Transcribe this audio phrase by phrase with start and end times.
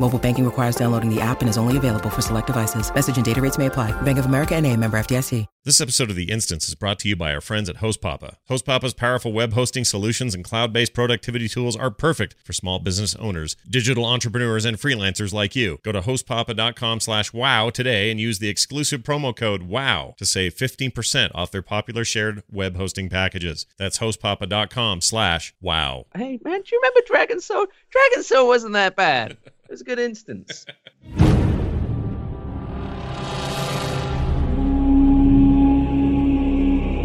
[0.00, 2.92] Mobile banking requires downloading the app and is only available for select devices.
[2.92, 3.92] Message and data rates may apply.
[4.02, 5.46] Bank of America and a member FDIC.
[5.64, 8.34] This episode of The Instance is brought to you by our friends at HostPapa.
[8.50, 13.56] HostPapa's powerful web hosting solutions and cloud-based productivity tools are perfect for small business owners,
[13.70, 15.78] digital entrepreneurs, and freelancers like you.
[15.82, 20.54] Go to hostpapa.com slash wow today and use the exclusive promo code WOW to save
[20.54, 23.64] 15% off their popular shared web hosting packages.
[23.78, 26.04] That's hostpapa.com slash wow.
[26.14, 27.68] Hey man, do you remember Dragon Soul?
[27.90, 29.38] Dragon Soul wasn't that bad.
[29.64, 30.66] It was a good instance.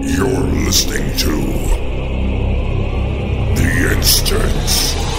[0.02, 1.32] You're listening to
[3.55, 5.18] The Instance.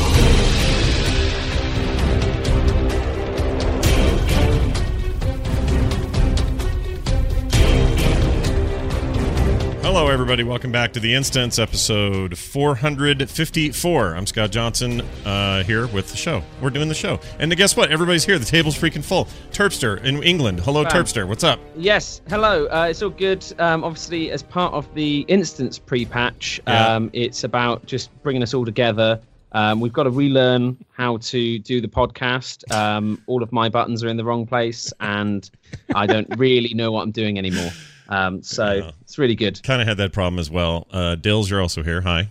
[9.83, 10.45] Hello, everybody.
[10.45, 14.15] Welcome back to The Instance, episode 454.
[14.15, 16.43] I'm Scott Johnson uh, here with the show.
[16.61, 17.19] We're doing the show.
[17.39, 17.91] And guess what?
[17.91, 18.39] Everybody's here.
[18.39, 19.27] The table's freaking full.
[19.53, 20.61] Terpster in England.
[20.61, 20.85] Hello.
[20.85, 21.27] Terpster.
[21.27, 21.59] What's up?
[21.77, 22.67] Yes, hello.
[22.67, 23.45] Uh, it's all good.
[23.59, 26.95] Um, obviously, as part of the instance pre-patch, Yeah.
[26.97, 29.19] um, it's about just bringing us all together.
[29.53, 32.71] Um, we've got to relearn how to do the podcast.
[32.73, 35.51] Um, all of my buttons are in the wrong place, and
[35.95, 37.71] I don't really know what I'm doing anymore.
[38.11, 38.91] Um, so Yeah.
[39.03, 39.63] it's really good.
[39.63, 40.87] Kind of had that problem as well.
[40.91, 42.01] Uh, Dills, you're also here.
[42.03, 42.29] Hi.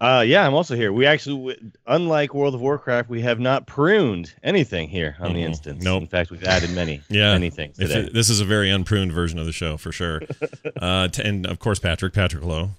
[0.00, 0.94] Uh, yeah, I'm also here.
[0.94, 5.40] We actually, w- unlike World of Warcraft, we have not pruned anything here on the
[5.40, 5.48] Mhm.
[5.48, 5.84] instance.
[5.84, 6.00] Nope.
[6.02, 7.32] In fact, we've added many, Yeah.
[7.32, 7.94] many things today.
[8.06, 10.22] it- this is a very unpruned version of the show for sure.
[10.80, 12.14] uh, t- and of course, Patrick.
[12.14, 12.70] Patrick Lowe.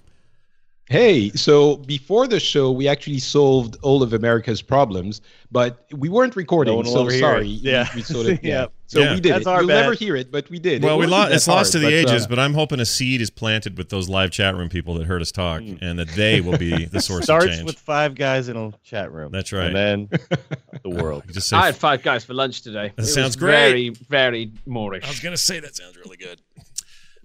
[0.92, 6.36] Hey, so before the show, we actually solved all of America's problems, but we weren't
[6.36, 7.48] recording, No so sorry.
[7.50, 7.62] it.
[7.62, 7.88] Yeah.
[7.94, 8.50] we sort of, yeah.
[8.62, 8.66] Yeah.
[8.88, 9.14] So Yeah.
[9.14, 9.48] we did That's it.
[9.48, 9.80] our You'll bad.
[9.80, 10.82] never hear it, but we did.
[10.82, 11.28] Well, It we wasn't lost.
[11.30, 13.78] that It's lost to the but, uh, ages, but I'm hoping a seed is planted
[13.78, 16.84] with those live chat room people that heard us talk, and that they will be
[16.84, 17.64] the source of Starts change.
[17.64, 19.32] with five guys in a chat room.
[19.32, 19.74] That's right.
[19.74, 20.08] And then
[20.82, 21.22] the world.
[21.32, 22.92] Just say I had five guys for lunch today.
[22.96, 23.50] That It sounds was great.
[23.54, 25.04] Very, very Moorish.
[25.04, 26.42] I was gonna say that sounds really good.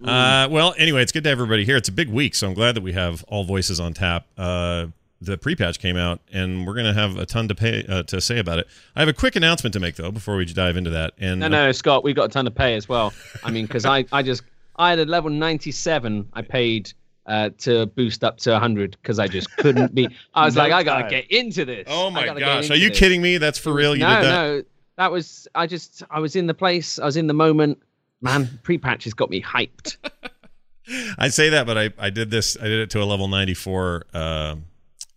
[0.04, 1.76] Uh, well, anyway, it's good to have everybody here.
[1.76, 4.26] It's a big week, so I'm glad that we have all voices on tap.
[4.36, 4.86] Uh,
[5.20, 8.38] the pre-patch came out, and we're gonna have a ton to pay uh, to say
[8.38, 8.68] about it.
[8.94, 11.14] I have a quick announcement to make though before we dive into that.
[11.18, 13.12] And No, no, Scott, we got a ton to pay as well.
[13.42, 14.42] I mean, because I, I just,
[14.76, 16.28] I had a level 97.
[16.32, 16.92] I paid
[17.26, 20.08] uh, to boost up to 100 because I just couldn't be.
[20.34, 21.10] I was No like, I gotta time.
[21.10, 21.88] get into this.
[21.90, 22.98] oh my gosh, are you this.
[23.00, 23.38] kidding me?
[23.38, 23.96] That's for real.
[23.96, 24.30] You no, did that?
[24.30, 24.62] no,
[24.98, 25.48] that was.
[25.56, 27.00] I just, I was in the place.
[27.00, 27.82] I was in the moment.
[28.20, 29.96] Man, pre-patch has got me hyped.
[31.18, 32.56] I say that, but I, I did this.
[32.58, 34.56] I did it to a level 94 uh,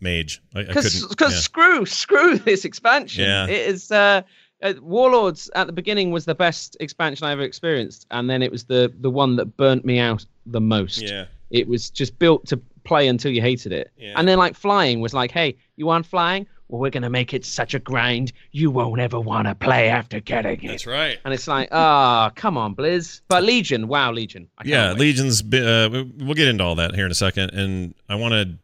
[0.00, 0.42] mage.
[0.54, 1.08] I, I Because couldn't.
[1.10, 1.38] because yeah.
[1.40, 3.24] screw screw this expansion.
[3.24, 3.46] Yeah.
[3.46, 4.22] It is uh,
[4.62, 8.52] uh, Warlords at the beginning was the best expansion I ever experienced, and then it
[8.52, 11.02] was the the one that burnt me out the most.
[11.02, 11.24] Yeah.
[11.50, 13.90] It was just built to play until you hated it.
[13.96, 14.12] Yeah.
[14.16, 16.46] And then like flying was like, hey, you want flying?
[16.72, 20.20] Well, we're gonna make it such a grind you won't ever want to play after
[20.20, 20.68] getting it.
[20.68, 21.18] That's right.
[21.22, 23.20] And it's like, ah, come on, Blizz.
[23.28, 24.48] But Legion, wow, Legion.
[24.56, 24.98] I Yeah, wait.
[25.00, 25.42] Legion's.
[25.42, 28.56] Uh, we- we'll get into all that here in a second, and I want to.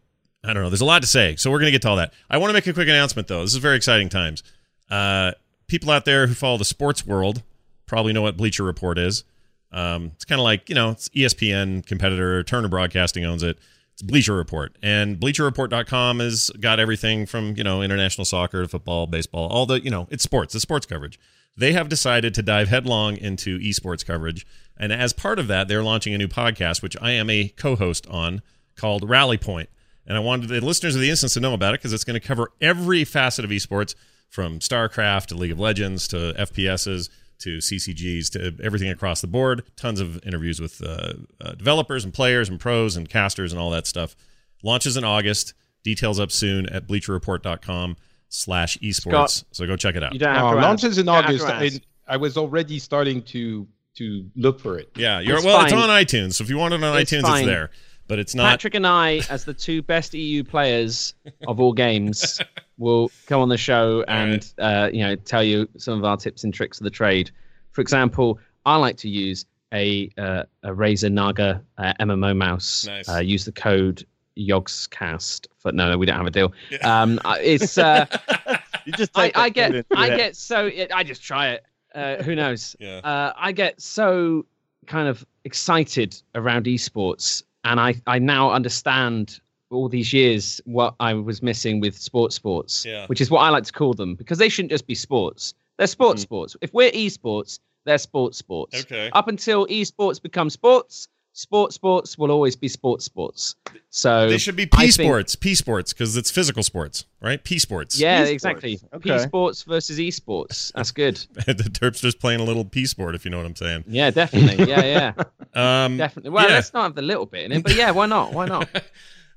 [0.42, 0.70] I don't know.
[0.70, 2.14] There's a lot to say, so we're gonna get to all that.
[2.30, 3.42] I want to make a quick announcement though.
[3.42, 4.42] This is very exciting times.
[4.90, 5.32] Uh,
[5.66, 7.42] people out there who follow the sports world
[7.84, 9.24] probably know what Bleacher Report is.
[9.70, 12.42] Um, it's kind of like you know, it's ESPN competitor.
[12.42, 13.58] Turner Broadcasting owns it.
[13.98, 19.08] It's Bleacher Report, and BleacherReport.com has got everything from you know international soccer to football,
[19.08, 21.18] baseball, all the you know it's sports, it's sports coverage.
[21.56, 25.82] They have decided to dive headlong into esports coverage, and as part of that, they're
[25.82, 28.40] launching a new podcast, which I am a co-host on,
[28.76, 29.68] called Rally Point.
[30.06, 32.20] And I wanted the listeners of the instance to know about it because it's going
[32.20, 33.96] to cover every facet of esports,
[34.28, 37.08] from StarCraft to League of Legends to FPSs
[37.40, 39.62] to CCGs to everything across the board.
[39.76, 43.70] Tons of interviews with uh, uh, developers and players and pros and casters and all
[43.70, 44.16] that stuff.
[44.62, 45.54] Launches in August.
[45.84, 47.96] Details up soon at bleacherreport.com
[48.28, 49.10] slash esports.
[49.30, 50.12] Scott, so go check it out.
[50.12, 50.66] You don't have Uh, to ask.
[50.66, 51.46] launches in You have August.
[51.46, 53.66] to I was already starting to
[53.96, 54.90] to look for it.
[54.96, 55.64] Yeah, you're It's well.
[55.64, 57.38] It's on iTunes, so if you want it on It's iTunes, fine.
[57.42, 57.70] it's there.
[58.08, 58.50] But it's not.
[58.50, 61.14] Patrick and I, as the two best EU players
[61.46, 62.40] of all games,
[62.78, 66.42] will come on the show and uh, you know tell you some of our tips
[66.44, 67.30] and tricks of the trade.
[67.70, 72.86] For example, I like to use a uh, a Razer Naga uh, MMO mouse.
[72.86, 73.08] Nice.
[73.08, 74.04] Uh, use the code
[74.38, 75.46] Yogscast.
[75.58, 76.52] For no, no, we don't have a deal.
[76.82, 78.06] Um, uh, it's uh,
[78.88, 80.16] You just I, I get code I that.
[80.16, 81.64] get so it, I just try it.
[81.94, 82.74] Uh, who knows?
[82.80, 82.98] Yeah.
[82.98, 84.46] Uh, I get so
[84.86, 91.12] kind of excited around esports, and I I now understand all these years what I
[91.14, 93.06] was missing with sports sports, Yeah.
[93.06, 95.52] which is what I like to call them because they shouldn't just be sports.
[95.76, 96.28] They're sports Mm.
[96.28, 96.56] sports.
[96.62, 98.80] If we're esports, they're sports sports.
[98.80, 99.10] Okay.
[99.12, 103.54] Up until esports become sports, sports sports will always be sports sports.
[103.90, 107.42] So They should be I P think- sports, P sports, because it's physical sports, right?
[107.42, 107.98] P sports.
[107.98, 108.30] Yeah, Esports.
[108.32, 108.80] exactly.
[108.92, 109.12] Okay.
[109.12, 110.72] P sports versus esports.
[110.74, 111.16] That's good.
[111.46, 113.84] the Terpster's playing a little P sport, if you know what I'm saying.
[113.86, 114.66] Yeah, definitely.
[114.68, 115.12] Yeah, yeah,
[115.84, 116.30] Um, definitely.
[116.30, 116.56] Well, yeah.
[116.56, 118.32] let's not have the little bit in it, but yeah, why not?
[118.32, 118.68] Why not?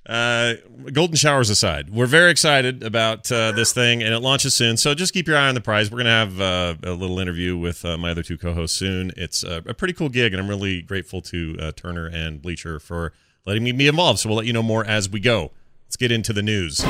[0.06, 0.56] Uh,
[0.92, 4.76] golden showers aside, we're very excited about uh, this thing, and it launches soon.
[4.76, 5.92] So just keep your eye on the prize.
[5.92, 9.12] We're gonna have uh, a little interview with uh, my other two co-hosts soon.
[9.16, 12.80] It's uh, a pretty cool gig, and I'm really grateful to uh, Turner and Bleacher
[12.80, 13.14] for
[13.46, 14.20] letting me be involved.
[14.20, 15.52] So we'll let you know more as we go.
[15.86, 16.84] Let's get into the news.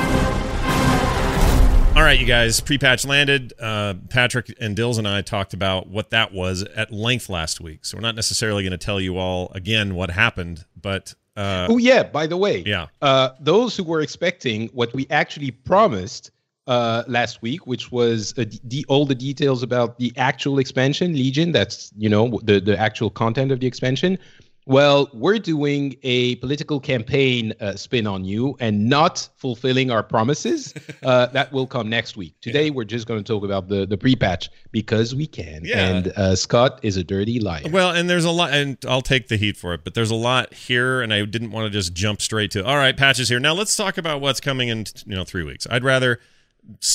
[1.94, 3.52] All right, you guys, pre-patch landed.
[3.60, 7.84] Uh, Patrick and Dills and I talked about what that was at length last week.
[7.84, 11.78] So we're not necessarily going to tell you all again what happened, but uh, oh
[11.78, 16.30] yeah, by the way, yeah, uh, those who were expecting what we actually promised
[16.66, 21.52] uh, last week, which was uh, the, all the details about the actual expansion, Legion.
[21.52, 24.18] That's you know the the actual content of the expansion.
[24.64, 30.74] Well, we're doing a political campaign uh, spin on you and not fulfilling our promises.
[31.02, 32.34] Uh, that will come next week.
[32.40, 35.62] Today, we're just going to talk about the the pre-patch because we can.
[35.64, 35.88] Yeah.
[35.88, 37.62] And uh, Scott is a dirty liar.
[37.68, 40.16] Well, and there's a lot, and I'll take the heat for it, but there's a
[40.16, 43.40] lot here, and I didn't want to just jump straight to all right, patches here.
[43.40, 45.66] Now let's talk about what's coming in, you know, three weeks.
[45.68, 46.20] I'd rather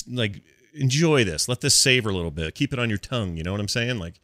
[0.10, 0.42] like
[0.74, 3.36] enjoy this, let this savor a little bit, keep it on your tongue.
[3.36, 4.00] You know what I'm saying?
[4.00, 4.22] Like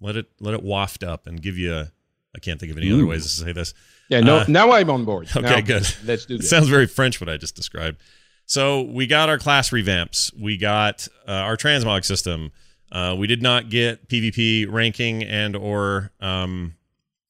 [0.00, 1.74] let it let it waft up and give you.
[1.74, 1.92] a
[2.36, 3.74] I can't think of any other ways to say this.
[4.08, 5.28] yeah, no, uh, now I'm on board.
[5.36, 5.86] okay, Now, good.
[6.04, 6.50] Let's do It this.
[6.50, 7.98] sounds very French what I just described.
[8.44, 10.32] So we got our class revamps.
[10.38, 12.52] We got uh, our transmog system.
[12.92, 16.76] Uh, we did not get PvP ranking and or um,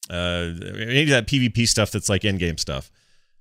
[0.09, 0.13] uh,
[0.77, 2.91] any of that PvP stuff that's like end game stuff.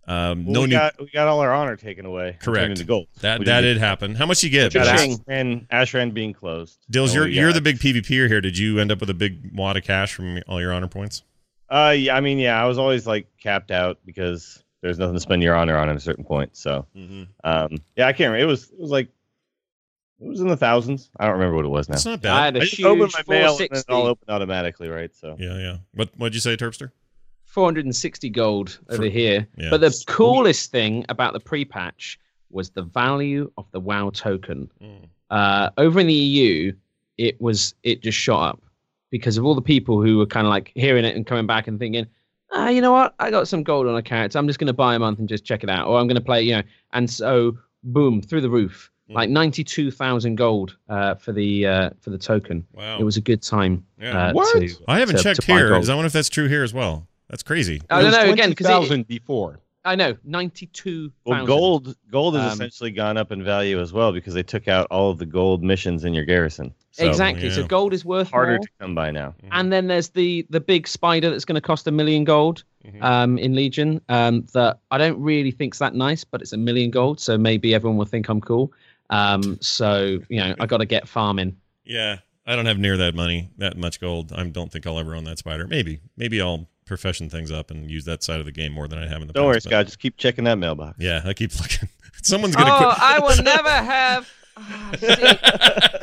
[0.08, 0.72] Um, Well, no we new.
[0.76, 2.36] got we got all our honor taken away.
[2.40, 2.70] Correct.
[2.70, 3.08] Into gold.
[3.22, 4.14] that We that didn't happen.
[4.14, 4.72] How much you get?
[4.72, 6.78] get- Ashran, Ashran being closed.
[6.88, 8.40] Dills, you're you're got- the big PvPer here.
[8.40, 11.22] Did you end up with a big wad of cash from all your honor points?
[11.68, 15.20] Uh, yeah, I mean, yeah, I was always like capped out because there's nothing to
[15.20, 16.56] spend your honor on at a certain point.
[16.56, 17.24] So, Mm-hmm.
[17.44, 18.38] um, yeah, I can't remember.
[18.44, 19.08] It was it was like
[20.20, 21.10] it was in the thousands.
[21.18, 21.94] I don't remember what it was now.
[21.94, 22.44] That's not I bad.
[22.44, 25.14] had a I just huge opened my mail and then it all opened automatically, right?
[25.14, 25.76] So Yeah, yeah.
[25.92, 26.90] What what'd you say, Terpster?
[27.44, 29.46] 460 gold over For- here.
[29.56, 29.70] yeah.
[29.70, 32.18] But the coolest thing about the pre-patch
[32.50, 34.70] was the value of the WoW token.
[34.82, 35.08] Mm.
[35.30, 36.72] Uh, over in the EU,
[37.18, 38.62] it was it just shot up
[39.10, 41.68] because of all the people who were kind of like hearing it and coming back
[41.68, 42.06] and thinking,
[42.52, 43.14] ah, you know what?
[43.18, 44.38] I got some gold on a character.
[44.38, 46.16] I'm just going to buy a month and just check it out, or I'm going
[46.16, 46.62] to play, you know.
[46.92, 49.14] And so, boom, through the roof, Mm.
[49.14, 52.66] like 92,000 gold uh, for the uh, for the token.
[52.72, 52.98] Wow.
[52.98, 53.84] It was a good time.
[54.00, 54.30] Yeah.
[54.30, 54.60] Uh, What?
[54.60, 55.68] To, I haven't to- checked to here.
[55.68, 55.88] gold.
[55.88, 57.06] I wonder if that's true here as well.
[57.30, 57.80] That's crazy.
[57.88, 59.60] I don't know again because 20,000 before.
[59.84, 61.12] I know 92,000.
[61.24, 64.66] well, gold gold has Um, essentially gone up in value as well because they took
[64.66, 66.74] out all of the gold missions in your garrison.
[66.96, 67.50] So exactly.
[67.50, 68.58] So gold is worth harder more.
[68.60, 69.34] to come by now.
[69.52, 73.02] And then there's the the big spider that's going to cost a million gold Mhm.
[73.02, 74.00] um, in Legion.
[74.08, 77.74] Um, that I don't really think's that nice, but it's a million gold, so maybe
[77.74, 78.72] everyone will think I'm cool.
[79.10, 81.56] Um, so you know, I got to get farming.
[81.84, 84.32] Yeah, I don't have near that money, that much gold.
[84.32, 85.66] I don't think I'll ever own that spider.
[85.66, 88.98] Maybe, maybe I'll profession things up and use that side of the game more than
[89.00, 89.64] I have in the Don't worry, past.
[89.66, 89.86] but- Scott.
[89.86, 90.96] Just keep checking that mailbox.
[91.00, 91.88] Yeah, I keep looking.
[92.22, 92.98] Someone's gonna Oh, quit.
[93.02, 94.28] I will never have.
[94.58, 95.06] Ah, see,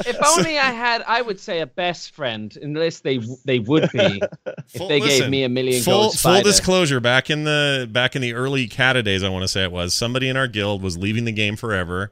[0.10, 4.22] if only I had, I would say a best friend, unless they they would be
[4.46, 7.00] if Full- they gave listen, me a million full gold full disclosure.
[7.00, 9.94] Back in the back in the early Cata days, I want to say it was
[9.94, 12.12] somebody in our guild was leaving the game forever,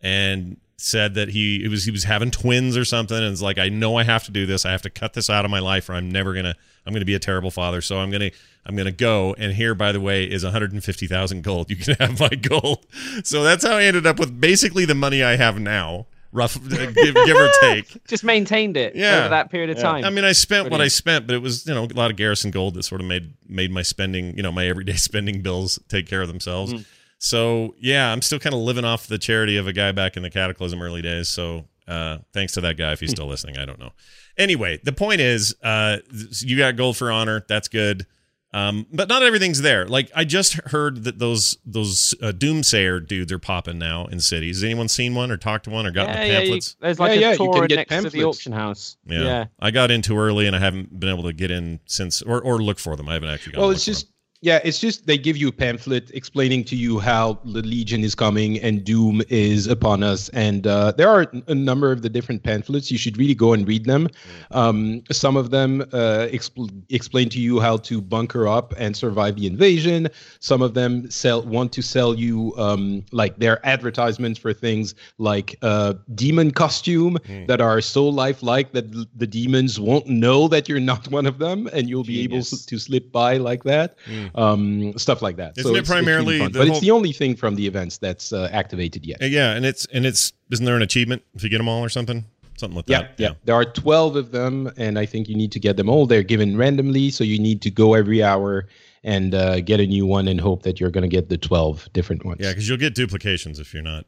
[0.00, 3.58] and said that he it was he was having twins or something, and it's like
[3.58, 4.64] I know I have to do this.
[4.64, 6.54] I have to cut this out of my life, or I'm never gonna
[6.86, 7.80] I'm gonna be a terrible father.
[7.80, 8.30] So I'm gonna
[8.66, 9.34] I'm gonna go.
[9.38, 11.70] And here, by the way, is 150,000 gold.
[11.70, 12.86] You can have my gold.
[13.24, 16.06] So that's how I ended up with basically the money I have now.
[16.34, 18.06] Rough, give, give or take.
[18.06, 19.18] Just maintained it Yeah.
[19.20, 19.82] over that period of Yeah.
[19.82, 20.04] time.
[20.04, 22.16] I mean, I spent what I spent, but it was you know a lot of
[22.16, 25.78] garrison gold that sort of made made my spending, you know, my everyday spending bills
[25.88, 26.72] take care of themselves.
[26.72, 26.84] Mm.
[27.22, 30.24] So yeah, I'm still kind of living off the charity of a guy back in
[30.24, 31.28] the Cataclysm early days.
[31.28, 33.58] So uh, thanks to that guy if he's still listening.
[33.58, 33.92] I don't know.
[34.36, 35.98] Anyway, the point is, uh,
[36.40, 37.44] you got gold for honor.
[37.48, 38.06] That's good.
[38.52, 39.86] Um, but not everything's there.
[39.86, 44.56] Like I just heard that those those uh, doomsayer dudes are popping now in cities.
[44.56, 46.76] Has anyone seen one or talked to one or gotten yeah, the yeah, you, pamphlets?
[46.80, 48.96] there's like Yeah, yeah, a you tour can get next to the auction house.
[49.06, 49.22] Yeah.
[49.22, 49.44] yeah.
[49.60, 52.42] I got in too early and I haven't been able to get in since or,
[52.42, 53.08] or look for them.
[53.08, 54.08] I haven't actually gone Well, it's look just
[54.44, 58.16] Yeah, it's just they give you a pamphlet explaining to you how the Legion is
[58.16, 60.30] coming and Doom is upon us.
[60.30, 62.90] And uh, there are a number of the different pamphlets.
[62.90, 64.08] You should really go and read them.
[64.50, 69.36] Um, some of them uh, expl- explain to you how to bunker up and survive
[69.36, 70.08] the invasion.
[70.40, 75.56] Some of them sell want to sell you um, like their advertisements for things like
[75.62, 80.80] uh, demon costume that are so lifelike that l- the demons won't know that you're
[80.80, 83.96] not one of them, and you'll be able to slip by like that
[84.34, 85.56] um, stuff like that.
[85.58, 87.98] Isn't it it's- it's primarily the but whole- it's the only thing from the events
[87.98, 89.18] that's uh, activated yet.
[89.22, 91.88] Yeah, and it's and it's isn't there an achievement if you get them all or
[91.88, 92.24] something?
[92.56, 93.14] Something like Yeah, that.
[93.18, 93.28] yeah.
[93.28, 93.34] yeah.
[93.44, 96.06] There are 12 of them, and I think you need to get them all.
[96.06, 98.68] They're given randomly, so you need to go every hour
[99.04, 101.88] and uh, get a new one and hope that you're going to get the 12
[101.92, 102.40] different ones.
[102.40, 104.04] Yeah, because you'll get duplications if you're not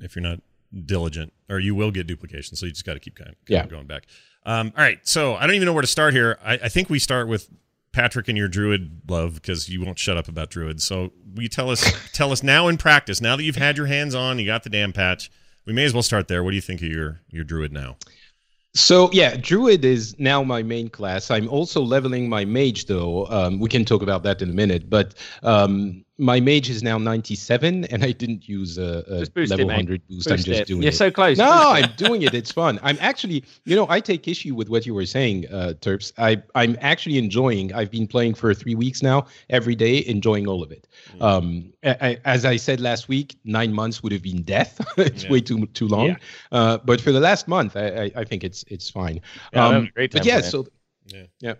[0.00, 0.40] if you're not
[0.86, 2.58] diligent, or you will get duplications.
[2.58, 3.66] So you just got to keep kind of, Yeah.
[3.66, 4.04] going back.
[4.46, 6.38] Um, all right, so I don't even know where to start here.
[6.42, 7.48] I, I think we start with
[7.92, 10.84] Patrick and your druid love because you won't shut up about druids.
[10.84, 13.20] So we tell us tell us now in practice.
[13.20, 15.30] Now that you've had your hands on, you got the damn patch.
[15.66, 16.42] We may as well start there.
[16.42, 17.96] What do you think of your your druid now?
[18.74, 21.30] So yeah, druid is now my main class.
[21.30, 23.26] I'm also leveling my mage though.
[23.26, 24.88] Um, we can talk about that in a minute.
[24.88, 29.64] But um, my mage is now 97, and I didn't use a, a boost level
[29.64, 30.30] it, 100 boost.
[30.30, 30.66] I'm Boost just it.
[30.68, 30.94] doing You're it.
[30.96, 31.36] so close.
[31.36, 32.32] No, I'm doing it.
[32.32, 32.78] It's fun.
[32.82, 36.12] I'm actually, you know, I take issue with what you were saying, uh, Terps.
[36.18, 37.74] I, I'm actually enjoying.
[37.74, 40.86] I've been playing for three weeks now, every day, enjoying all of it.
[41.18, 41.22] Mm.
[41.22, 44.80] Um, I, I- as I said last week, nine months would have been death.
[44.96, 45.30] it's Yeah.
[45.30, 46.06] way too too long.
[46.06, 46.16] Yeah.
[46.52, 49.20] Uh, but for the last month, I, I, I think it's it's fine.
[49.52, 50.66] Yeah, um, great but yeah, so
[51.06, 51.24] Yeah.
[51.40, 51.54] yeah.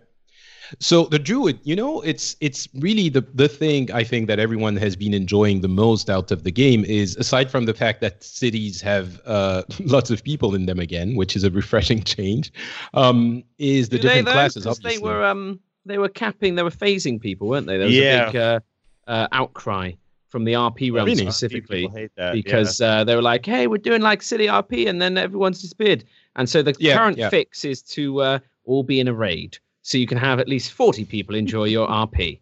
[0.79, 4.75] So the druid, you know, it's it's really the the thing I think that everyone
[4.77, 8.23] has been enjoying the most out of the game is aside from the fact that
[8.23, 12.51] cities have uh, lots of people in them again, which is a refreshing change,
[12.93, 14.31] um, is the Do they, different though?
[14.33, 14.63] classes.
[14.65, 17.77] 'Cause Obviously, They were um they were capping, they were phasing people, weren't they?
[17.77, 18.23] There was Yeah.
[18.23, 18.59] a big uh,
[19.07, 19.91] uh, outcry
[20.29, 21.17] from the RP realm Really?
[21.23, 22.31] specifically People hate yeah.
[22.31, 26.05] because uh, they were like, "Hey, we're doing like city RP," and then everyone's disappeared.
[26.37, 27.29] And so the Yeah, current yeah.
[27.29, 30.71] fix is to uh, all be in a raid, so you can have at least
[30.71, 32.39] forty people enjoy your RP.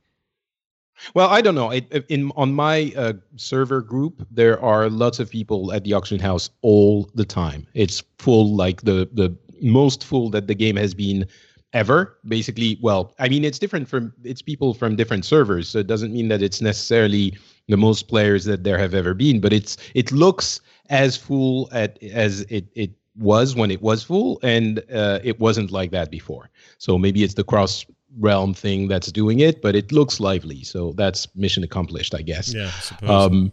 [1.15, 1.71] Well, I don't know.
[1.71, 6.19] It- in on my uh, server group, there are lots of people at the auction
[6.19, 7.65] house all the time.
[7.73, 11.25] It's full, like the the most full that the game has been
[11.73, 12.17] ever.
[12.27, 16.13] Basically, well, I mean, it's different from it's people from different servers, so it doesn't
[16.13, 19.39] mean that it's necessarily the most players that there have ever been.
[19.41, 24.39] But it's it looks as full at as it it was when it was full,
[24.43, 26.49] and uh, it wasn't like that before.
[26.77, 27.85] So maybe it's the cross
[28.19, 30.63] realm thing that's doing it, but it looks lively.
[30.63, 32.53] So that's mission accomplished, I guess.
[32.53, 33.05] Yeah, I.
[33.07, 33.51] Um,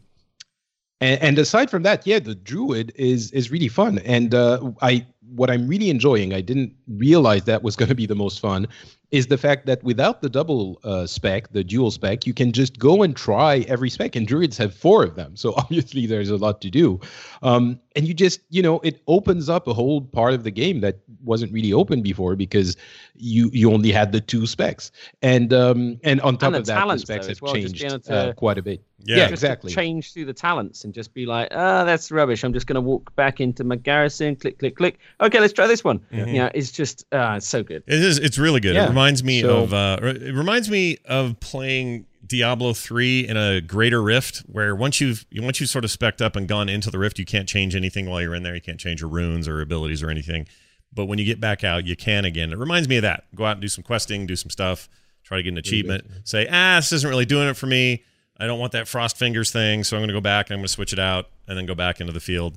[1.01, 4.01] and, and aside from that, yeah, the druid is is really fun.
[4.01, 8.07] And uh, I what I'm really enjoying, I didn't realize that was going to be
[8.07, 8.67] the most fun,
[9.11, 12.79] is the fact that without the double uh, spec, the dual spec, you can just
[12.79, 14.17] go and try every spec.
[14.17, 17.01] And druids have four of them, so obviously there's a lot to do.
[17.43, 20.81] Um, and you just, you know, it opens up a whole part of the game
[20.83, 22.77] that wasn't really open before because
[23.15, 24.93] you you only had the two specs.
[25.23, 27.81] And um, and on top the of that, the talents, specs though, have well, changed
[27.81, 28.85] to- uh, quite a bit.
[29.01, 29.17] Yeah.
[29.17, 29.73] yeah Just Just to exactly.
[29.73, 32.45] change through the talents and just be like, "Ah, that's rubbish.
[32.45, 34.37] I'm just going to walk back into my garrison.
[34.37, 34.99] Click, click, click.
[35.21, 36.29] Okay, let's try this one." Mhm.
[36.29, 37.83] You know, it's just uh, it's so good.
[37.87, 38.19] It is.
[38.19, 38.77] It's really good.
[38.77, 39.75] It reminds me So- of.
[39.75, 45.25] Uh, it reminds me of playing Diablo three in a Greater Rift, where once you've
[45.37, 48.09] once you've sort of specked up and gone into the Rift, you can't change anything
[48.09, 48.55] while you're in there.
[48.55, 50.47] You can't change your runes or abilities or anything.
[50.93, 52.51] But when you get back out, you can again.
[52.53, 53.25] It reminds me of that.
[53.35, 54.89] Go out and do some questing, do some stuff,
[55.25, 56.05] try to get an achievement.
[56.25, 58.05] Say, ah, this isn't really doing it for me.
[58.41, 60.61] I don't want that frost fingers thing, so I'm going to go back and I'm
[60.61, 62.57] going to switch it out and then go back into the field.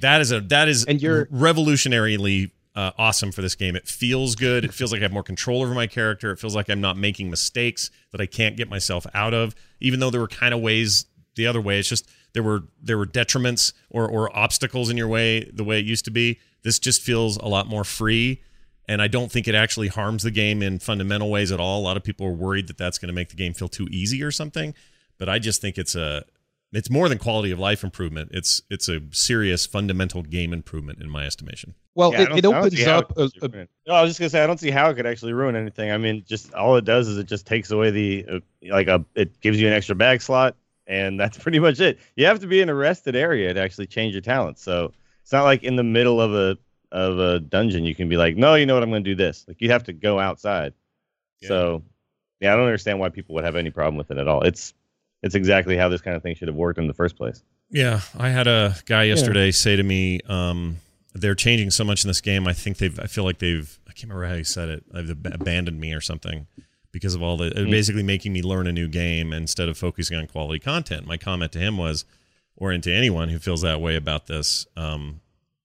[0.00, 3.76] That is a that is And you're- revolutionarily uh, awesome for this game.
[3.76, 4.64] It feels good.
[4.64, 6.32] It feels like I have more control over my character.
[6.32, 9.54] It feels like I'm not making mistakes that I can't get myself out of.
[9.80, 12.98] Even though there were kind of ways the other way, it's just there were there
[12.98, 16.40] were detriments or or obstacles in your way the way it used to be.
[16.62, 18.42] This just feels a lot more free.
[18.88, 21.80] And I don't think it actually harms the game in fundamental ways at all.
[21.80, 23.86] A lot of people are worried that that's going to make the game feel too
[23.90, 24.74] easy or something.
[25.16, 26.24] But I just think it's a
[26.76, 28.30] it's more than quality of life improvement.
[28.32, 31.74] It's it's a serious fundamental game improvement in my estimation.
[31.94, 33.68] Well, Yeah, it, it opens up it a, a.
[33.86, 35.90] No, I was just gonna say I don't see how it could actually ruin anything.
[35.90, 38.40] I mean, just all it does is it just takes away the uh,
[38.70, 41.98] like a it gives you an extra bag slot, and that's pretty much it.
[42.16, 44.62] You have to be in a rested area to actually change your talents.
[44.62, 46.58] So it's not like in the middle of a
[46.90, 49.44] of a dungeon you can be like, no, you know what, I'm gonna do this.
[49.46, 50.74] Like you have to go outside.
[51.40, 51.48] Yeah.
[51.48, 51.82] So
[52.40, 54.42] yeah, I don't understand why people would have any problem with it at all.
[54.42, 54.74] It's
[55.24, 57.42] it's exactly how this kind of thing should have worked in the first place.
[57.70, 60.76] Yeah, I had a guy yesterday say to me, um,
[61.14, 62.46] "They're changing so much in this game.
[62.46, 62.98] I think they've.
[63.00, 63.78] I feel like they've.
[63.88, 64.84] I can't remember how he said it.
[64.92, 66.46] They've abandoned me or something."
[66.92, 67.72] because of all the Mm.
[67.72, 71.04] basically making me learn a new game instead of focusing on quality content.
[71.04, 72.04] My comment to him was,
[72.56, 75.20] or into anyone who feels that way about this, um,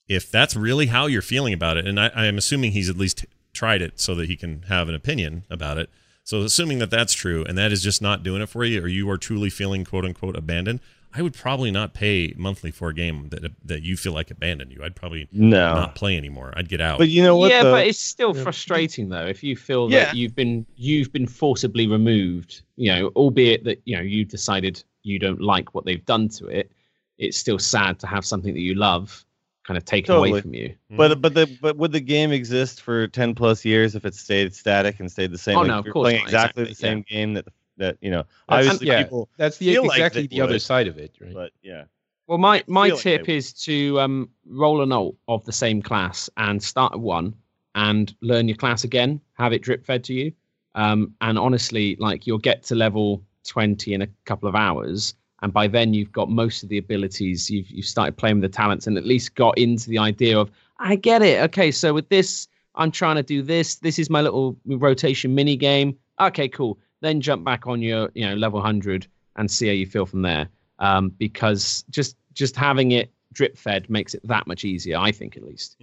[0.07, 2.97] if that's really how you're feeling about it, and I, I am assuming he's at
[2.97, 5.91] least tried it so that he can have an opinion about it.
[6.29, 8.87] So assuming that that's true, and that is just not doing it for you, or
[8.87, 10.79] you are truly feeling quote unquote abandoned,
[11.11, 14.71] I would probably not pay monthly for a game that that you feel like abandoned
[14.71, 14.83] you.
[14.83, 16.53] I'd probably No, not play anymore.
[16.55, 16.99] I'd get out.
[16.99, 17.49] but you know what?
[17.49, 17.71] yeah, though?
[17.71, 20.05] but it's still frustrating though if you feel Yeah.
[20.05, 22.61] that you've been you've been forcibly removed.
[22.75, 26.45] You know, albeit that you know you decided you don't like what they've done to
[26.45, 26.71] it.
[27.17, 29.25] It's still sad to have something that you love
[29.69, 30.31] kind of taken Totally.
[30.31, 30.75] away from you.
[30.97, 34.55] But but the but would the game exist for ten plus years if it stayed
[34.55, 35.57] static and stayed the same?
[35.57, 37.45] Oh, Like, no, of you're course playing not, exactly, exactly, the same game that
[37.77, 38.23] that you know.
[38.49, 39.29] That's- Obviously, yeah, people.
[39.37, 41.33] that's the feel like exactly they the other side of it, right?
[41.35, 41.83] But yeah,
[42.25, 45.83] Well, my my feel like tip is to um, roll an alt of the same
[45.83, 47.35] class and start at one
[47.75, 49.21] and learn your class again.
[49.33, 50.31] Have it drip fed to you,
[50.73, 55.53] um, and honestly, like you'll get to level twenty in a couple of hours, and
[55.53, 57.49] by then you've got most of the abilities.
[57.49, 60.51] You've you've started playing with the talents, and at least got into the idea of
[60.79, 61.41] I get it.
[61.45, 63.75] Okay, so with this, I'm trying to do this.
[63.75, 65.97] This is my little rotation mini game.
[66.19, 66.79] Okay, cool.
[67.01, 70.21] Then jump back on your you know level hundred and see how you feel from
[70.21, 74.97] there um, because just just having it drip fed makes it that much easier.
[74.97, 75.77] I think at least.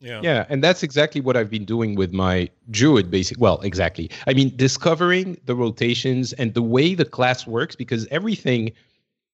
[0.00, 0.20] yeah.
[0.22, 3.38] Yeah, and that's exactly what I've been doing with my druid basic.
[3.40, 4.10] Well, exactly.
[4.26, 8.72] I mean, discovering the rotations and the way the class works because everything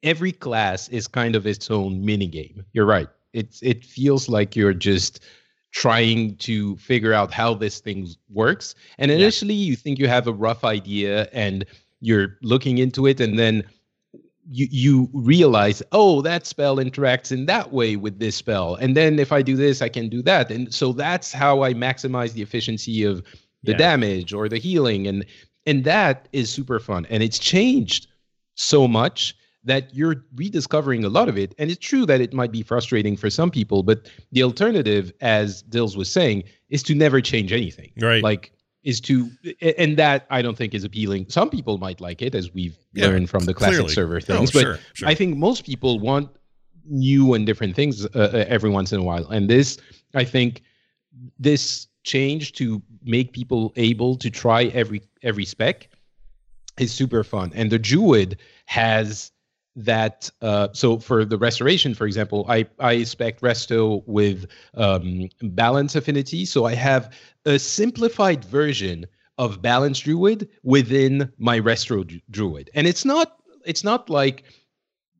[0.03, 2.65] every class is kind of its own mini game.
[2.73, 3.09] You're right.
[3.33, 5.21] It's it feels like you're just
[5.73, 8.75] trying to figure out how this thing works.
[8.99, 11.65] And initially you think you have a rough idea and
[12.01, 13.63] you're looking into it and then
[14.51, 19.21] you you realize oh that spell interacts in that way with this spell and then
[19.21, 22.43] if i do this i can do that and so that's how i maximize the
[22.43, 23.23] efficiency of
[23.63, 23.79] the Yeah.
[23.79, 25.25] damage or the healing and
[25.65, 28.09] and that is super fun and it's changed
[28.57, 32.50] so much that you're rediscovering a lot of it and it's true that it might
[32.52, 37.21] be frustrating for some people but the alternative as dills was saying is to never
[37.21, 38.23] change anything Right.
[38.23, 38.52] like
[38.83, 39.31] is to
[39.78, 43.07] and that i don't think is appealing some people might like it as we've Yeah,
[43.07, 43.95] learned from the classic clearly.
[43.95, 45.09] server Oh, things but sure, sure.
[45.09, 46.28] I think most people want
[46.85, 49.79] new and different things uh, uh, every once in a while, and this,
[50.16, 50.62] I think,
[51.38, 55.88] this change to make people able to try every every spec
[56.79, 57.53] is super fun.
[57.55, 59.31] And the Druid has
[59.77, 60.31] that.
[60.41, 66.45] Uh, so for the restoration, for example, I I spec Resto with um, balance affinity,
[66.45, 67.13] so I have
[67.45, 69.07] a simplified version
[69.39, 72.71] of balance druid within my resto Dru- druid.
[72.75, 74.45] And it's not it's not like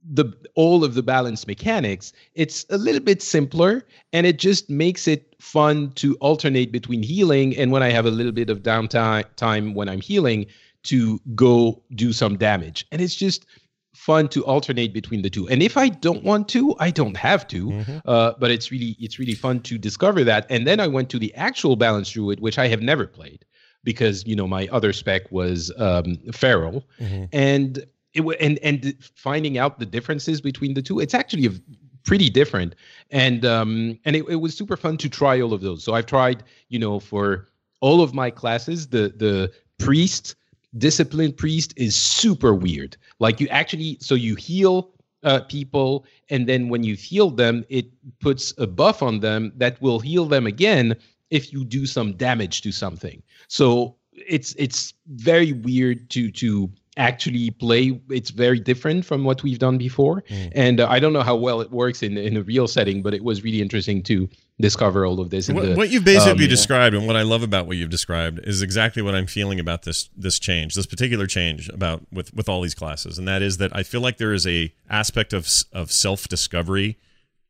[0.05, 2.13] the all of the balance mechanics.
[2.35, 7.57] It's a little bit simpler and it just makes it fun to alternate between healing
[7.57, 10.47] and when i have a little bit of downtime time when i'm healing
[10.85, 12.87] to go do some damage.
[12.91, 13.47] And it's just
[13.95, 15.49] fun to alternate between the two.
[15.49, 17.99] And if i don't want to i don't have to Mm-hmm.
[18.07, 20.47] uh, but it's really it's really fun to discover that.
[20.51, 23.45] And then i went to the actual balance druid which i have never played
[23.85, 26.85] because you know my other spec was um, feral.
[27.01, 27.29] Mhm.
[27.33, 31.53] and it wa- and and finding out the differences between the two it's actually a,
[32.05, 32.75] pretty different.
[33.11, 35.85] And um and it, it was super fun to try all of those.
[35.85, 37.47] So i've tried you know for
[37.81, 40.35] all of my classes the the priest
[40.79, 42.97] disciplined priest is super weird.
[43.19, 44.91] Like you actually so you heal
[45.23, 47.87] uh, people and then when you heal them it
[48.21, 50.97] puts a buff on them that will heal them again
[51.31, 53.23] if you do some damage to something.
[53.49, 59.59] So it's it's very weird to to actually play it's very different from what we've
[59.59, 60.23] done before.
[60.55, 63.15] And uh, i don't know how well it works in in a real setting but
[63.15, 64.29] it was really interesting to
[64.61, 67.43] discover all of this What, the, what you've basically um, described and what I love
[67.43, 71.27] about what you've described is exactly what I'm feeling about this this change, this particular
[71.27, 74.33] change about with with all these classes, and that is that I feel like there
[74.33, 76.99] is a aspect of of self discovery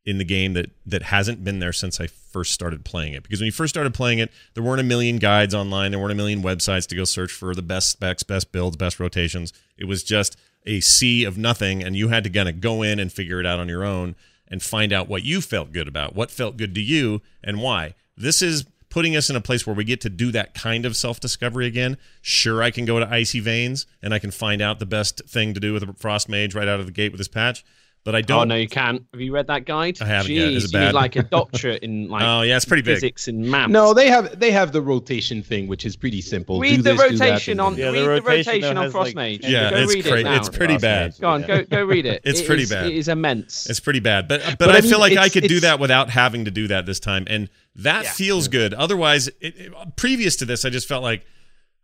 [0.04, 3.22] in the game that that hasn't been there since I first started playing it.
[3.22, 6.12] Because when you first started playing it, there weren't a million guides online, there weren't
[6.12, 9.52] a million websites to go search for the best specs, best builds, best rotations.
[9.78, 10.36] It was just
[10.66, 13.46] a sea of nothing, and you had to kind of go in and figure it
[13.46, 14.14] out on your own
[14.48, 17.94] and find out what you felt good about, what felt good to you, and why.
[18.16, 20.94] This is putting us in a place where we get to do that kind of
[20.94, 21.96] self discovery again.
[22.20, 25.54] Sure, I can go to Icy Veins and I can find out the best thing
[25.54, 27.64] to do with a Frost Mage right out of the gate with this patch,
[28.04, 28.40] but I Oh don't.
[28.40, 29.04] Oh no, you can't.
[29.12, 30.00] Have you read that guide?
[30.00, 30.48] I haven't yet.
[30.48, 32.96] Is Jeez, it you need like a doctorate in like Oh, yeah, it's pretty big.
[32.96, 33.70] physics and math.
[33.70, 36.92] no they have they have the rotation thing which is pretty simple read Do the
[36.94, 39.40] this, do that, rotation on Yeah, the read the rotation, rotation on has, Frost like,
[39.42, 39.44] Mage.
[39.44, 40.36] Yeah, go it's read cra- it now.
[40.36, 41.06] it's pretty bad.
[41.12, 41.20] Mage.
[41.20, 42.22] Go on, go go read it.
[42.24, 42.86] It's It pretty is- bad.
[42.86, 43.68] It is immense.
[43.70, 46.10] It's pretty bad, but but, But I, I feel like I could do that without
[46.10, 48.74] having to do that this time, and that feels good.
[48.74, 51.24] Otherwise, it, it- previous to this, I just felt like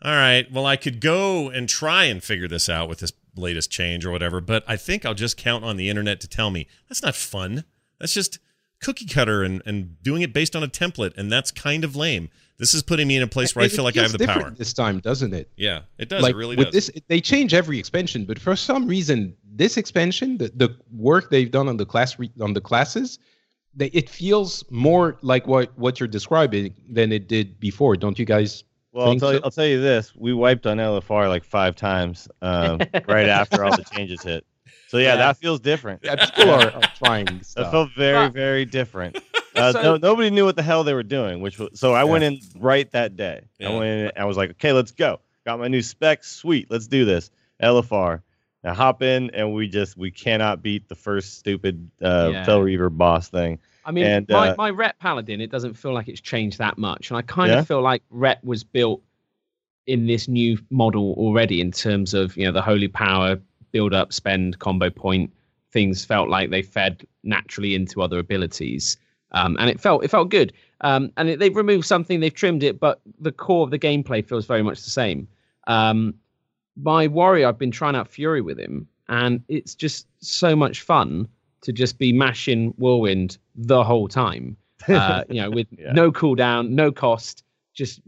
[0.00, 3.70] all right, well, I could go and try and figure this out with this latest
[3.70, 6.66] change or whatever, but I think I'll just count on the internet to tell me
[6.88, 7.64] that's not fun.
[7.98, 8.38] That's just
[8.80, 12.30] cookie cutter and, and doing it based on a template, and that's kind of lame.
[12.58, 14.50] This is putting me in a place where I feel like I have the power.
[14.50, 15.50] this time, doesn't it?
[15.56, 16.22] Yeah, it does.
[16.22, 16.88] like it really with does.
[16.88, 21.50] this, they change every expansion, but for some reason, this expansion, the, the work they've
[21.50, 23.20] done on the class re, on the classes,
[23.74, 27.96] they, it feels more like what what you're describing than it did before.
[27.96, 28.64] Don't you guys?
[28.92, 29.40] Well, I'll think tell, you.
[29.44, 33.76] I'll tell you this: we wiped on LFR like five times um, right after all
[33.76, 34.44] the changes hit.
[34.88, 35.16] So yeah, Yeah.
[35.16, 36.00] that feels different.
[36.02, 37.70] Yeah, people are, are trying That stuff.
[37.70, 39.18] felt very, But- very different.
[39.56, 42.04] Uh, So- no, nobody knew what the hell they were doing, which was so I
[42.04, 43.40] went in right that day.
[43.58, 43.70] Yeah.
[43.70, 44.12] I went in.
[44.16, 45.18] I was like, okay, let's go.
[45.44, 46.30] Got my new specs.
[46.30, 47.30] Sweet, let's do this.
[47.60, 48.22] LFR.
[48.62, 52.44] Now hop in, and we just we cannot beat the first stupid uh, Yeah.
[52.44, 53.58] Fel Reaver boss thing.
[53.88, 56.76] I mean, And, my, uh, my Ret Paladin, it doesn't feel like it's changed that
[56.76, 57.10] much.
[57.10, 57.60] And I kind Yeah?
[57.60, 59.02] of feel like Ret was built
[59.86, 63.40] in this new model already in terms of, you know, the holy power,
[63.72, 65.32] build up, spend, combo point.
[65.72, 68.98] Things felt like they fed naturally into other abilities.
[69.32, 70.52] Um, and it felt it felt good.
[70.82, 74.22] Um, and it, they've removed something, they've trimmed it, but the core of the gameplay
[74.22, 75.26] feels very much the same.
[75.66, 76.14] Um,
[76.76, 81.26] my warrior, I've been trying out Fury with him, and it's just so much fun
[81.62, 84.56] to just be mashing whirlwind the whole time.
[84.88, 85.92] Uh, you know, with Yeah.
[85.92, 87.44] no cooldown, no cost,
[87.74, 88.00] just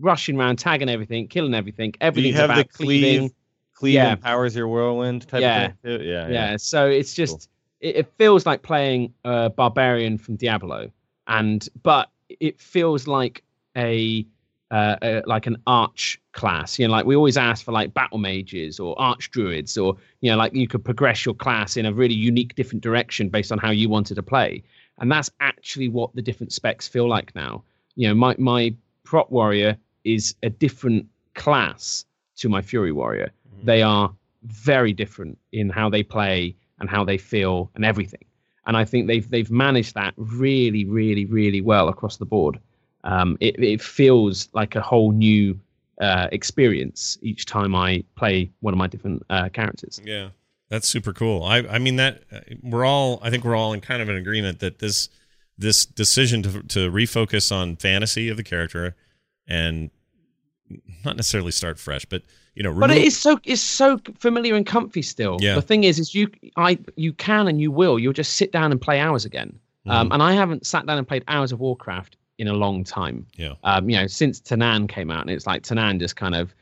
[0.00, 1.92] rushing around, tagging everything, killing everything.
[2.00, 3.32] Do you have the cleaving.
[3.74, 3.94] cleave?
[3.94, 4.12] Yeah.
[4.12, 5.66] empowers your whirlwind type Yeah.
[5.66, 6.04] of thing too.
[6.04, 7.48] Yeah, Yeah, so it's just
[7.80, 10.90] it, it feels like playing a barbarian from Diablo,
[11.26, 12.08] and but
[12.40, 13.42] it feels like
[13.76, 14.26] a,
[14.70, 16.78] uh, a like an arch class.
[16.78, 20.30] You know, like we always ask for like battle mages or arch druids, or you
[20.30, 23.58] know, like you could progress your class in a really unique, different direction based on
[23.58, 24.62] how you wanted to play,
[24.98, 27.62] and that's actually what the different specs feel like now.
[27.94, 28.74] You know, my my
[29.04, 32.04] prot warrior is a different class
[32.36, 33.32] to my fury warrior.
[33.64, 38.24] They are very different in how they play and how they feel and everything.
[38.66, 42.58] And I think they've they've managed that really, really, really well across the board.
[43.06, 45.58] Um, it it feels like a whole new
[46.00, 50.00] uh, experience each time I play one of my different uh, characters.
[50.04, 50.30] Yeah,
[50.68, 51.44] that's super cool.
[51.44, 54.16] I I mean that uh, we're all I think we're all in kind of an
[54.16, 55.08] agreement that this
[55.56, 58.96] this decision to to refocus on fantasy of the character
[59.46, 59.90] and
[61.04, 62.22] not necessarily start fresh, but
[62.56, 65.36] you know, But it is so it's so familiar and comfy still.
[65.40, 65.54] Yeah.
[65.54, 68.72] The thing is, is you I you can and you will you'll just sit down
[68.72, 69.58] and play hours again.
[69.86, 69.90] Mm-hmm.
[69.90, 73.26] Um, and I haven't sat down and played hours of Warcraft in a long time.
[73.36, 73.54] Yeah.
[73.64, 76.54] Um, you know, since Tanaan came out, and it's like Tanaan just kind of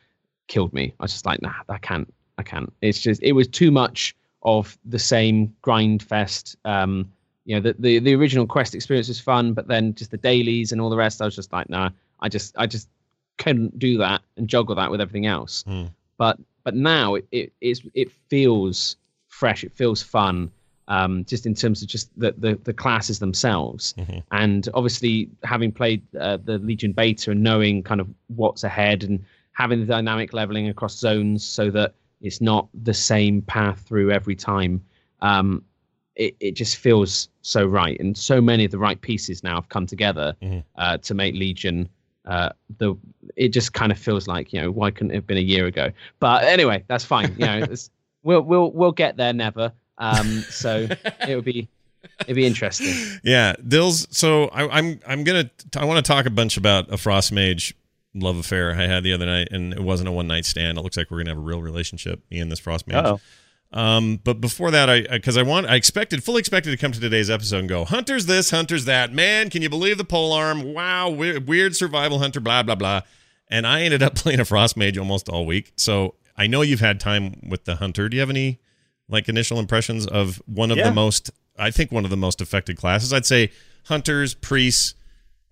[0.46, 0.94] killed me.
[1.00, 2.72] I was just like, nah, I can't, I can't.
[2.80, 6.56] It's just it was too much of the same grind fest.
[6.64, 7.10] Um,
[7.44, 10.72] you know, the, the the original quest experience was fun, but then just the dailies
[10.72, 12.88] and all the rest, I was just like, nah, I just I just
[13.38, 15.64] couldn't do that and juggle that with everything else.
[15.66, 15.86] Hmm.
[16.16, 18.96] But but now it it is it feels
[19.28, 19.64] fresh.
[19.64, 20.50] It feels fun.
[20.88, 24.22] Um, just in terms of just the the, the classes themselves, Mhm.
[24.32, 29.24] and obviously having played uh, the Legion beta and knowing kind of what's ahead and
[29.52, 34.34] having the dynamic leveling across zones so that it's not the same path through every
[34.36, 34.82] time.
[35.22, 35.62] Um,
[36.16, 39.68] it, it just feels so right, and so many of the right pieces now have
[39.70, 40.64] come together Mhm.
[40.76, 41.88] uh, to make Legion.
[42.26, 42.94] Uh, the
[43.36, 45.64] it just kind of feels like you know why couldn't it have been a year
[45.66, 45.90] ago?
[46.20, 47.32] But anyway, that's fine.
[47.38, 47.90] You know, it's,
[48.22, 49.32] we'll we'll we'll get there.
[49.32, 49.72] Never.
[49.98, 50.88] Um, so
[51.28, 51.68] it would be
[52.22, 53.20] it'd be interesting.
[53.22, 54.06] Yeah, Dills.
[54.16, 57.74] So I, I'm I'm gonna I want to talk a bunch about a frost mage
[58.14, 60.78] love affair I had the other night, and it wasn't a one night stand.
[60.78, 62.96] It looks like we're gonna have a real relationship, me and this frost mage.
[63.04, 63.20] Uh-oh.
[63.72, 67.00] Um, but before that, I because I, want I expected fully expected to come to
[67.00, 69.12] today's episode and go hunters this, hunters that.
[69.12, 70.72] Man, can you believe the pole arm?
[70.72, 73.02] Wow, weird, weird survival hunter, blah blah blah.
[73.48, 75.72] And I ended up playing a frost mage almost all week.
[75.76, 78.08] So I know you've had time with the hunter.
[78.08, 78.60] Do you have any
[79.08, 80.88] like initial impressions of one of Yeah.
[80.88, 81.30] the most?
[81.58, 83.12] I think one of the most affected classes.
[83.12, 83.50] I'd say
[83.84, 84.94] hunters, priests,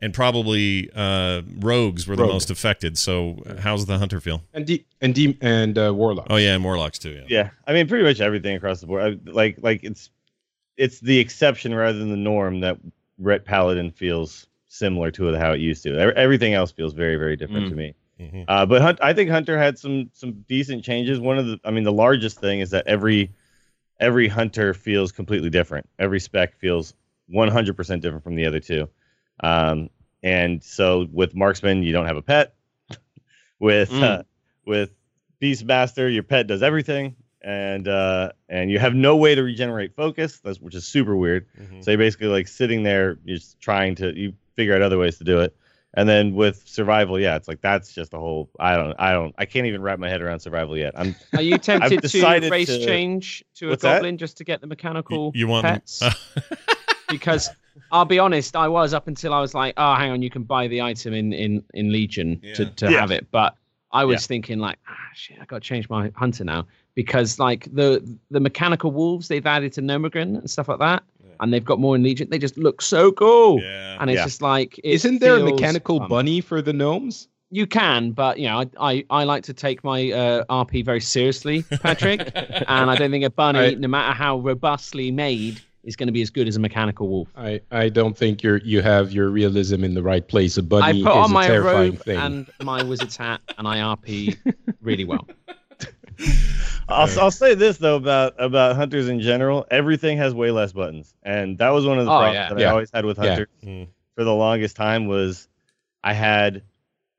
[0.00, 2.98] and probably uh, rogues were the most affected.
[2.98, 4.42] So how's the hunter feel?
[4.52, 6.26] and de- and de- and uh, warlock.
[6.30, 7.10] Oh yeah, and warlocks too.
[7.10, 7.24] Yeah.
[7.28, 9.20] Yeah, I mean, pretty much everything across the board.
[9.26, 10.10] I, like, like it's
[10.76, 12.78] it's the exception rather than the norm that
[13.18, 15.96] Ret Paladin feels similar to how it used to.
[16.16, 17.70] Everything else feels very, very different Mm.
[17.70, 17.94] to me.
[18.20, 18.44] Mhm.
[18.48, 21.20] Uh, but Hunt, I think Hunter had some some decent changes.
[21.20, 23.30] One of the, I mean, the largest thing is that every
[24.02, 25.88] every Hunter feels completely different.
[25.98, 26.92] Every spec feels
[27.32, 28.88] 100% different from the other two.
[29.40, 29.88] Um,
[30.22, 32.54] and so with Marksman, you don't have a pet.
[33.58, 34.02] with Mm.
[34.02, 34.22] uh,
[34.66, 34.90] with
[35.40, 40.40] Beastmaster, your pet does everything, and uh, and you have no way to regenerate focus,
[40.60, 41.46] which is super weird.
[41.60, 41.82] Mhm.
[41.84, 45.18] So you're basically like sitting there, you're just trying to you figure out other ways
[45.18, 45.56] to do it.
[45.94, 48.48] And then with survival, yeah, it's like that's just a whole.
[48.58, 50.94] I don't, I don't, I can't even wrap my head around survival yet.
[50.96, 53.96] I'm Are you tempted to race to- change to a What's that?
[53.96, 56.02] goblin just to get the mechanical You want pets?
[57.08, 57.50] because
[57.90, 60.44] I'll be honest, I was up until I was like, oh, hang on, you can
[60.44, 63.00] buy the item in in in Legion to to Yeah.
[63.00, 63.56] have it, but
[63.90, 64.28] I was Yeah.
[64.28, 68.40] thinking like, ah, shit, I got to change my hunter now because like the the
[68.40, 71.02] mechanical wolves they've added to Gnomeregan and stuff like that,
[71.40, 72.28] and they've got more in Legion.
[72.30, 73.96] They just look so cool, yeah.
[74.00, 74.24] and it's Yeah.
[74.24, 76.08] just like, it Isn't there a mechanical fun.
[76.08, 77.28] bunny for the gnomes?
[77.54, 81.00] You can, but you know, I I, I like to take my uh, RP very
[81.02, 83.78] seriously, Patrick, and I don't think a bunny, Right.
[83.78, 87.28] no matter how robustly made, is going to be as good as a mechanical wolf.
[87.36, 90.56] I, I don't think you're you have your realism in the right place.
[90.56, 92.16] A bunny I put is on a my terrifying robe thing.
[92.18, 94.36] and my wizard's hat, and I RP
[94.80, 95.28] really well.
[96.92, 99.66] I'll, I'll say this though about about hunters in general.
[99.70, 102.48] Everything has way less buttons, and that was one of the Oh, problems yeah.
[102.50, 102.68] that Yeah.
[102.68, 103.88] I always had with hunters Mm.
[104.14, 105.06] for the longest time.
[105.06, 105.48] Was
[106.04, 106.62] I had,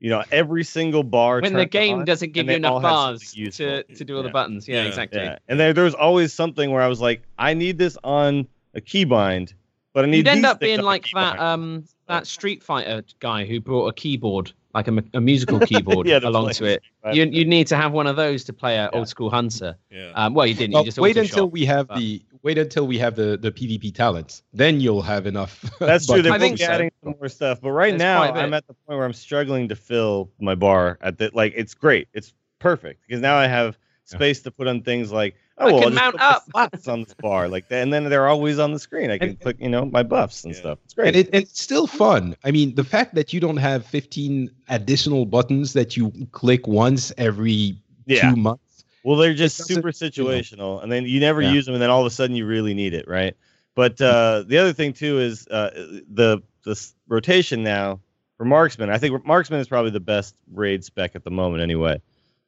[0.00, 1.40] you know, every single bar.
[1.40, 4.28] When the game on, doesn't give you enough bars something to, to do all the
[4.28, 4.68] buttons.
[4.68, 4.88] Yeah, Yeah.
[4.88, 5.20] exactly.
[5.20, 8.46] Yeah, and there, there was always something where I was like, I need this on
[8.74, 9.54] a keybind,
[9.92, 10.18] but I need.
[10.18, 14.52] You'd end up being like that um that Street Fighter guy who brought a keyboard,
[14.74, 16.82] like a, a musical keyboard, Yeah, along play to it.
[17.00, 18.90] Street You you need to have one of those to play a Yeah.
[18.92, 19.76] old school hunter.
[19.90, 20.10] Yeah.
[20.14, 20.74] Um, well, you didn't.
[20.74, 21.52] Well, you just wait until shot.
[21.52, 24.42] we have but- the wait until we have the the PvP talents.
[24.52, 25.60] Then you'll have enough.
[25.78, 26.22] That's true.
[26.22, 28.42] They're I think probably adding some more stuff, but right There's now quite a bit.
[28.42, 30.98] I'm at the point where I'm struggling to fill my bar.
[31.00, 32.08] At the like, it's great.
[32.12, 35.82] It's perfect because now I have space to put on things like oh, I well,
[35.82, 36.44] can I'll mount up.
[36.50, 39.10] slots on this bar like that, and then they're always on the screen.
[39.10, 40.60] I can And- click, you know, my buffs and Yeah.
[40.60, 40.78] stuff.
[40.84, 41.08] It's great.
[41.08, 42.36] and it, it's still fun.
[42.44, 47.12] I mean, the fact that you don't have 15 additional buttons that you click once
[47.18, 48.30] every yeah.
[48.30, 48.84] two months.
[49.04, 51.52] Well, they're just doesn't- super situational, and then you never Yeah.
[51.52, 53.36] use them, and then all of a sudden you really need it, right?
[53.74, 55.70] But uh, the other thing too is uh,
[56.10, 58.00] the the rotation now
[58.38, 58.88] for marksman.
[58.88, 62.00] I think marksman is probably the best raid spec at the moment, anyway.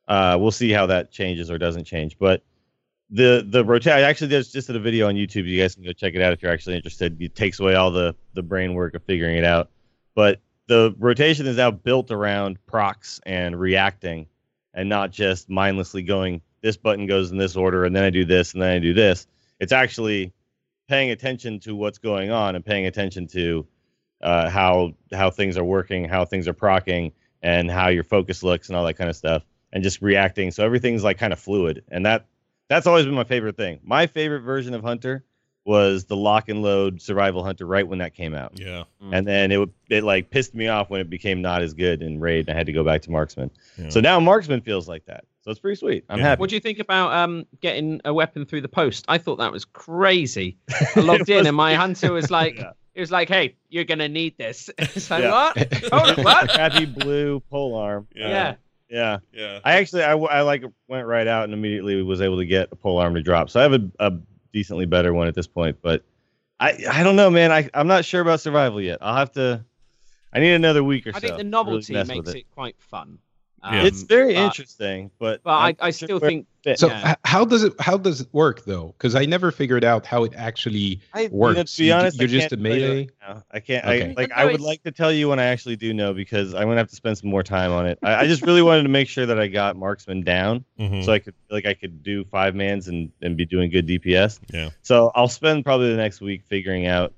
[0.08, 2.42] Uh, we'll see how that changes or doesn't change, but
[3.10, 3.92] the the rotate.
[3.92, 5.46] I actually just just did a video on YouTube.
[5.46, 7.20] You guys can go check it out if you're actually interested.
[7.20, 9.70] It takes away all the the brain work of figuring it out,
[10.14, 14.26] but the rotation is now built around procs and reacting
[14.74, 18.24] and not just mindlessly going this button goes in this order and then I do
[18.24, 19.26] this and then I do this.
[19.60, 20.32] It's actually
[20.88, 23.66] paying attention to what's going on and paying attention to
[24.20, 28.68] uh, how how things are working, how things are procking, and how your focus looks
[28.68, 30.50] and all that kind of stuff, and just reacting.
[30.50, 32.26] So everything's like kind of fluid, and that
[32.68, 33.80] that's always been my favorite thing.
[33.82, 35.24] My favorite version of Hunter
[35.64, 38.84] was the lock and load survival hunter right when that came out Yeah.
[39.10, 42.02] and then it would it like pissed me off when it became not as good
[42.02, 43.88] in raid and i had to go back to marksman Yeah.
[43.88, 46.24] so now marksman feels like that so it's pretty sweet i'm Yeah.
[46.26, 49.06] happy What do you think about um getting a weapon through the post?
[49.08, 50.56] I thought that was crazy.
[50.94, 52.70] I logged It in was and my hunter was like, Yeah.
[52.94, 54.70] it was like, hey, you're gonna need this.
[54.78, 55.30] it's like Yeah.
[55.56, 55.88] what?
[55.92, 56.50] Oh, what?
[56.52, 58.54] happy blue pole arm Yeah.
[58.88, 59.60] Yeah Yeah.
[59.64, 62.76] i actually I, I like went right out and immediately was able to get a
[62.76, 64.12] pole arm to drop so i have a, a
[64.52, 66.04] decently better one at this point but
[66.60, 69.64] i i don't know man i i'm not sure about survival yet i'll have to
[70.32, 72.46] i need another week or I so I think the novelty mess makes with it.
[72.54, 73.18] quite fun.
[73.64, 73.82] Yeah.
[73.82, 76.46] it's um, very but- interesting but But I, I'm I not still sure where think
[76.66, 76.78] it.
[76.78, 77.10] So Yeah.
[77.12, 78.94] h- how does it how does it work though?
[78.98, 81.74] Because I never figured out how it actually I, you know, works.
[81.76, 83.08] to be you, honest, you're just a tell melee?
[83.28, 83.42] right.
[83.50, 83.84] I can't.
[83.84, 84.10] Okay.
[84.10, 84.32] I like.
[84.32, 86.88] I would like to tell you when I actually do know because I'm gonna have
[86.90, 87.98] to spend some more time on it.
[88.02, 91.04] I, I just really wanted to make sure that I got marksman down Mhm.
[91.04, 94.40] so I could like I could do five mans and and be doing good DPS.
[94.52, 94.70] Yeah.
[94.82, 97.12] So I'll spend probably the next week figuring out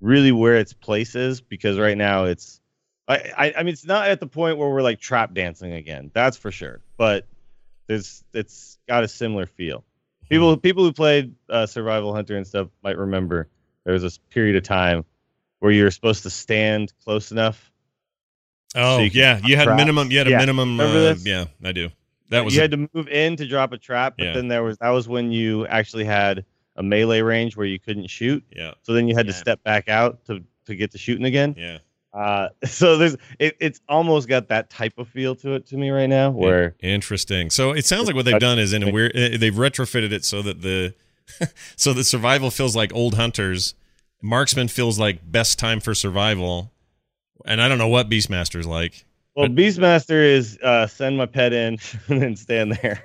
[0.00, 2.60] really where its place is because right now it's.
[3.08, 6.10] I, I I mean it's not at the point where we're like trap dancing again.
[6.12, 6.80] That's for sure.
[6.98, 7.26] But
[7.88, 9.84] there's it's got a similar feel.
[10.28, 13.48] People people who played uh, Survival Hunter and stuff might remember
[13.84, 15.04] there was this period of time
[15.60, 17.72] where you were supposed to stand close enough.
[18.74, 19.78] Oh So you yeah, you had traps.
[19.78, 20.10] minimum.
[20.10, 20.78] You had a minimum.
[20.78, 21.88] Uh, yeah, I do.
[22.30, 24.32] That was you a- had to move in to drop a trap, but Yeah.
[24.34, 26.44] then there was that was when you actually had
[26.76, 28.44] a melee range where you couldn't shoot.
[28.54, 31.54] yeah, So then you had to step back out to to get to shooting again.
[31.56, 31.78] yeah.
[32.18, 35.90] Uh, so there's it, it's almost got that type of feel to it to me
[35.90, 37.50] right now where Interesting.
[37.50, 39.12] So it sounds like what they've done is in a weird.
[39.16, 40.94] uh, They've retrofitted it so that the
[41.76, 43.74] so the survival feels like old hunters.
[44.20, 46.72] Marksman feels like best time for survival,
[47.44, 49.04] and I don't know what Beastmaster's like.
[49.36, 51.78] well But- Beastmaster is uh, send my pet in
[52.08, 53.04] and then stand there.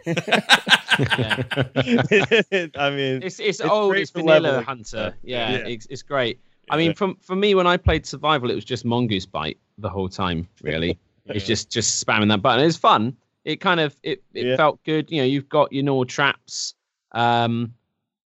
[2.76, 3.96] I mean, it's it's, It's old.
[3.96, 5.16] It's vanilla leveling hunter.
[5.24, 5.58] Yeah, Yeah.
[5.68, 6.40] It's, it's great.
[6.70, 9.90] I mean, from for me when I played survival, it was just mongoose bite the
[9.90, 10.48] whole time.
[10.62, 12.66] Really, it's just just spamming that button.
[12.66, 13.16] It's fun.
[13.46, 14.56] It kind of it it Yeah.
[14.58, 15.12] felt good.
[15.12, 16.76] You know, you've got your normal traps.
[17.12, 17.74] Um,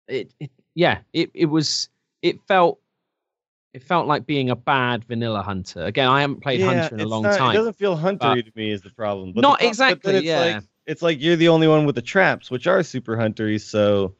[0.07, 1.89] it, it yeah, it it was
[2.21, 2.79] it felt
[3.73, 5.83] it felt like being a bad vanilla hunter.
[5.83, 7.51] Again, I haven't played hunter in a long not- time.
[7.51, 9.31] It doesn't feel huntery to me is the problem.
[9.33, 10.39] But the Not pro- but exactly, it's yeah.
[10.55, 13.61] Like, it's like you're the only one with the traps, which are super huntery.
[13.61, 14.15] So,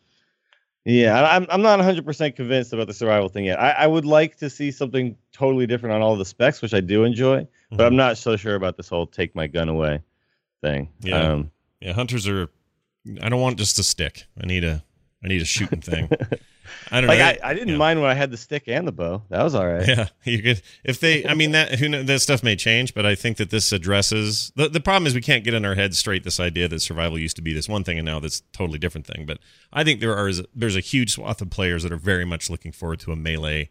[0.89, 3.60] yeah, I- I'm I'm not 100 percent convinced about the survival thing yet.
[3.60, 6.80] I, I would like to see something totally different on all the specs, which I
[6.82, 7.88] do enjoy, but Mhm.
[7.88, 10.02] I'm not so sure about this whole take my gun away
[10.62, 10.89] thing.
[11.02, 11.19] Yeah.
[11.32, 12.49] Um, Yeah, hunters are.
[13.21, 14.25] I don't want just a stick.
[14.41, 14.84] I need a.
[15.23, 16.10] I need a shooting thing.
[16.91, 17.25] I don't like know.
[17.25, 17.77] I, I didn't yeah.
[17.77, 19.23] mind when I had the stick and the bow.
[19.29, 19.88] That was all right.
[19.88, 21.25] Yeah, you could if they.
[21.25, 24.51] I mean that who kn- that stuff may change, but I think that this addresses
[24.55, 27.17] the the problem is we can't get in our heads straight this idea that survival
[27.19, 29.25] used to be this one thing and now that's a totally different thing.
[29.25, 29.39] But
[29.73, 32.71] I think there are there's a huge swath of players that are very much looking
[32.71, 33.69] forward to a melee.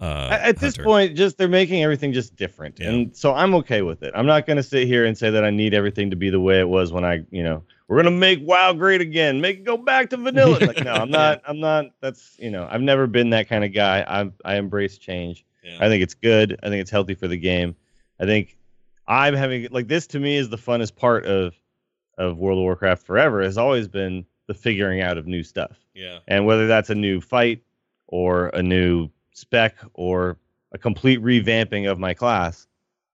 [0.00, 2.88] Uh, At at this point, just they're making everything just different, Yeah.
[2.88, 4.12] and so I'm okay with it.
[4.16, 6.40] I'm not going to sit here and say that I need everything to be the
[6.40, 9.58] way it was when I, you know, we're going to make WoW great again, make
[9.58, 10.58] it go back to vanilla.
[10.60, 11.42] like, no, I'm not.
[11.46, 11.86] I'm not.
[12.00, 14.02] That's you know, I've never been that kind of guy.
[14.08, 15.44] I I embrace change.
[15.62, 15.76] Yeah.
[15.78, 16.58] I think it's good.
[16.62, 17.76] I think it's healthy for the game.
[18.18, 18.56] I think
[19.06, 21.54] I'm having like this to me is the funnest part of
[22.16, 26.20] of World of Warcraft forever has always been the figuring out of new stuff yeah,
[26.28, 27.62] and whether that's a new fight
[28.06, 30.38] or a new spec or
[30.72, 32.66] a complete revamping of my class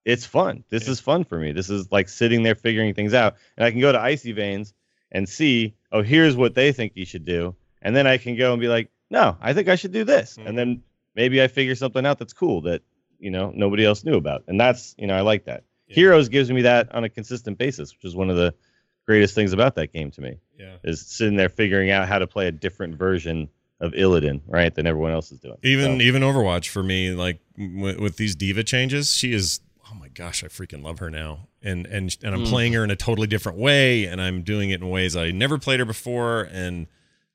[0.05, 0.91] it's fun this Yeah.
[0.91, 3.79] is fun for me this is like sitting there figuring things out and i can
[3.81, 4.73] go to icy veins
[5.11, 8.53] and see oh here's what they think you should do and then i can go
[8.53, 10.47] and be like no i think i should do this Mhm.
[10.47, 10.83] and then
[11.15, 12.81] maybe i figure something out that's cool that
[13.19, 15.95] you know nobody else knew about and that's you know i like that Yeah.
[15.95, 18.53] heroes gives me that on a consistent basis which is one of the
[19.05, 20.75] greatest things about that game to me yeah.
[20.83, 23.49] is sitting there figuring out how to play a different version
[23.81, 25.55] of Illidan, right, than everyone else is doing.
[25.63, 29.61] Even So, even Overwatch for me, like w- with these D.Va changes, she is.
[29.91, 32.49] Oh my gosh, I freaking love her now, and and and I'm Mm.
[32.49, 35.57] playing her in a totally different way, and I'm doing it in ways I never
[35.57, 36.47] played her before.
[36.51, 36.87] And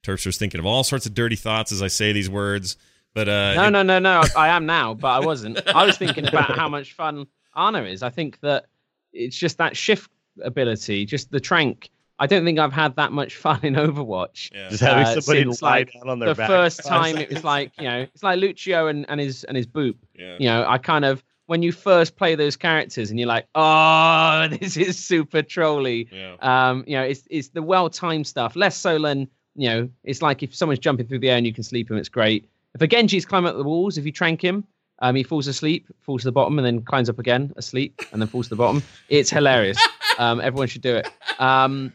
[0.03, 2.77] Terpster's thinking of all sorts of dirty thoughts as I say these words,
[3.15, 4.23] but uh, No, it- no, no, no.
[4.37, 5.67] I am now, but I wasn't.
[5.69, 8.03] I was thinking about how much fun Ana is.
[8.03, 8.67] I think that
[9.13, 10.11] it's just that shift
[10.43, 11.91] ability, just the trank.
[12.21, 14.53] I don't think I've had that much fun in Overwatch.
[14.55, 14.69] yeah.
[14.69, 16.49] just having uh, somebody since, lie like, down on their The back.
[16.49, 19.67] first time it was like, you know, it's like Lucio and, and his and his
[19.67, 19.97] boop.
[20.15, 20.37] yeah.
[20.39, 24.49] You know, I kind of when you first play those characters and you're like, oh,
[24.61, 26.09] this is super trolly.
[26.11, 26.37] yeah.
[26.41, 28.57] Um, you know, it's it's the well timed stuff.
[28.57, 31.53] Less so than you know, it's like if someone's jumping through the air and you
[31.53, 32.49] can sleep him, it's great.
[32.75, 34.65] If a Genji's climbing up the walls, if you trank him,
[34.99, 38.21] um, he falls asleep, falls to the bottom, and then climbs up again, asleep, and
[38.21, 38.83] then falls to the bottom.
[39.09, 39.79] It's hilarious.
[40.17, 41.09] Um, everyone should do it.
[41.41, 41.93] Um,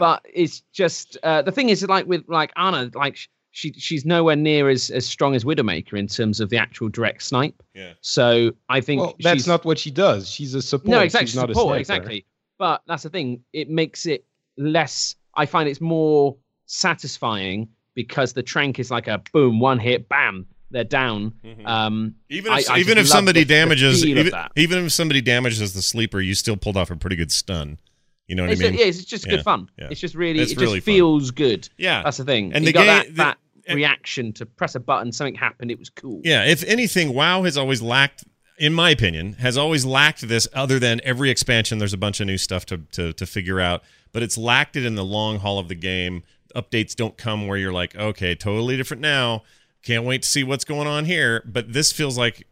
[0.00, 4.34] but it's just uh, the thing is like with like Ana, like she she's nowhere
[4.34, 7.62] near as as strong as Widowmaker in terms of the actual direct snipe.
[7.74, 7.92] Yeah.
[8.00, 10.28] So I think Well, that's she's- not what she does.
[10.28, 10.88] She's a support.
[10.90, 11.28] no, exactly.
[11.28, 11.80] She's not a support, sniper.
[11.80, 12.26] exactly.
[12.58, 13.42] But that's the thing.
[13.52, 14.24] It makes it
[14.58, 15.14] less.
[15.36, 16.36] I find it's more
[16.66, 21.32] satisfying because the trank is like a boom, one hit, bam, they're down.
[21.44, 21.66] Mhm.
[21.66, 24.92] Um, Even if I even if somebody the- the damages feel of even, even if
[24.92, 27.78] somebody damages the sleeper, you still pulled off a pretty good stun.
[28.26, 28.78] You know what it's, I mean?
[28.78, 29.68] yeah, it's just Yeah, good fun.
[29.78, 29.88] yeah.
[29.90, 30.94] It's just really, It's it really just fun.
[30.94, 31.68] feels good.
[31.76, 32.02] Yeah.
[32.02, 32.52] That's the thing.
[32.54, 35.34] And you the got game- that, the- that and- reaction to press a button, something
[35.34, 36.20] happened, it was cool.
[36.24, 38.24] Yeah, if anything, WoW has always lacked,
[38.58, 40.46] in my opinion, has always lacked this.
[40.52, 43.82] Other than every expansion, there's a bunch of new stuff to to, to figure out,
[44.12, 46.22] but it's lacked it in the long haul of the game.
[46.54, 49.42] Updates don't come where you're like, okay, totally different now.
[49.82, 51.42] Can't wait to see what's going on here.
[51.44, 52.46] But this feels like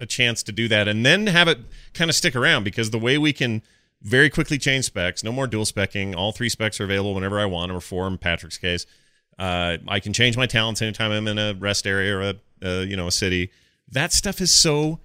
[0.00, 1.58] a chance to do that, and then have it
[1.92, 3.62] kind of stick around because the way we can
[4.02, 6.14] very quickly change specs, no more dual specking.
[6.14, 8.86] All three specs are available whenever I want, or four in Patrick's case.
[9.38, 12.80] Uh, I can change my talents anytime I'm in a rest area or a, uh,
[12.82, 13.50] you know a city.
[13.90, 15.00] That stuff is so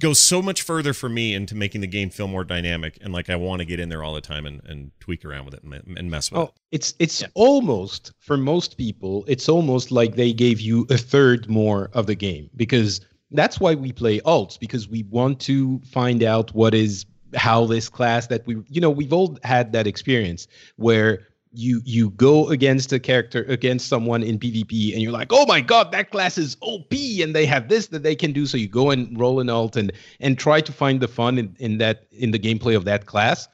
[0.00, 3.28] goes so much further for me into making the game feel more dynamic and like
[3.28, 5.62] I want to get in there all the time and, and tweak around with it
[5.64, 6.50] and, and mess with Oh, it.
[6.72, 11.90] it's it's almost for most people, it's almost like they gave you a third more
[11.92, 16.54] of the game because that's why we play alts because we want to find out
[16.54, 21.26] what is how this class that we you know we've all had that experience where
[21.52, 25.60] you you go against a character against someone in PvP and you're like oh my
[25.60, 28.68] god that class is OP and they have this that they can do so you
[28.68, 32.06] go and roll an alt and and try to find the fun in, in that
[32.10, 33.48] in the gameplay of that class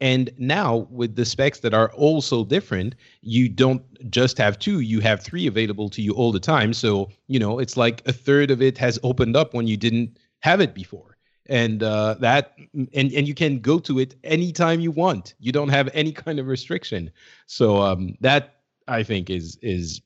[0.00, 5.00] and now with the specs that are also different, you don't just have two, you
[5.00, 6.72] have three available to you all the time.
[6.72, 10.18] So, you know, it's like a third of it has opened up when you didn't
[10.40, 11.09] have it before.
[11.46, 15.34] And uh, that and and you can go to it anytime you want.
[15.40, 17.10] You don't have any kind of restriction.
[17.46, 20.00] So um, that I think is is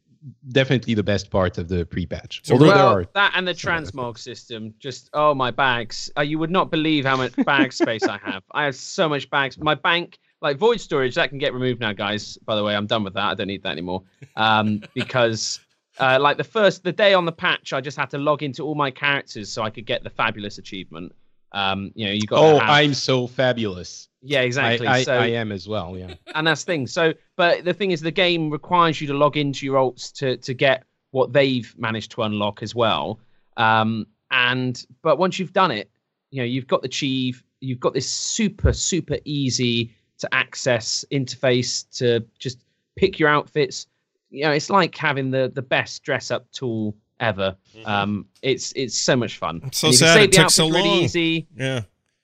[0.52, 2.40] definitely the best part of the pre-patch.
[2.44, 4.74] So Although there well, are that and the transmog system.
[4.78, 6.10] Just oh my bags!
[6.16, 8.42] Uh, you would not believe how much bag space I have.
[8.52, 9.58] I have so much bags.
[9.58, 12.38] My bank, like void storage, that can get removed now, guys.
[12.46, 13.24] By the way, I'm done with that.
[13.24, 14.02] I don't need that anymore.
[14.36, 15.60] Um, because
[16.00, 18.64] Uh, like the first, the day on the patch, I just had to log into
[18.64, 21.12] all my characters so I could get the fabulous achievement.
[21.54, 22.40] Um, you know, you got.
[22.40, 24.08] Oh, have, I'm so fabulous.
[24.20, 24.88] yeah, exactly.
[24.88, 25.96] I, I, so, I am as well.
[25.96, 26.14] Yeah.
[26.34, 26.86] and that's the thing.
[26.88, 30.36] So, but the thing is, the game requires you to log into your alts to
[30.36, 33.20] to get what they've managed to unlock as well.
[33.56, 35.88] Um, and but once you've done it,
[36.32, 41.88] you know, you've got the chief, you've got this super super easy to access interface
[41.98, 42.64] to just
[42.96, 43.86] pick your outfits.
[44.30, 47.56] You know, it's like having the the best dress up tool ever.
[47.84, 49.60] Um, it's it's so much fun.
[49.60, 49.68] Mm-hmm.
[49.72, 50.98] so And you sad it took so outfits really long.
[51.00, 51.46] easy.
[51.56, 51.80] Yeah.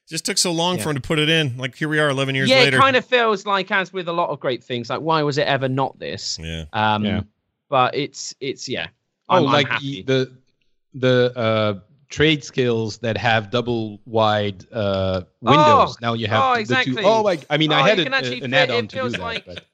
[0.09, 0.83] Just took so long Yeah.
[0.83, 1.57] for him to put it in.
[1.57, 2.77] Like here we are 11 years yeah, later.
[2.77, 5.39] it kind of feels like as with a lot of great things, like why was
[5.39, 6.39] it ever not this?
[6.41, 6.65] Yeah.
[6.73, 7.21] Um, Yeah.
[7.69, 8.89] But it's it's yeah.
[9.29, 10.03] Oh, I'm, I'm like happy.
[10.03, 10.37] the
[10.95, 15.63] the uh, trade skills that have double wide uh, windows.
[15.63, 16.95] Oh, now you have oh, the exactly.
[16.97, 17.39] two oh my!
[17.49, 19.21] I mean, Oh, I had you a, an add-on it to do feels that.
[19.21, 19.65] like- but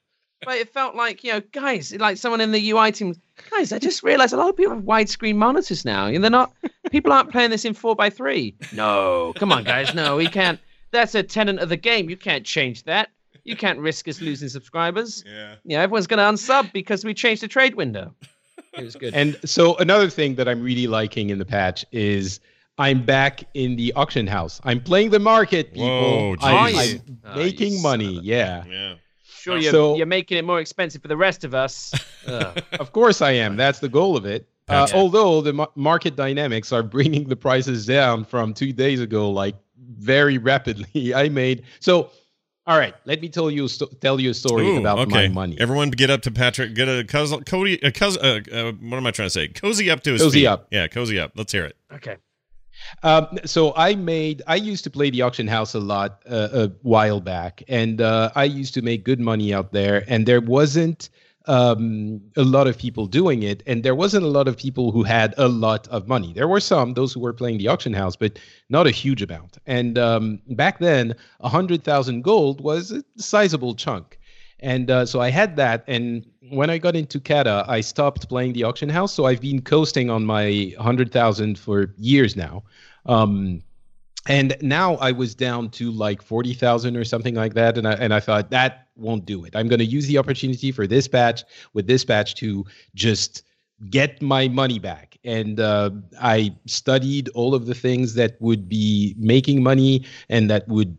[0.45, 3.15] but it felt like you know, guys, like someone in the UI team.
[3.51, 6.51] Guys, I just realized a lot of people have widescreen monitors now, and they're not.
[6.91, 8.55] people aren't playing this in four by three.
[8.73, 10.59] No, come on, guys, no, we can't.
[10.91, 12.09] That's a tenant of the game.
[12.09, 13.09] You can't change that.
[13.43, 15.23] You can't risk us losing subscribers.
[15.25, 15.55] Yeah.
[15.63, 18.13] You know, everyone's going to unsub because we changed the trade window.
[18.73, 19.13] It was good.
[19.13, 22.39] And so another thing that I'm really liking in the patch is
[22.77, 24.59] I'm back in the auction house.
[24.65, 25.87] I'm playing the market, people.
[25.87, 26.75] Whoa, I'm.
[26.75, 28.19] I'm Oh, making money.
[28.21, 28.95] Yeah, Yeah.
[29.53, 31.93] Sure, you're, so- you're making it more expensive for the rest of us.
[32.27, 33.55] Of course I am.
[33.55, 34.49] That's the goal of it.
[34.67, 34.95] Uh, Gotcha.
[34.97, 39.55] Although the ma- market dynamics are bringing the prices down from two days ago, like
[39.97, 41.13] very rapidly.
[41.15, 42.11] I made so.
[42.65, 45.29] All right, let me tell you a sto- tell you a story Ooh, about okay.
[45.29, 45.55] my money.
[45.57, 46.75] Everyone get up to Patrick.
[46.75, 49.47] Get a cuz Cody a cuz uh, uh, what am I trying to say?
[49.47, 50.47] Cozy up to his Cozy feet.
[50.47, 50.67] up.
[50.69, 51.31] Yeah, cozy up.
[51.37, 51.77] Let's hear it.
[51.93, 52.17] okay.
[53.03, 56.67] Um, so I made I used to play the auction house a lot uh, a
[56.81, 60.03] while back, and uh, I used to make good money out there.
[60.07, 61.09] And there wasn't
[61.47, 65.03] um, a lot of people doing it, and there wasn't a lot of people who
[65.03, 66.33] had a lot of money.
[66.33, 69.57] There were some those who were playing the auction house, but not a huge amount.
[69.65, 74.19] And um, back then, a hundred thousand gold was a sizable chunk.
[74.59, 75.83] And uh, so I had that.
[75.87, 79.13] And when I got into Cata, I stopped playing the auction house.
[79.13, 82.63] So I've been coasting on my 100,000 for years now.
[83.05, 83.61] Um,
[84.27, 87.77] and now I was down to like 40,000 or something like that.
[87.77, 89.55] And I, and I thought that won't do it.
[89.55, 91.43] I'm going to use the opportunity for this patch
[91.73, 93.43] with this patch to just
[93.89, 95.17] get my money back.
[95.23, 100.67] And uh, I studied all of the things that would be making money and that
[100.67, 100.97] would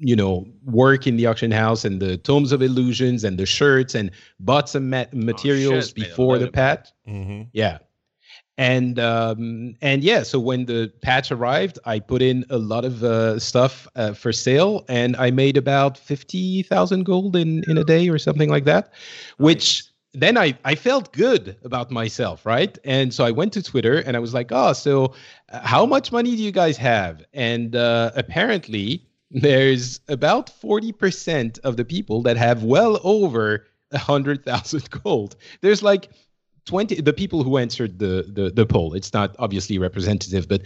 [0.00, 3.94] you know work in the auction house and the tomes of illusions and the shirts
[3.94, 7.42] and bought some ma- materials shirts made a before the patch Mm-hmm.
[7.52, 7.78] yeah
[8.58, 13.02] and um and yeah so when the patch arrived i put in a lot of
[13.04, 18.08] uh, stuff uh, for sale and i made about 50000 gold in in a day
[18.08, 18.92] or something like that
[19.38, 22.76] which then I, I felt good about myself, right?
[22.82, 25.14] And so I went to Twitter and I was like, oh, so
[25.52, 27.22] uh, how much money do you guys have?
[27.32, 34.90] And uh, apparently, there's about 40% of the people that have well over a 100,000
[35.02, 35.36] gold.
[35.60, 36.10] There's like
[36.66, 40.62] 20 the people who answered the, the the poll it's not obviously representative but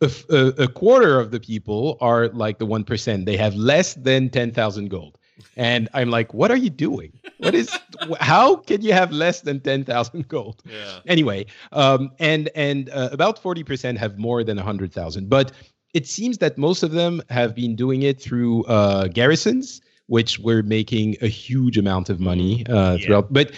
[0.00, 4.30] a, a, a quarter of the people are like the 1% they have less than
[4.30, 5.18] 10,000 gold.
[5.56, 7.12] And i'm like what are you doing?
[7.38, 7.68] What is
[8.20, 10.62] how can you have less than 10,000 gold?
[10.64, 11.00] Yeah.
[11.06, 15.52] anyway um and and uh, about 40% have more than 100,000 but
[15.94, 20.62] it seems that most of them have been doing it through uh garrisons which were
[20.62, 23.06] making a huge amount of money uh Yeah.
[23.06, 23.52] throughout but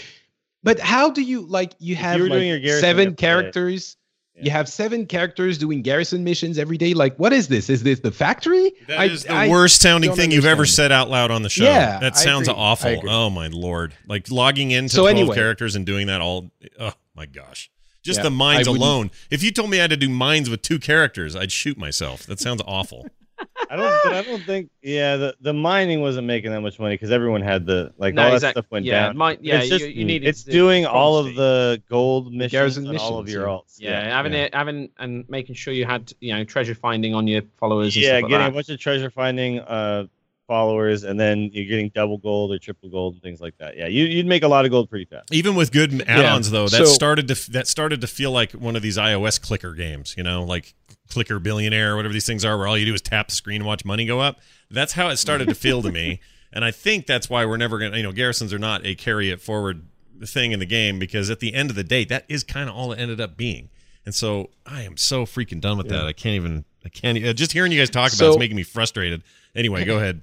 [0.63, 3.97] but how do you like you have like garrison, seven have to play characters
[4.39, 8.01] you have seven characters doing garrison missions every day like what is this is this
[8.01, 11.31] the factory That is I- the I worst sounding thing you've ever said out loud
[11.31, 11.65] on the show.
[11.65, 13.01] Yeah, that sounds awful.
[13.09, 13.95] Oh my lord!
[14.07, 15.35] Like logging into So 12 anyway.
[15.35, 16.51] characters and doing that all.
[16.79, 17.71] Oh my gosh!
[18.07, 19.11] Just Yeah, the mines alone.
[19.31, 22.25] If you told me I had to do mines with two characters, I'd shoot myself.
[22.27, 23.07] That sounds awful.
[23.71, 24.71] I don't, but I don't think.
[24.81, 28.25] Yeah, the, the mining wasn't making that much money because everyone had the like No,
[28.33, 29.17] all that stuff went yeah, down.
[29.17, 32.53] mine- yeah, it's you- just you needed it's the doing all of the gold missions
[32.53, 33.53] garrison and all of missions, your yeah.
[33.53, 33.75] alts.
[33.79, 34.39] Yeah, having yeah.
[34.45, 37.95] it, having and making sure you had you know treasure finding on your followers.
[37.97, 38.51] And yeah, stuff like getting that.
[38.53, 40.07] a bunch of treasure finding uh
[40.47, 43.77] followers, and then you're getting double gold or triple gold and things like that.
[43.77, 45.33] Yeah, you you'd make a lot of gold pretty fast.
[45.33, 48.77] Even with good add-ons, though, that So- started to that started to feel like one
[48.77, 50.15] of these iOS clicker games.
[50.17, 50.75] You know, like
[51.11, 53.57] Clicker Billionaire or whatever these things are, where all you do is tap the screen
[53.63, 54.41] and watch money go up.
[54.71, 56.21] That's how it started to feel to me,
[56.53, 57.97] and I think that's why we're never gonna.
[57.97, 59.87] You know, garrisons are not a carry it forward
[60.25, 62.75] thing in the game because at the end of the day, that is kind of
[62.75, 63.69] all it ended up being.
[64.07, 66.05] And so I am so freaking done with that.
[66.07, 66.65] I can't even.
[66.85, 67.19] I can't.
[67.37, 69.23] Just hearing you guys talk about So- it's making me frustrated.
[69.57, 70.23] Anyway, go ahead.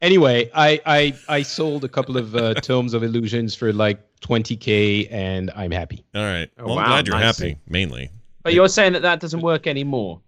[0.00, 5.08] Anyway, I, I I sold a couple of uh, tomes of illusions for like 20k,
[5.10, 6.04] and I'm happy.
[6.14, 6.48] All right.
[6.58, 7.38] Oh, well, I'm glad you're nice.
[7.38, 8.10] happy, mainly.
[8.42, 10.20] But you're saying that that doesn't work anymore.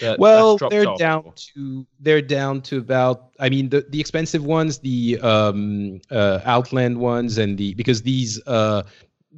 [0.00, 0.98] That- well they're off.
[0.98, 6.40] down to they're down to about i mean the, the expensive ones the um uh
[6.44, 8.82] outland ones and the because these uh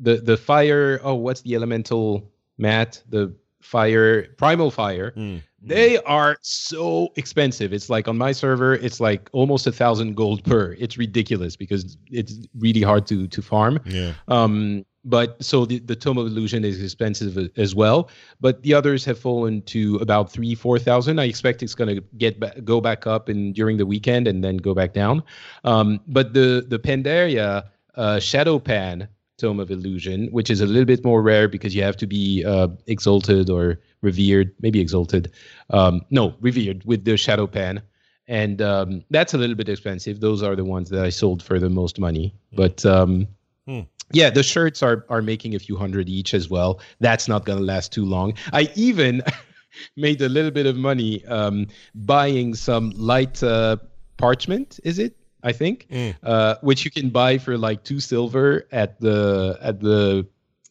[0.03, 5.41] the the fire oh what's the elemental mat the fire primal fire Mm.
[5.63, 10.43] They are so expensive it's like on my server it's like almost a thousand gold
[10.45, 14.15] per it's ridiculous because it's really hard to to farm Yeah.
[14.29, 18.11] um, but so the, the Tome of Illusion is expensive as well.
[18.39, 21.19] But the others have fallen to about three, four thousand.
[21.19, 24.45] I expect it's going to get ba- go back up and during the weekend and
[24.45, 25.23] then go back down.
[25.65, 29.09] Um, but the the Pandaria uh, Shadow Pan
[29.41, 32.45] Tome of Illusion, which is a little bit more rare because you have to be
[32.45, 35.33] uh, exalted or revered, maybe exalted.
[35.71, 37.83] Um, no, revered with the Shadow Pan.
[38.29, 40.21] And um, that's a little bit expensive.
[40.21, 42.35] Those are the ones that I sold for the most money.
[42.53, 43.27] But um,
[43.67, 43.81] Hmm.
[44.13, 46.81] yeah, the shirts are are making a few hundred each as well.
[47.01, 48.35] That's not gonna last too long.
[48.53, 49.23] I even
[49.97, 53.77] made a little bit of money um, buying some light uh,
[54.17, 54.81] parchment.
[54.85, 55.17] Is it?
[55.43, 56.15] I think, Mm.
[56.23, 60.27] uh, which you can buy for like two silver at the at the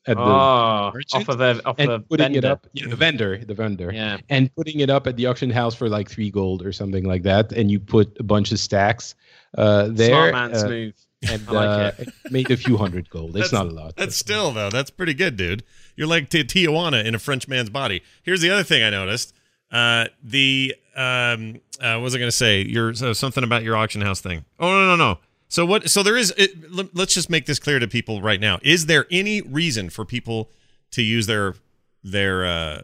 [0.08, 2.48] at the Oh, merchant off of the off and the putting it vendor.
[2.52, 2.68] up.
[2.74, 4.18] Yeah, the vendor, the vendor, Yeah.
[4.30, 7.24] and putting it up at the auction house for like three gold or something like
[7.24, 7.52] that.
[7.52, 9.16] And you put a bunch of stacks
[9.58, 10.30] uh, there.
[10.32, 10.94] Smart man's uh, move.
[11.30, 11.68] and I like
[12.00, 13.36] uh, it made a few hundred gold.
[13.36, 13.96] It's That's- not a lot.
[13.98, 14.70] That's still though.
[14.70, 15.64] That's pretty good, dude.
[15.96, 18.02] You're like Ti- Tijuana in a French man's body.
[18.24, 19.34] Here's the other thing I noticed.
[19.72, 22.62] Uh, the um, uh, what was I going to say?
[22.66, 24.46] Your so something about your auction house thing.
[24.60, 25.20] Oh no no no.
[25.48, 25.90] So what?
[25.90, 26.34] So there is.
[26.38, 28.60] It, let- let's just make this clear to people right now.
[28.62, 30.50] Is there any reason for people
[30.92, 31.56] to use their
[32.04, 32.82] their uh,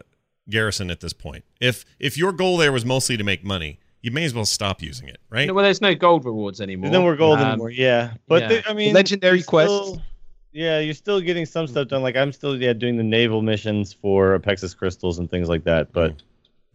[0.48, 1.44] garrison at this point?
[1.60, 4.82] If if your goal there was mostly to make money, you may as well stop
[4.82, 5.52] using it, right?
[5.52, 6.90] Well, there's no gold rewards anymore.
[6.90, 7.70] There's no more gold Um, anymore.
[7.70, 8.48] Yeah, but yeah.
[8.48, 9.98] the- I mean, Legendary you're quests.
[10.52, 12.02] Yeah, you're still getting some stuff done.
[12.02, 15.92] Like I'm still yeah doing the naval missions for Apexis crystals and things like that.
[15.92, 16.14] But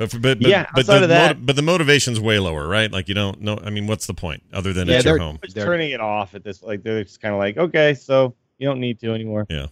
[0.02, 2.40] But, for, but, but Yeah, but outside the of that- moti- but the motivation's way
[2.40, 2.92] lower, right?
[2.92, 3.60] Like you don't know.
[3.64, 5.92] I mean, what's the point other than Yeah, it's your they're- home, just They're- turning
[5.92, 6.64] it off at this.
[6.64, 9.46] Like they're just kind of like, okay, so you don't need to anymore.
[9.48, 9.68] Yeah,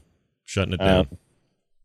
[0.46, 1.00] shutting it down?
[1.00, 1.18] Um,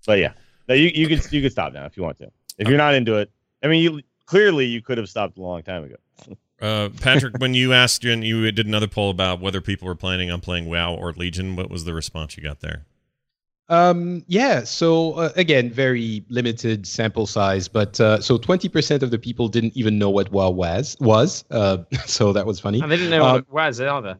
[0.06, 0.32] but yeah,
[0.68, 2.30] no, you you can you can stop now if you want to.
[2.58, 3.30] If you're not into it,
[3.62, 5.96] I mean, you clearly you could have stopped a long time ago.
[6.62, 10.30] Uh, Patrick, when you asked and you did another poll about whether people were planning
[10.30, 12.86] on playing WoW or Legion, what was the response you got there?
[13.70, 14.64] Um, yeah.
[14.64, 19.48] So uh, again, very limited sample size, but uh, so twenty percent of the people
[19.48, 20.96] didn't even know what WoW was.
[21.00, 22.80] Was uh, so that was funny.
[22.80, 24.18] And they didn't know Um, what it was either.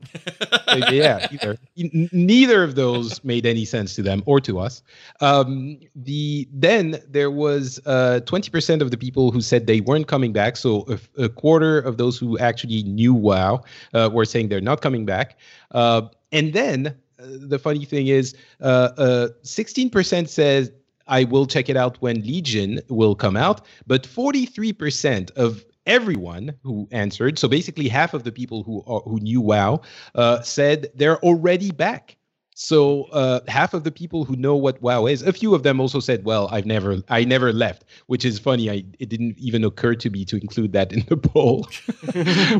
[0.90, 1.58] Yeah, either.
[1.76, 4.82] Neither of those made any sense to them or to us.
[5.20, 10.08] Um, the then there was uh, twenty percent of the people who said they weren't
[10.08, 10.56] coming back.
[10.56, 14.80] So a, a quarter of those who actually knew WoW uh, were saying they're not
[14.80, 15.38] coming back.
[15.72, 20.70] Uh, and then Uh, the funny thing is, uh, uh, sixteen percent says.
[21.06, 26.88] I will check it out when Legion will come out, but 43% of everyone who
[26.92, 29.82] answered, so basically half of the people who who knew WoW,
[30.14, 32.16] uh, said they're already back.
[32.54, 35.80] So uh, half of the people who know what WoW is, a few of them
[35.80, 38.70] also said, "Well, I've never, I never left," which is funny.
[38.70, 41.66] I it didn't even occur to me to include that in the poll,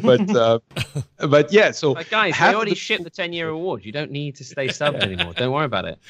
[0.03, 0.59] but uh,
[1.28, 1.70] but yeah.
[1.70, 3.84] So Like, guys, half they already the shipped the 10 year award.
[3.84, 5.32] You don't need to stay subbed anymore.
[5.32, 5.99] Don't worry about it.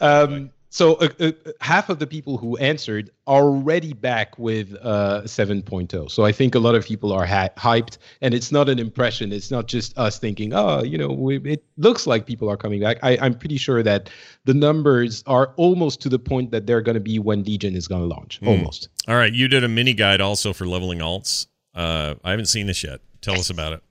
[0.00, 5.22] Um, so uh, uh, half of the people who answered are already back with uh,
[5.22, 6.10] 7.0.
[6.10, 9.32] So I think a lot of people are ha- hyped, and it's not an impression.
[9.32, 12.80] It's not just us thinking, oh, you know, we, it looks like people are coming
[12.80, 12.96] back.
[13.04, 14.10] I, I'm pretty sure that
[14.46, 17.86] the numbers are almost to the point that they're going to be when Legion is
[17.86, 18.40] going to launch.
[18.40, 18.48] Hmm.
[18.48, 18.88] Almost.
[19.06, 21.46] All right, you did a mini guide also for leveling alts.
[21.72, 22.98] Uh, I haven't seen this yet.
[23.20, 23.82] Tell us about it.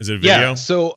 [0.00, 0.38] Is it a video?
[0.38, 0.54] Yeah.
[0.54, 0.96] So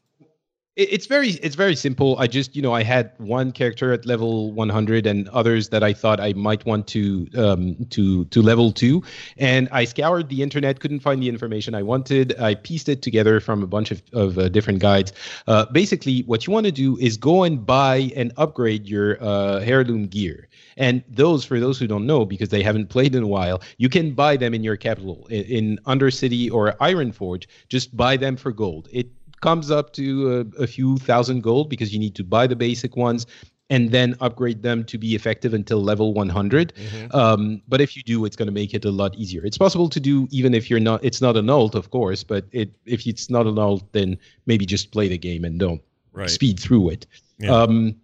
[0.77, 2.17] it's very it's very simple.
[2.17, 5.91] I just you know I had one character at level 100 and others that I
[5.91, 9.03] thought I might want to um, to to level two,
[9.37, 12.39] and I scoured the internet, couldn't find the information I wanted.
[12.39, 15.11] I pieced it together from a bunch of of uh, different guides.
[15.45, 19.59] Uh, basically, what you want to do is go and buy and upgrade your uh,
[19.59, 20.47] heirloom gear.
[20.77, 23.89] And those, for those who don't know, because they haven't played in a while, you
[23.89, 27.45] can buy them in your capital in, in Undercity or Ironforge.
[27.67, 28.87] Just buy them for gold.
[28.91, 29.07] It
[29.41, 32.95] comes up to a, a few thousand gold because you need to buy the basic
[32.95, 33.25] ones
[33.69, 36.73] and then upgrade them to be effective until level 100.
[37.13, 39.45] Um, but if you do, it's going to make it a lot easier.
[39.45, 41.03] It's possible to do even if you're not.
[41.03, 44.65] It's not an alt, of course, but it if it's not an alt, then maybe
[44.65, 45.81] just play the game and don't
[46.13, 46.29] Right.
[46.29, 47.07] speed through it.
[47.39, 47.55] Yeah.
[47.55, 47.95] Um,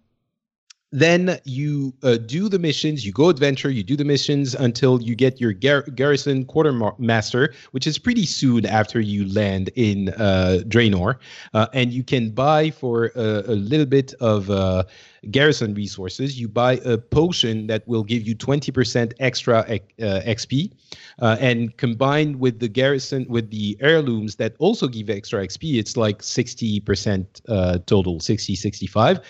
[0.90, 5.14] then you uh, do the missions you go adventure you do the missions until you
[5.14, 11.16] get your gar- garrison quartermaster which is pretty soon after you land in uh, draenor
[11.52, 14.82] uh, and you can buy for a, a little bit of uh,
[15.30, 16.38] garrison resources.
[16.40, 20.72] You buy a potion that will give you 20% extra uh, xp
[21.20, 25.96] uh, and combined with the garrison with the heirlooms that also give extra xp it's
[25.96, 29.20] like 60% total 60 65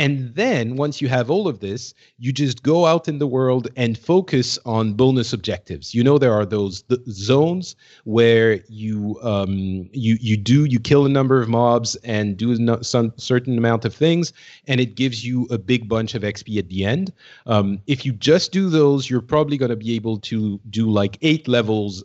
[0.00, 3.68] and then once you have all of this, you just go out in the world
[3.76, 5.94] and focus on bonus objectives.
[5.94, 11.04] You know there are those th- zones where you um, you you do you kill
[11.04, 14.32] a number of mobs and do no, some certain amount of things,
[14.66, 17.12] and it gives you a big bunch of XP at the end.
[17.44, 21.18] Um, if you just do those, you're probably going to be able to do like
[21.20, 22.02] eight levels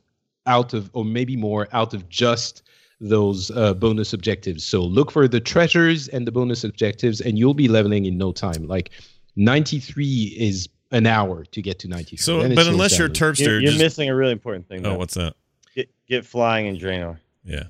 [0.47, 2.61] out of, or maybe more, out of just
[3.09, 4.63] those uh, bonus objectives.
[4.63, 8.31] So look for the treasures and the bonus objectives, and you'll be leveling in no
[8.31, 8.67] time.
[8.67, 8.91] Like
[9.35, 12.17] 93 is an hour to get to 93.
[12.17, 14.85] So, but unless you're Terpster, you're, you're just, missing a really important thing.
[14.85, 14.97] oh, Though.
[14.97, 15.35] what's that?
[15.75, 17.17] Get, get flying in Draenor.
[17.43, 17.63] Yeah.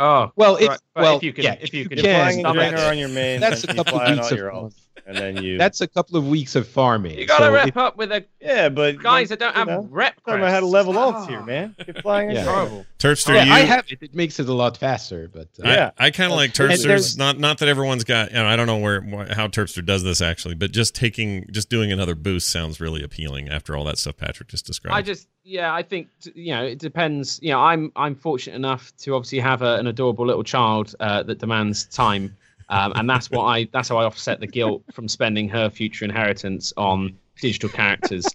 [0.00, 2.38] Oh, well, if, right, but well, if you can, yeah, if you can, Get flying
[2.38, 2.58] in stop it.
[2.74, 3.38] Draenor on your main.
[3.40, 4.70] That's a couple fly on weeks of your
[5.06, 5.58] and then you.
[5.58, 7.18] that's a couple of weeks of farming.
[7.18, 9.66] You gotta So rep if- up with a yeah, but guys like, that don't have
[9.68, 10.14] know, rep.
[10.24, 11.12] talking about how to level Ah.
[11.12, 11.74] ults here, man.
[11.84, 12.44] Get flying Yeah.
[12.44, 12.54] Draenor.
[12.54, 12.86] Horrible.
[12.98, 13.98] Terpster, yeah, you, I have it.
[14.02, 15.90] It makes it a lot faster, but uh, Yeah.
[15.98, 17.16] I, kind of like And Terpsters.
[17.18, 18.30] Not not that everyone's got.
[18.30, 19.00] You know, I don't know where
[19.32, 23.48] how Terpster does this actually, but just taking just doing another boost sounds really appealing
[23.48, 24.96] after all that stuff Patrick just described.
[24.96, 27.40] I just, yeah, I think you know it depends.
[27.42, 31.24] You know, I'm I'm fortunate enough to obviously have a, an adorable little child uh,
[31.24, 32.36] that demands time,
[32.68, 36.04] um, and that's what I that's how I offset the guilt from spending her future
[36.04, 38.26] inheritance on digital characters.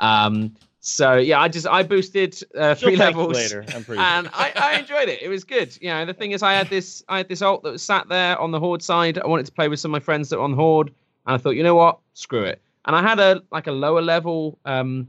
[0.00, 3.34] Um, so yeah, I just I boosted uh, three levels.
[3.34, 3.64] later.
[3.76, 5.22] And I, I enjoyed it.
[5.22, 5.78] It was good.
[5.80, 8.08] You know, the thing is, I had this I had this alt that was sat
[8.08, 9.18] there on the horde side.
[9.18, 11.38] I wanted to play with some of my friends that were on horde, and I
[11.38, 12.60] thought, you know what, screw it.
[12.86, 15.08] And I had a like a lower level, um,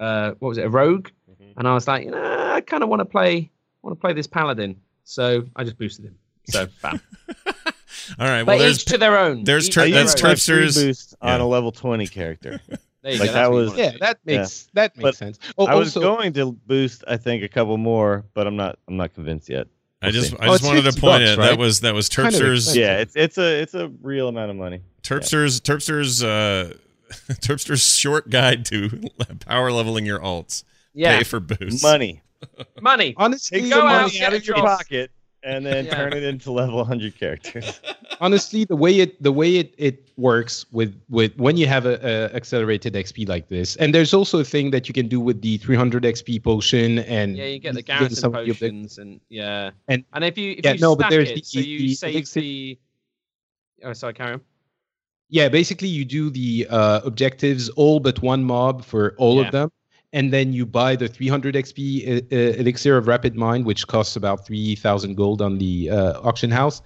[0.00, 1.52] uh, what was it, a rogue, Mhm.
[1.56, 3.50] and I was like, you know, I kind of want to play
[3.82, 6.16] want to play this paladin, so I just boosted him.
[6.48, 7.00] So bam.
[8.18, 8.42] all right.
[8.44, 9.44] but Well, there's each to their own.
[9.44, 10.30] there's Each Ter- to I their that's used own.
[10.30, 12.60] my free Terpsters- boost on a level 20 character.
[13.02, 15.14] There you like go, that that's what you was- yeah, that makes that makes But
[15.16, 15.38] sense.
[15.56, 18.78] Oh, I was also, going to boost, I think, a couple more, but I'm not.
[18.88, 19.68] I'm not convinced yet.
[20.02, 20.36] I We'll just see.
[20.38, 21.38] I Oh, just it's wanted to point bucks, it.
[21.38, 21.48] right?
[21.48, 24.58] That was that was Kind of Yeah, it's it's a it's a real amount of
[24.58, 24.82] money.
[25.02, 26.74] Terpsters Terpsters uh
[27.40, 29.08] Terpster's short guide to
[29.40, 30.64] power leveling your alts.
[30.94, 31.82] Yeah, Pay for boosts.
[31.82, 32.22] Money.
[32.80, 33.14] money.
[33.16, 35.10] honestly, Take Go some out, money get out of your pocket
[35.42, 35.94] and then Yeah.
[35.94, 37.80] turn it into level 100 characters.
[38.20, 41.94] honestly the way it the way it, it works with with when you have a,
[42.06, 45.40] a accelerated xp like this and there's also a thing that you can do with
[45.40, 48.98] the 300 xp potion and Yeah, you get the getting garrison some of the potions
[48.98, 51.60] and yeah, And- and if you if Yeah, you no, but there's it, the- so
[51.60, 52.78] you the save elixir- the.
[53.84, 54.40] Oh, sorry, carry on.
[55.30, 59.46] Yeah basically you do the uh, objectives all but one mob for all Yeah.
[59.46, 59.70] of them
[60.12, 61.78] and then you buy the 300 xp
[62.08, 66.50] uh, uh, elixir of rapid mind which costs about 3000 gold on the uh, auction
[66.50, 66.82] house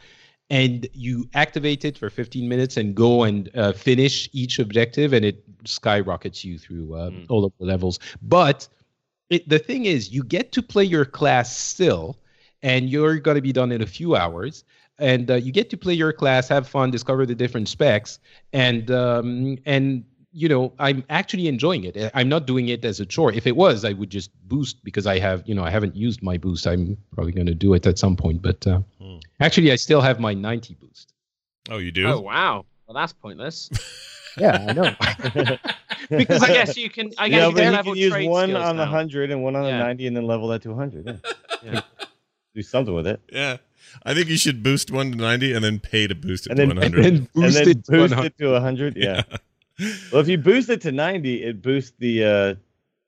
[0.51, 5.25] and you activate it for 15 minutes and go and uh, finish each objective and
[5.25, 7.27] it skyrockets you through uh, Mm.
[7.31, 8.69] all of the levels but
[9.31, 12.19] it, the thing is you get to play your class still
[12.63, 14.65] and you're going to be done in a few hours
[14.99, 18.19] and uh, you get to play your class have fun discover the different specs
[18.53, 23.07] and um, and you know i'm actually enjoying it i'm not doing it as a
[23.07, 25.95] chore if it was i would just boost because i have you know i haven't
[25.97, 29.19] used my boost i'm probably going to do it at some point but uh, Hmm.
[29.41, 31.13] actually i still have my 90 boost
[31.71, 32.07] Oh, you do?
[32.07, 33.71] Oh wow, well that's pointless.
[34.37, 34.95] yeah i know
[36.11, 37.11] Because I guess you can.
[37.17, 38.91] I guess yeah, you can you level can use trade one on the now.
[38.93, 39.79] 100 and one on the Yeah.
[39.79, 41.07] 90 and then level that to 100.
[41.07, 41.33] Yeah.
[41.73, 41.81] Yeah.
[42.55, 43.21] Do something with it.
[43.33, 43.57] Yeah.
[44.03, 46.57] I think you should boost one to ninety and then pay to boost it And
[46.59, 47.05] to then- one and hundred.
[47.05, 48.27] then and boost then it to boost 100.
[48.27, 48.97] it to 100.
[48.97, 49.23] Yeah.
[50.13, 52.55] Well, if you boost it to 90, it boosts the uh,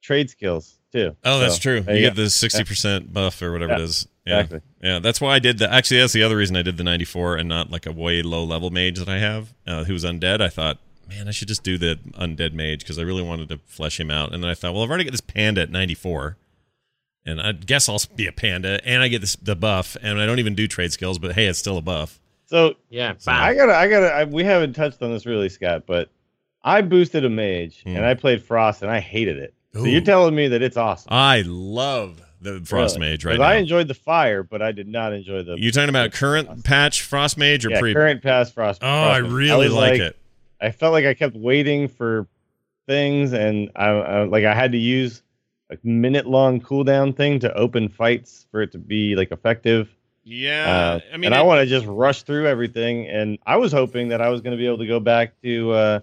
[0.03, 1.15] trade skills too.
[1.25, 1.85] Oh, that's true.
[1.87, 4.09] You you get the sixty percent buff or whatever Yeah, it is.
[4.27, 4.41] Yeah.
[4.41, 4.61] Exactly.
[4.83, 5.71] Yeah, that's why I did that.
[5.73, 8.43] Actually, that's the other reason I did the 94 and not like a way low
[8.45, 10.41] level mage that I have, uh, who's undead.
[10.41, 10.79] I thought,
[11.09, 14.11] man, I should just do the undead mage because I really wanted to flesh him
[14.11, 14.33] out.
[14.35, 16.37] And then I thought, well, I've already got this panda at 94,
[17.27, 20.27] and I guess I'll be a panda, and I get this the buff, and I
[20.27, 22.19] don't even do trade skills, but hey, it's still a buff.
[22.47, 24.07] So Yeah, I gotta, I gotta.
[24.07, 26.09] I, we haven't touched on this really, Scott, but
[26.63, 27.97] I boosted a mage Hmm.
[27.97, 29.53] and I played Frost and I hated it.
[29.75, 31.09] So you're telling me that it's awesome?
[31.13, 33.11] I love the frost Really?
[33.11, 33.45] mage right 'Cause now.
[33.47, 35.57] I enjoyed the fire, but I did not enjoy the.
[35.59, 37.93] you talking about current patch frost mage or yeah, pre?
[37.93, 38.81] current pass Frost.
[38.83, 39.33] oh, I Frost mage.
[39.33, 40.17] really was like, it.
[40.61, 42.27] I felt like I kept waiting for
[42.87, 45.23] things, and I, I like I had to use
[45.71, 49.89] a minute long cooldown thing to open fights for it to be like effective.
[50.25, 53.07] Yeah, Uh, I mean, and I want to just rush through everything.
[53.07, 55.71] And I was hoping that I was going to be able to go back to
[55.73, 56.01] uh,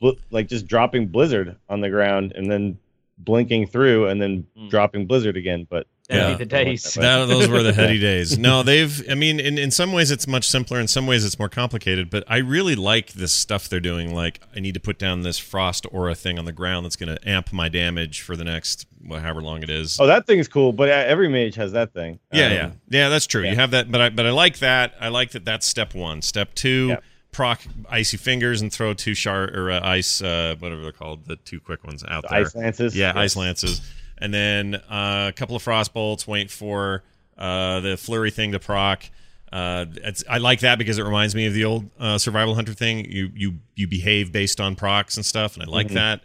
[0.00, 2.78] bl- like just dropping blizzard on the ground and then
[3.18, 4.68] blinking through and then Mm.
[4.68, 5.66] dropping blizzard again.
[5.68, 6.34] But Yeah.
[6.34, 6.94] the days.
[6.94, 8.38] That, those were the heady days.
[8.38, 9.08] No, they've.
[9.10, 10.78] I mean, in, in some ways it's much simpler.
[10.80, 12.10] In some ways it's more complicated.
[12.10, 14.14] But I really like this stuff they're doing.
[14.14, 17.14] Like I need to put down this frost aura thing on the ground that's going
[17.16, 19.98] to amp my damage for the next well, however long it is.
[20.00, 20.72] oh, that thing's cool.
[20.72, 22.18] But uh, every mage has that thing.
[22.32, 23.08] yeah, Um, yeah, yeah.
[23.08, 23.42] That's true.
[23.42, 23.50] yeah.
[23.50, 24.94] You have that, but I but I like that.
[25.00, 25.44] I like that.
[25.44, 26.22] That's step one.
[26.22, 26.88] Step two.
[26.90, 26.96] Yeah.
[27.32, 31.36] Proc icy fingers and throw two shard or uh, ice, uh, whatever they're called, the
[31.36, 32.40] two quick ones out The there.
[32.40, 32.94] ice lances.
[32.94, 33.80] Yeah, ice lances,
[34.22, 36.28] and then uh, a couple of frost bolts.
[36.28, 37.02] Wait for
[37.36, 39.04] uh, the flurry thing to proc.
[39.52, 42.72] Uh, it's, I like that because it reminds me of the old uh, survival hunter
[42.72, 43.04] thing.
[43.10, 46.20] You you you behave based on procs and stuff, and I like that.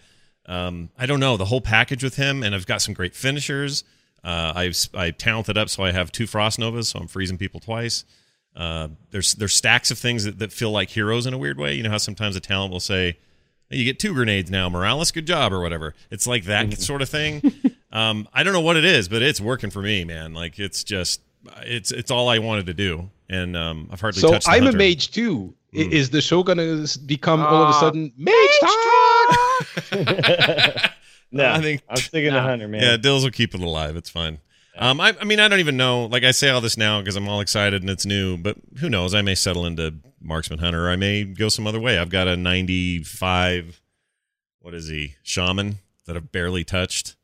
[0.46, 3.84] Um, I don't know the whole package with him, and I've got some great finishers.
[4.24, 7.60] Uh, I've I talented up so I have two frost novas, so I'm freezing people
[7.60, 8.06] twice.
[8.56, 11.74] Uh, there's there's stacks of things that, that feel like heroes in a weird way.
[11.74, 13.18] You know how sometimes a talent will say,
[13.70, 15.12] "Hey, "You get two grenades now, Morales.
[15.12, 15.96] Good job," or whatever.
[16.12, 17.42] It's like that sort of thing.
[17.92, 20.34] um, I don't know what it is, but it's working for me, man.
[20.34, 21.22] Like it's just
[21.62, 24.46] it's it's all I wanted to do, and um, I've hardly So touched.
[24.46, 25.54] the I'm a mage too.
[25.74, 25.92] Mm.
[25.92, 27.80] Is the show gonna s- become all of a Ah.
[27.80, 29.92] sudden mage talk?
[31.32, 32.38] no, I think- I'm sticking Nah.
[32.38, 32.82] to hunter, man.
[32.82, 33.98] Yeah, Dills will keep it alive.
[33.98, 34.40] It's fine.
[34.78, 36.06] Um, I, I mean, I don't even know.
[36.06, 38.90] Like, I say all this now because I'm all excited and it's new, but who
[38.90, 39.14] knows?
[39.14, 40.88] I may settle into marksman hunter.
[40.88, 41.98] Or I may go some other way.
[41.98, 43.82] I've got a 95.
[44.62, 45.16] What is he?
[45.24, 47.17] Shaman that I've barely touched.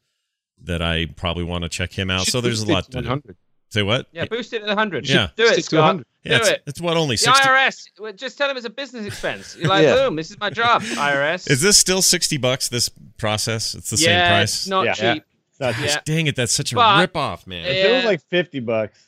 [0.63, 2.25] That I probably want to check him out.
[2.25, 3.21] So there's a lot to do.
[3.69, 4.07] Say what?
[4.11, 5.09] Yeah, boost it to hundred.
[5.09, 5.29] Yeah.
[5.35, 5.79] do it, Stick Scott.
[5.79, 6.05] 100.
[6.23, 6.63] Yeah, do it's, it.
[6.67, 8.15] it's what only The IRS.
[8.15, 9.57] Just tell them it's a business expense.
[9.57, 9.95] You're like, Yeah.
[9.95, 10.83] boom, this is my job.
[10.83, 11.49] IRS.
[11.49, 12.69] Is this still 60 bucks?
[12.69, 12.87] This
[13.17, 13.73] process?
[13.73, 14.53] It's the yeah, same price.
[14.53, 14.93] It's not Yeah.
[14.93, 15.23] cheap.
[15.49, 15.99] It's not Yeah.
[16.05, 16.35] Dang it!
[16.35, 17.65] That's such a But- rip off, man.
[17.65, 19.07] If it was like fifty bucks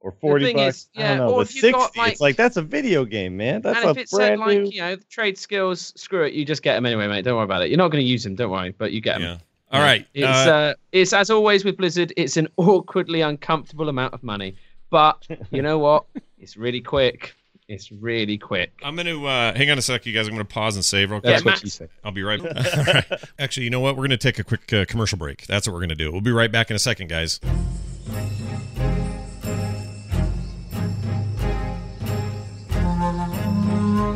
[0.00, 1.32] or forty bucks, is, I yeah, don't know.
[1.34, 3.60] or But sixty, got, like- it's like that's a video game, man.
[3.62, 4.70] That's and a if it said brand like, new.
[4.70, 7.22] you know, trade skills, screw it, you just get them anyway, mate.
[7.24, 7.68] Don't worry about it.
[7.68, 9.38] You're not going to use them, don't worry, but you get them.
[9.70, 10.06] All right.
[10.14, 12.12] It's uh, uh, it's as always with Blizzard.
[12.16, 14.56] It's an awkwardly uncomfortable amount of money,
[14.90, 16.04] but you know what?
[16.42, 17.34] It's really quick.
[17.68, 18.72] It's really quick.
[18.82, 20.26] I'm going to uh, hang on a sec, you guys.
[20.26, 21.32] I'm going to pause and save real quick.
[21.34, 21.90] That's Yeah, what she said.
[22.02, 23.10] I'll be right back.
[23.10, 23.20] Right.
[23.38, 23.94] Actually, you know what?
[23.94, 25.46] We're going to take a quick uh, commercial break.
[25.46, 26.10] That's what we're going to do.
[26.10, 27.40] We'll be right back in a second, guys.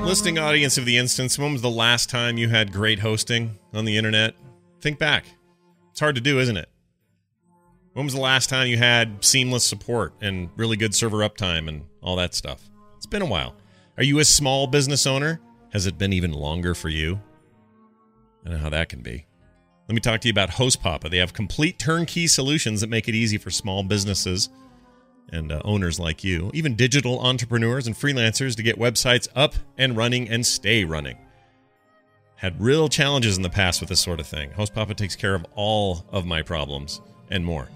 [0.05, 3.85] Listening audience of the instance, when was the last time you had great hosting on
[3.85, 4.35] the internet?
[4.81, 5.25] Think back.
[5.95, 6.69] It's hard to do, isn't it?
[7.93, 11.85] When was the last time you had seamless support and really good server uptime and
[12.03, 12.69] all that stuff?
[12.97, 13.55] It's been a while.
[13.97, 15.41] Are you a small business owner?
[15.73, 17.21] Has it been even longer for you?
[18.45, 19.25] I know how that can be.
[19.87, 21.09] Let me talk to you about Host Papa.
[21.09, 24.49] They have complete turnkey solutions that make it easy for small businesses
[25.29, 29.97] and uh, owners like you, even digital entrepreneurs and freelancers, to get websites up and
[29.97, 31.19] running and stay running.
[32.45, 34.51] Had real challenges in the past with this sort of thing.
[34.51, 37.71] Host Papa takes care of all of my problems and more.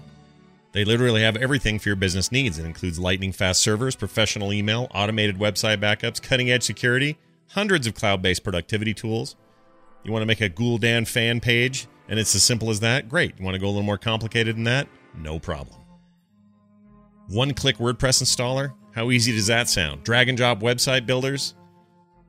[0.73, 2.59] They literally have everything for your business needs.
[2.59, 7.17] It includes lightning fast servers, professional email, automated website backups, cutting edge security,
[7.47, 9.35] hundreds of cloud based productivity tools.
[10.03, 13.09] You want to make a Gul'dan fan page and it's as simple as that?
[13.09, 13.39] Great.
[13.39, 14.87] You want to go a little more complicated than that?
[15.17, 15.79] No problem.
[17.27, 18.75] One click WordPress installer?
[18.93, 20.03] How easy does that sound?
[20.03, 21.55] Drag and drop website builders?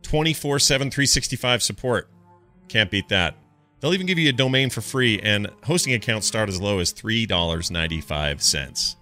[0.05, 2.09] 24 7 365 support.
[2.71, 3.35] Can't beat that.
[3.81, 6.95] They'll even give you a domain for free, and hosting accounts start as low as
[6.95, 8.97] $3.95.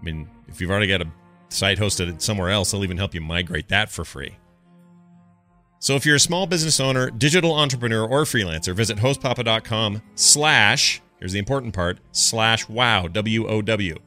[0.00, 1.06] I mean, if you've already got a
[1.50, 4.34] site hosted somewhere else, they'll even help you migrate that for free.
[5.78, 11.32] So if you're a small business owner, digital entrepreneur, or freelancer, visit hostpapa.com slash, here's
[11.32, 13.98] the important part, slash wow, W-O-W.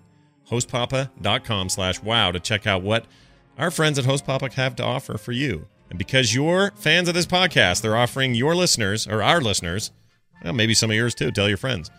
[0.50, 3.06] Hostpapa.com slash wow to check out what
[3.58, 5.68] our friends at Host Papa have to offer for you.
[5.90, 9.92] And because you're fans of this podcast, they're offering your listeners, or our listeners,
[10.44, 11.90] well, maybe some of yours too, tell your friends,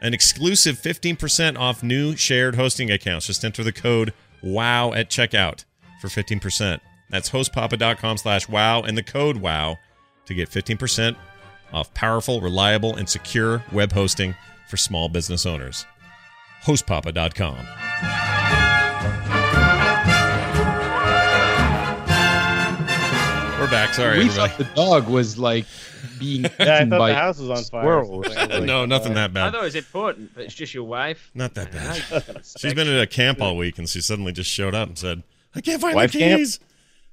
[0.00, 3.26] an exclusive 15% off new shared hosting accounts.
[3.26, 4.12] Just enter the code
[4.42, 5.64] WOW at checkout
[6.00, 6.80] for 15%.
[7.10, 9.78] That's hostpapa.com slash wow and the code WOW
[10.26, 11.16] to get 15%
[11.72, 14.34] off powerful, reliable, and secure web hosting
[14.68, 15.86] for small business owners.
[16.64, 17.66] Hostpapa.com.
[23.62, 23.94] We're back.
[23.94, 24.48] Sorry, we everybody.
[24.54, 25.66] thought the dog was like
[26.18, 27.64] being eaten Yeah, I thought by the house was on fire.
[27.64, 28.26] squirrels.
[28.26, 29.52] So like, no, nothing uh, that I bad.
[29.52, 31.30] thought it was important, but it's just your wife.
[31.32, 32.44] Not that bad.
[32.58, 35.22] She's been at a camp all week, and she suddenly just showed up and said,
[35.54, 36.38] "I can't find Wife my camp?
[36.40, 36.58] keys."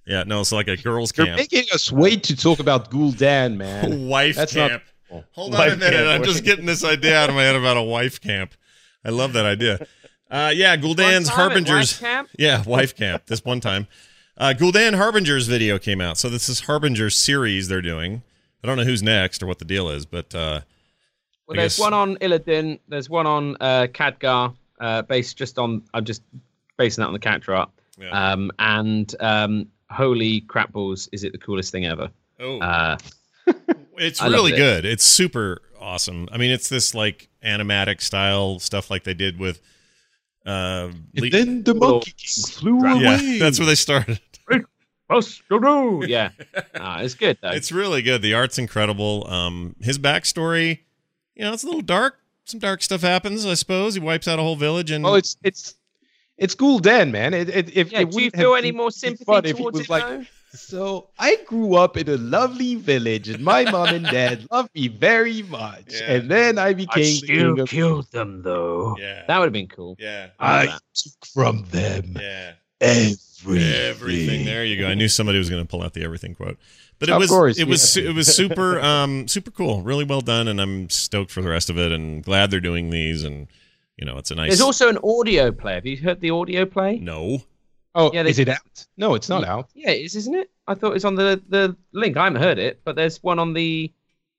[0.08, 3.56] Yeah, no, it's like a girls' You're camp, making us wait to talk about Gul'dan,
[3.56, 4.08] man.
[4.08, 4.84] wife That's not- camp.
[5.34, 6.08] Hold on a minute, camp.
[6.08, 8.56] I'm just getting this idea out of my head about a wife camp.
[9.06, 9.86] I love that idea.
[10.32, 11.76] Uh, yeah, Gul'dan's One time at Harbingers.
[11.78, 12.30] wife camp?
[12.40, 13.28] Yeah, wife camp.
[13.28, 13.88] This one time,
[14.40, 16.18] uh, Gul'dan Harbingers video came out.
[16.18, 18.24] So this is Harbingers series they're doing.
[18.64, 20.62] I don't know who's next or what the deal is, but uh,
[21.48, 22.80] Well, there's guess- one on Illidan.
[22.88, 25.84] There's one on uh, Khadgar, uh, based just on.
[25.94, 26.22] I'm just
[26.78, 27.70] basing that on the character art.
[28.00, 28.10] yeah.
[28.32, 32.10] Um, and um, holy crap balls, is it the coolest thing ever?
[32.40, 32.98] oh, Uh,
[33.98, 34.58] it's really it.
[34.58, 34.86] good.
[34.86, 36.28] It's super awesome.
[36.32, 39.62] I mean, it's this like animatic style stuff like they did with.
[40.46, 43.38] Uh, Le- And then the Little monkey king flew yeah, away.
[43.40, 44.20] that's where they started.
[46.08, 46.30] Yeah,
[46.76, 47.50] Ah, it's good though.
[47.50, 48.22] It's really good.
[48.22, 49.26] The art's incredible.
[49.28, 50.80] Um, his backstory,
[51.36, 52.20] you know, it's a little dark.
[52.46, 53.94] Some dark stuff happens, I suppose.
[53.96, 55.76] He wipes out a whole village, and Well, it's it's
[56.38, 57.34] it's cool, Dan, man.
[57.34, 59.78] It, it, if yeah, it do you feel any more fun sympathy if it towards
[59.80, 59.90] was it?
[59.90, 60.26] like, though?
[60.52, 64.88] So I grew up in a lovely village, and my mom and dad loved me
[64.88, 65.94] very much.
[66.02, 66.14] Yeah.
[66.14, 67.70] And then I became the king of.
[67.70, 68.96] killed them though.
[69.00, 69.96] yeah, That would have been cool.
[70.00, 72.54] yeah, I took from them yeah.
[72.82, 73.16] everything.
[73.48, 74.46] Everything.
[74.46, 74.88] There you go.
[74.88, 76.58] I knew somebody was going to pull out the everything quote.
[77.00, 79.82] But it Of was course, it was have su- it was super um super cool.
[79.84, 82.90] Really well done and I'm stoked for the rest of it and glad they're doing
[82.90, 83.48] these and
[83.98, 85.74] you know, it's a nice There's also an audio play.
[85.76, 87.00] Have you heard the audio play?
[87.00, 87.44] No.
[87.96, 88.86] Oh, Yeah, they- is it out?
[88.98, 89.70] No, it's not out.
[89.74, 90.50] Yeah, it is, isn't it?
[90.68, 92.18] I thought it was on the the link.
[92.18, 93.92] I haven't heard it, but there's one on the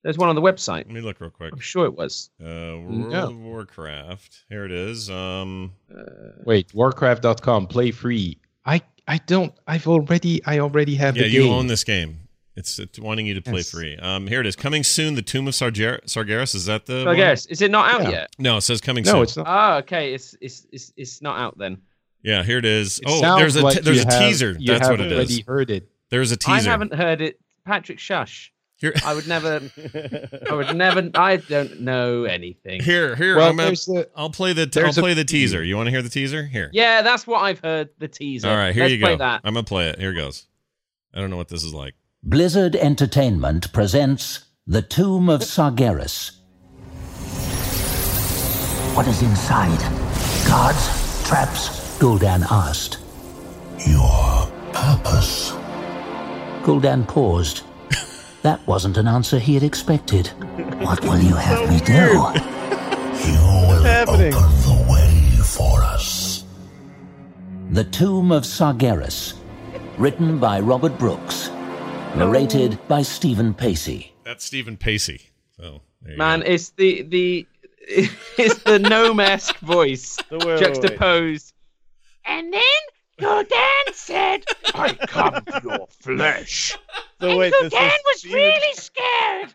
[0.03, 0.87] there's one on the website.
[0.87, 1.53] Let me look real quick.
[1.53, 2.31] I'm sure it was.
[2.41, 2.45] Uh
[2.79, 3.25] World No.
[3.29, 4.45] of Warcraft.
[4.51, 5.09] Here it is.
[5.11, 5.73] Um
[6.45, 8.39] Wait, Warcraft.com, play free.
[8.65, 9.53] I I don't.
[9.67, 10.45] I've already.
[10.45, 11.53] I already have Yeah, the you game.
[11.53, 12.29] own this game.
[12.57, 13.71] It's, it's wanting you to play Yes.
[13.71, 13.97] free.
[13.97, 14.55] Um here it is.
[14.57, 16.55] Coming soon, The Tomb of Sarger- Sargeras.
[16.55, 17.17] Is that the So I one?
[17.17, 18.11] guess is it not out Yeah.
[18.11, 18.31] yet?
[18.39, 19.17] No, it says coming No, soon.
[19.19, 19.47] No, it's not.
[19.49, 20.13] Oh, okay.
[20.13, 21.79] It's it's it's it's not out then.
[22.23, 22.99] Yeah, here it is.
[22.99, 24.57] It oh, there's a like te- there's a have- teaser.
[24.59, 25.89] you That's have what it already heard it.
[26.11, 26.69] There's a teaser.
[26.69, 27.41] I haven't heard it.
[27.65, 28.53] Patrick, shush.
[28.81, 29.61] Here I would never.
[30.51, 31.11] I would never.
[31.15, 32.83] I don't know anything.
[32.83, 33.37] Here, here.
[33.37, 34.09] Well, I'm gonna, there's the.
[34.17, 34.67] I'll play the.
[34.67, 35.63] T- I'll there's a play the teaser.
[35.63, 36.45] You want to hear the teaser?
[36.47, 36.71] Here.
[36.73, 37.91] Yeah, that's what I've heard.
[37.99, 38.49] The teaser.
[38.49, 38.75] All right.
[38.75, 39.17] Here Let's you go.
[39.17, 39.43] That.
[39.45, 39.99] I'm gonna play it.
[39.99, 40.47] Here goes.
[41.13, 41.95] I don't know what this is like.
[42.23, 46.37] Blizzard Entertainment presents The Tomb of Sargeras.
[48.95, 49.79] What is inside?
[50.47, 51.27] Guards?
[51.27, 51.99] Traps?
[51.99, 52.99] Gul'dan asked.
[53.87, 55.53] Your purpose.
[56.63, 57.63] Gul'dan paused.
[58.43, 60.29] That wasn't an answer he had expected.
[60.81, 62.25] What will you have me do?
[63.21, 64.33] You will happening?
[64.33, 66.45] open the way for us.
[67.71, 69.35] The Tomb of Sargeras.
[69.99, 71.51] Written by Robert Brooks.
[72.17, 74.15] Narrated by Stephen Pacey.
[74.25, 75.21] That's Stephen Pacey.
[75.55, 76.47] So Man, go.
[76.47, 77.47] it's the the
[78.39, 80.61] it's the gnome-esque voice So wait, wait, wait.
[80.61, 81.53] juxtaposed.
[82.25, 82.81] And then
[83.21, 84.45] Gul'dan said,
[84.75, 86.77] I come to your flesh.
[87.21, 89.55] So wait, this Dan was was Stephen, really scared.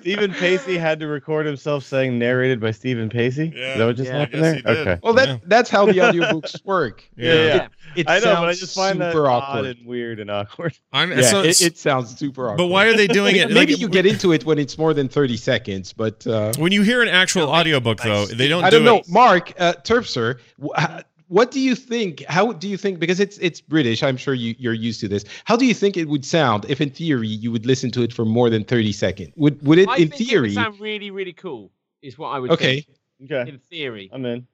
[0.00, 3.52] Stephen Pacey had to record himself saying narrated by Stephen Pacey.
[3.54, 3.72] Yeah.
[3.72, 4.18] Is that what just Yeah.
[4.18, 4.60] happened there?
[4.66, 4.98] Okay.
[5.04, 5.36] Well, that Yeah.
[5.46, 7.08] that's how the audiobooks work.
[7.16, 7.32] Yeah.
[7.32, 7.54] Yeah, yeah.
[7.54, 7.68] Yeah.
[7.94, 9.76] It I know, sounds but I just find that super odd awkward.
[9.76, 10.76] and weird and awkward.
[10.92, 12.58] I'm, Yeah, so- it, it sounds super awkward.
[12.58, 13.50] but why are they doing it?
[13.52, 16.72] Maybe like, you get into it when it's more than 30 seconds, but uh, when
[16.72, 18.64] you hear an actual audiobook though, they don't.
[18.64, 18.96] I do don't know.
[18.98, 19.08] It.
[19.08, 22.22] Mark, uh, Terpster, wh- h- what do you think?
[22.28, 22.98] How do you think?
[22.98, 24.02] Because it's it's British.
[24.02, 25.24] I'm sure you, you're used to this.
[25.46, 28.12] How do you think it would sound if, in theory, you would listen to it
[28.12, 29.32] for more than 30 seconds?
[29.36, 30.48] Would would it, I in think it theory?
[30.48, 31.70] would sound really, really cool.
[32.02, 32.82] Is what I would okay.
[32.82, 33.32] think.
[33.32, 33.50] Okay.
[33.50, 34.10] In theory.
[34.12, 34.46] I'm in.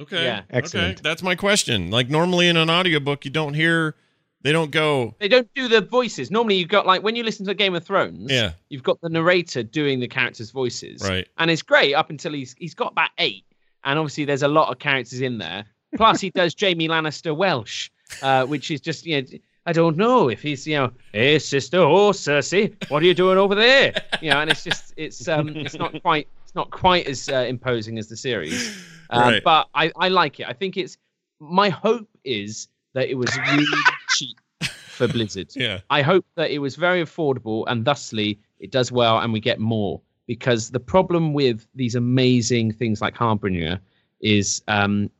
[0.00, 0.24] Okay.
[0.24, 0.38] Yeah.
[0.38, 0.46] Okay.
[0.50, 1.02] Excellent.
[1.02, 1.90] That's my question.
[1.90, 3.94] Like normally in an audiobook, you don't hear.
[4.40, 5.14] They don't go.
[5.18, 6.30] They don't do the voices.
[6.30, 8.32] Normally, you've got like when you listen to Game of Thrones.
[8.32, 8.52] Yeah.
[8.70, 11.02] You've got the narrator doing the characters' voices.
[11.02, 11.28] Right.
[11.36, 13.44] And it's great up until he's he's got about eight,
[13.84, 15.66] and obviously there's a lot of characters in there.
[15.96, 17.90] Plus, he does Jaime Lannister Welsh,
[18.22, 19.28] uh, which is just you know.
[19.68, 23.36] I don't know if he's you know, hey sister, oh Cersei, what are you doing
[23.36, 23.92] over there?
[24.22, 27.44] You know, and it's just it's um it's not quite it's not quite as uh,
[27.48, 28.80] imposing as the series,
[29.10, 29.42] um, Right.
[29.42, 30.46] but I I like it.
[30.48, 30.98] I think it's
[31.40, 33.66] my hope is that it was really
[34.10, 35.48] cheap for Blizzard.
[35.56, 35.80] Yeah.
[35.90, 39.58] I hope that it was very affordable and thusly it does well and we get
[39.58, 40.00] more.
[40.28, 43.80] Because the problem with these amazing things like Harbinger
[44.20, 45.10] is um,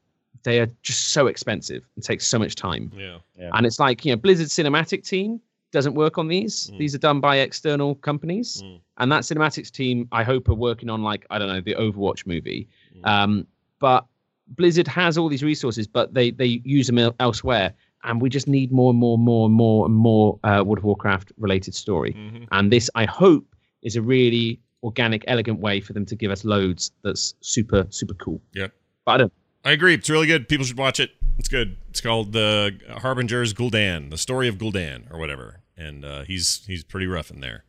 [0.46, 2.90] they are just so expensive and take so much time.
[2.96, 3.18] Yeah.
[3.52, 5.40] And it's like, you know, Blizzard's cinematic team
[5.72, 6.70] doesn't work on these.
[6.70, 6.78] Mm.
[6.78, 8.62] These are done by external companies.
[8.64, 8.80] Mm.
[8.98, 12.26] And that cinematics team, I hope, are working on, like, I don't know, the Overwatch
[12.26, 12.68] movie.
[12.96, 13.06] Mm.
[13.06, 13.46] Um,
[13.80, 14.06] but
[14.46, 17.74] Blizzard has all these resources, but they, they use them elsewhere.
[18.04, 20.78] And we just need more and more and more and more and more uh, World
[20.78, 22.12] of Warcraft related story.
[22.12, 22.46] Mhm.
[22.52, 23.44] And this, I hope,
[23.82, 28.14] is a really organic, elegant way for them to give us loads that's super, super
[28.14, 28.40] cool.
[28.54, 28.68] Yeah.
[29.04, 29.32] But I don't.
[29.66, 29.94] I agree.
[29.94, 30.48] It's really good.
[30.48, 31.10] People should watch it.
[31.38, 31.76] It's good.
[31.90, 35.60] It's called the Harbinger's Gul'dan, the story of Gul'dan, or whatever.
[35.76, 37.64] And uh, he's he's pretty rough in there,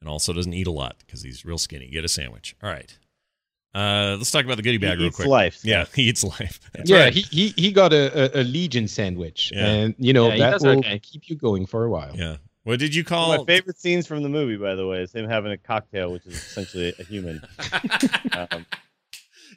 [0.00, 1.88] and also doesn't eat a lot because he's real skinny.
[1.88, 2.54] Get a sandwich.
[2.62, 2.98] All right.
[3.74, 5.28] Uh, let's talk about the goodie bag He real eats quick.
[5.28, 5.60] life.
[5.64, 6.60] Yeah, he eats life.
[6.74, 7.14] That's yeah, right.
[7.14, 9.66] he, he he got a, a, a Legion sandwich, Yeah.
[9.66, 10.98] and you know Yeah, that will okay.
[10.98, 12.14] keep you going for a while.
[12.16, 12.36] yeah.
[12.64, 15.00] What did you One of call my favorite scenes from the movie, by the way,
[15.02, 17.40] is him having a cocktail, which is essentially a human.
[18.32, 18.66] um,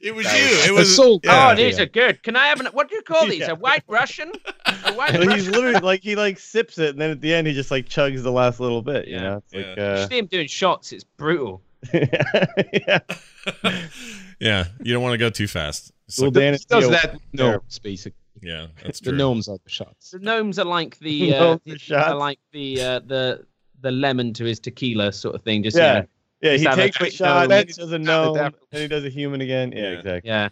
[0.04, 0.46] It was That you.
[0.58, 1.52] was- It was soul yeah.
[1.52, 2.24] Oh, these are good.
[2.24, 2.68] Can I have an?
[2.68, 3.40] What do you call these?
[3.40, 3.52] Yeah.
[3.52, 4.32] A white Russian?
[4.66, 7.48] A white but he's literally like he like sips it, and then at the end
[7.48, 9.08] he just like chugs the last little bit.
[9.08, 9.22] You Yeah.
[9.22, 10.92] know, it's like You uh, see him doing shots.
[10.92, 11.62] It's brutal.
[11.94, 13.00] yeah.
[14.40, 15.92] yeah, you don't want to go too fast.
[16.08, 18.18] It's Well, like- Dan He does still- that with gnomes, basically.
[18.42, 19.12] yeah, that's true.
[19.12, 20.12] The gnomes are the shots.
[20.12, 23.46] The gnomes are like the uh, are the- are like the uh, the
[23.82, 25.64] the lemon to his tequila sort of thing.
[25.64, 25.94] Just Yeah.
[25.96, 26.08] you know,
[26.42, 27.50] Yeah, he Just have a takes a shot, gnome.
[27.50, 29.72] then he does a gnome, Adapt- then he does a human again.
[29.72, 29.90] Yeah, Yeah.
[30.00, 30.30] exactly.
[30.30, 30.50] yeah.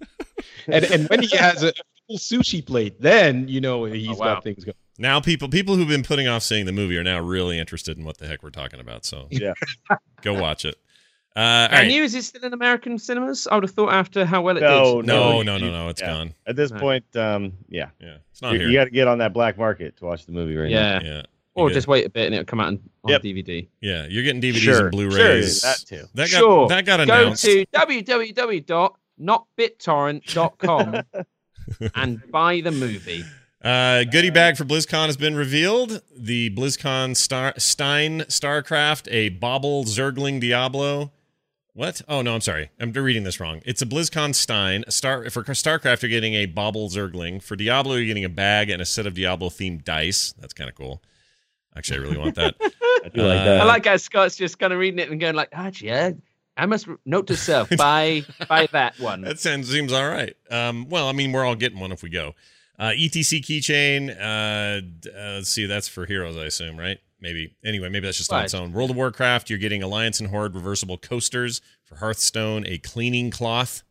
[0.66, 1.72] And, and when he has a
[2.06, 4.34] full sushi plate, then you know he's Oh, wow.
[4.34, 4.74] got things going.
[4.98, 8.04] Now people people who've been putting off seeing the movie are now really interested in
[8.04, 9.04] what the heck we're talking about.
[9.04, 9.54] So Yeah.
[10.22, 10.76] go watch it.
[11.34, 11.88] Uh, all And right.
[11.88, 13.48] News is still in American cinemas.
[13.50, 15.06] I would have thought after how well it No, did.
[15.06, 16.08] no, you- no, no, no, it's yeah.
[16.08, 16.34] gone.
[16.46, 16.78] At this No.
[16.80, 18.68] point, um, yeah, Yeah, it's not you, here.
[18.68, 21.00] you got to get on that black market to watch the movie right now.
[21.00, 21.22] Yeah, yeah.
[21.56, 23.22] Yeah, Or just wait a bit and it'll come out on, on Yep.
[23.22, 23.68] DVD.
[23.80, 25.60] yeah, you're getting DVDs Sure, and Blu-rays.
[25.60, 26.08] sure, that too.
[26.14, 26.68] That got Sure.
[26.68, 27.44] that got announced.
[27.44, 27.66] Go announced.
[27.66, 27.66] to
[29.62, 31.02] www.notbittorrent.com
[31.94, 33.24] and buy the movie.
[33.62, 36.02] Uh, goodie bag for BlizzCon has been revealed.
[36.16, 41.12] The BlizzCon Star- Stein Starcraft, a Bobble Zergling Diablo.
[41.74, 42.02] What?
[42.08, 42.70] Oh no, I'm sorry.
[42.80, 43.62] I'm reading this wrong.
[43.64, 44.84] It's a BlizzCon Stein.
[44.86, 47.40] A Star for Starcraft, you're getting a Bobble Zergling.
[47.42, 50.34] For Diablo, you're getting a bag and a set of Diablo themed dice.
[50.38, 51.00] That's kind of cool.
[51.76, 52.54] Actually, I really want that.
[52.60, 53.60] I do like Uh, that.
[53.60, 56.10] I like how Scott's just kind of reading it and going like, actually, yeah,
[56.56, 59.22] I must note to self, buy, buy that one.
[59.22, 60.34] that sounds seems all right.
[60.50, 62.34] Um, well, I mean, we're all getting one if we go.
[62.78, 64.10] Uh, ETC keychain.
[64.10, 66.98] Uh, uh, let's see, that's for heroes, I assume, right?
[67.20, 67.54] Maybe.
[67.64, 68.72] Anyway, maybe that's just on its own.
[68.72, 69.48] World of Warcraft.
[69.48, 72.66] You're getting Alliance and Horde reversible coasters for Hearthstone.
[72.66, 73.84] A cleaning cloth.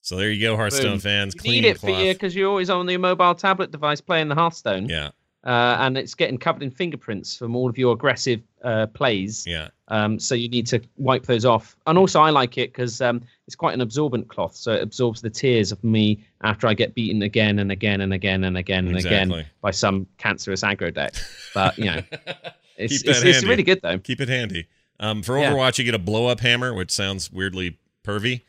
[0.00, 0.98] So there you go, Hearthstone Boom.
[1.00, 1.34] fans.
[1.34, 1.94] You cleaning need it cloth.
[1.98, 4.88] for you because you're always on the mobile tablet device playing the Hearthstone.
[4.88, 5.10] yeah,
[5.44, 9.46] uh, and it's getting covered in fingerprints from all of your aggressive uh, plays.
[9.46, 9.68] yeah.
[9.88, 11.76] Um, so you need to wipe those off.
[11.86, 15.20] And also, I like it because um, it's quite an absorbent cloth, so it absorbs
[15.20, 18.86] the tears of me after I get beaten again and again and again and again
[18.86, 19.40] and Exactly.
[19.40, 21.14] again by some cancerous aggro deck.
[21.54, 22.02] But you know,
[22.78, 23.98] it's it's, it's really good though.
[23.98, 24.66] Keep it handy.
[24.98, 25.52] Um, for Yeah.
[25.52, 28.42] Overwatch, you get a blow up hammer, which sounds weirdly pervy.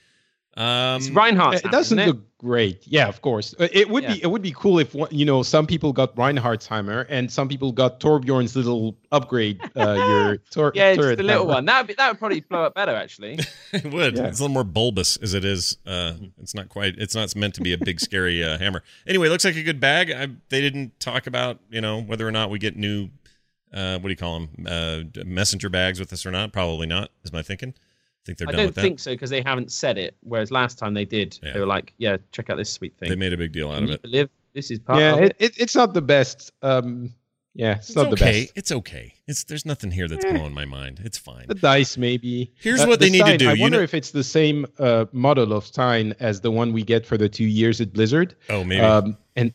[0.55, 2.07] Um, It's Reinhardt's it doesn't isn't it?
[2.15, 2.85] look great.
[2.85, 3.55] Yeah, of course.
[3.59, 4.13] Uh, It would Yeah.
[4.13, 7.47] be it would be cool if you know some people got Reinhardt's hammer and some
[7.49, 9.59] people got Torbjorn's little upgrade.
[9.75, 11.53] Uh, your tor- Yeah, it's turret the little hammer.
[11.55, 11.65] one.
[11.65, 13.39] That would be, that would probably blow up better actually.
[13.73, 14.15] it would.
[14.17, 14.27] Yeah.
[14.27, 15.77] It's a little more bulbous as it is.
[15.87, 16.95] Uh, it's not quite.
[16.99, 18.83] It's not meant to be a big scary uh, hammer.
[19.07, 20.11] Anyway, it looks like a good bag.
[20.11, 23.09] I, they didn't talk about you know whether or not we get new.
[23.73, 24.67] Uh, what do you call them?
[24.67, 26.53] Uh, messenger bags with this or not?
[26.53, 27.09] Probably not.
[27.23, 27.73] Is my thinking.
[28.23, 30.15] I think they're I done don't think so because they haven't said it.
[30.21, 31.53] Whereas last time they did, Yeah.
[31.53, 33.75] they were like, "Yeah, check out this sweet thing." They made a big deal out
[33.79, 34.01] Can of it.
[34.01, 35.35] believe this is part Yeah, of it.
[35.39, 36.51] it, it, it's not the best.
[36.61, 37.13] Um,
[37.55, 38.51] yeah, it's, It's not the best.
[38.55, 39.13] It's okay.
[39.27, 40.31] It's there's nothing here that's Eh.
[40.31, 41.01] blowing my mind.
[41.03, 41.45] It's fine.
[41.49, 42.49] The dice, maybe.
[42.55, 43.49] Here's Uh, what the they need to do.
[43.49, 46.71] I You wonder know- if it's the same uh, model of Stein as the one
[46.71, 48.35] we get for the two years at Blizzard.
[48.49, 48.79] Oh, maybe.
[48.81, 49.53] Um, and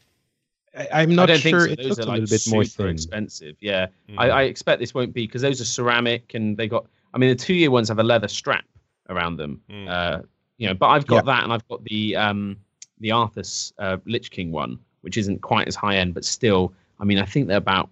[0.76, 1.66] I, I'm I not don't sure.
[1.66, 1.72] think so.
[1.72, 2.88] It Those looks are a little bit more thin.
[2.90, 3.56] expensive.
[3.60, 4.14] Yeah, Mm.
[4.18, 6.86] I, I expect this won't be because those are ceramic and they got.
[7.14, 8.64] I mean, the two-year ones have a leather strap
[9.08, 9.60] around them.
[9.70, 9.88] Mm.
[9.88, 10.22] Uh,
[10.58, 11.32] you know, but I've got Yeah.
[11.34, 12.56] that and I've got the um
[13.00, 16.72] the Arthas uh, Lich King one, which isn't quite as high end, but still.
[17.00, 17.88] I mean, I think they're about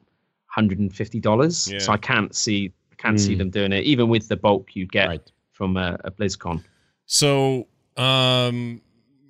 [0.47, 1.71] hundred and fifty dollars.
[1.71, 1.79] Yeah.
[1.79, 3.39] So I can't see I can't see Mm.
[3.39, 5.33] them doing it, even with the bulk you get Right.
[5.53, 6.65] from a, a BlizzCon.
[7.05, 8.81] So, um,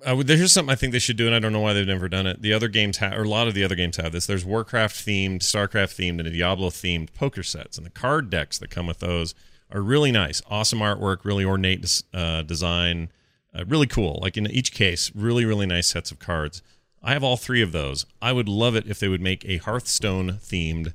[0.05, 1.85] I would, there's something I think they should do, and I don't know why they've
[1.85, 2.41] never done it.
[2.41, 4.25] The other games have, or a lot of the other games have this.
[4.25, 8.69] There's Warcraft themed, Starcraft themed, and Diablo themed poker sets, and the card decks that
[8.69, 9.33] come with those
[9.71, 10.41] are really nice.
[10.49, 13.09] Awesome artwork, really ornate uh, design,
[13.53, 14.19] uh, really cool.
[14.21, 16.61] Like in each case, really really nice sets of cards.
[17.03, 18.05] I have all three of those.
[18.21, 20.93] I would love it if they would make a Hearthstone themed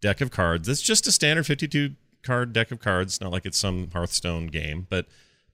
[0.00, 0.66] deck of cards.
[0.66, 3.20] That's just a standard 52 card deck of cards.
[3.20, 5.06] Not like it's some Hearthstone game, but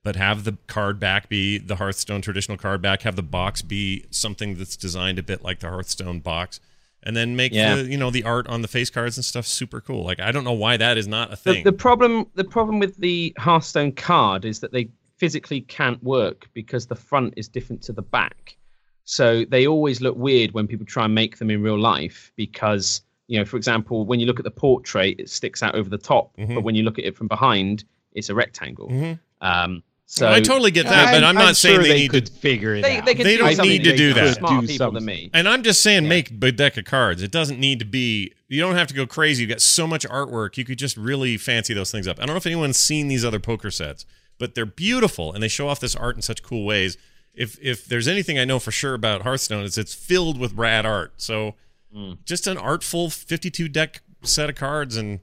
[0.02, 3.02] but have the card back be the Hearthstone traditional card back.
[3.02, 6.60] Have the box be something that's designed a bit like the Hearthstone box,
[7.04, 7.76] and then make Yeah.
[7.76, 10.04] the you know the art on the face cards and stuff super cool.
[10.04, 11.64] Like I don't know why that is not a thing.
[11.64, 16.86] the problem the problem with the Hearthstone card is that they physically can't work because
[16.86, 18.56] the front is different to the back.
[19.04, 23.02] So they always look weird when people try and make them in real life because
[23.28, 25.96] you know, for example, when you look at the portrait, it sticks out over the
[25.96, 26.54] top, Mhm.
[26.54, 28.88] but when you look at it from behind, it's a rectangle.
[28.90, 29.18] Mhm.
[29.40, 32.10] Um, so I totally get that, but I'm, not I'm saying sure they, they need
[32.10, 32.32] could to.
[32.32, 33.06] figure it they, out.
[33.06, 34.36] they They do don't need to do that.
[34.36, 35.04] Smarter Do people than something.
[35.06, 35.30] me.
[35.32, 36.08] And I'm just saying, Yeah.
[36.10, 37.22] make a deck of cards.
[37.22, 38.32] It doesn't need to be.
[38.48, 39.42] You don't have to go crazy.
[39.44, 40.56] You got so much artwork.
[40.58, 42.18] You could just really fancy those things up.
[42.18, 44.04] I don't know if anyone's seen these other poker sets,
[44.38, 46.98] but they're beautiful and they show off this art in such cool ways.
[47.34, 50.84] If if there's anything I know for sure about Hearthstone, it's it's filled with rad
[50.84, 51.14] art.
[51.16, 51.54] So
[51.96, 52.18] Mm.
[52.24, 55.20] just an artful 52 deck set of cards, and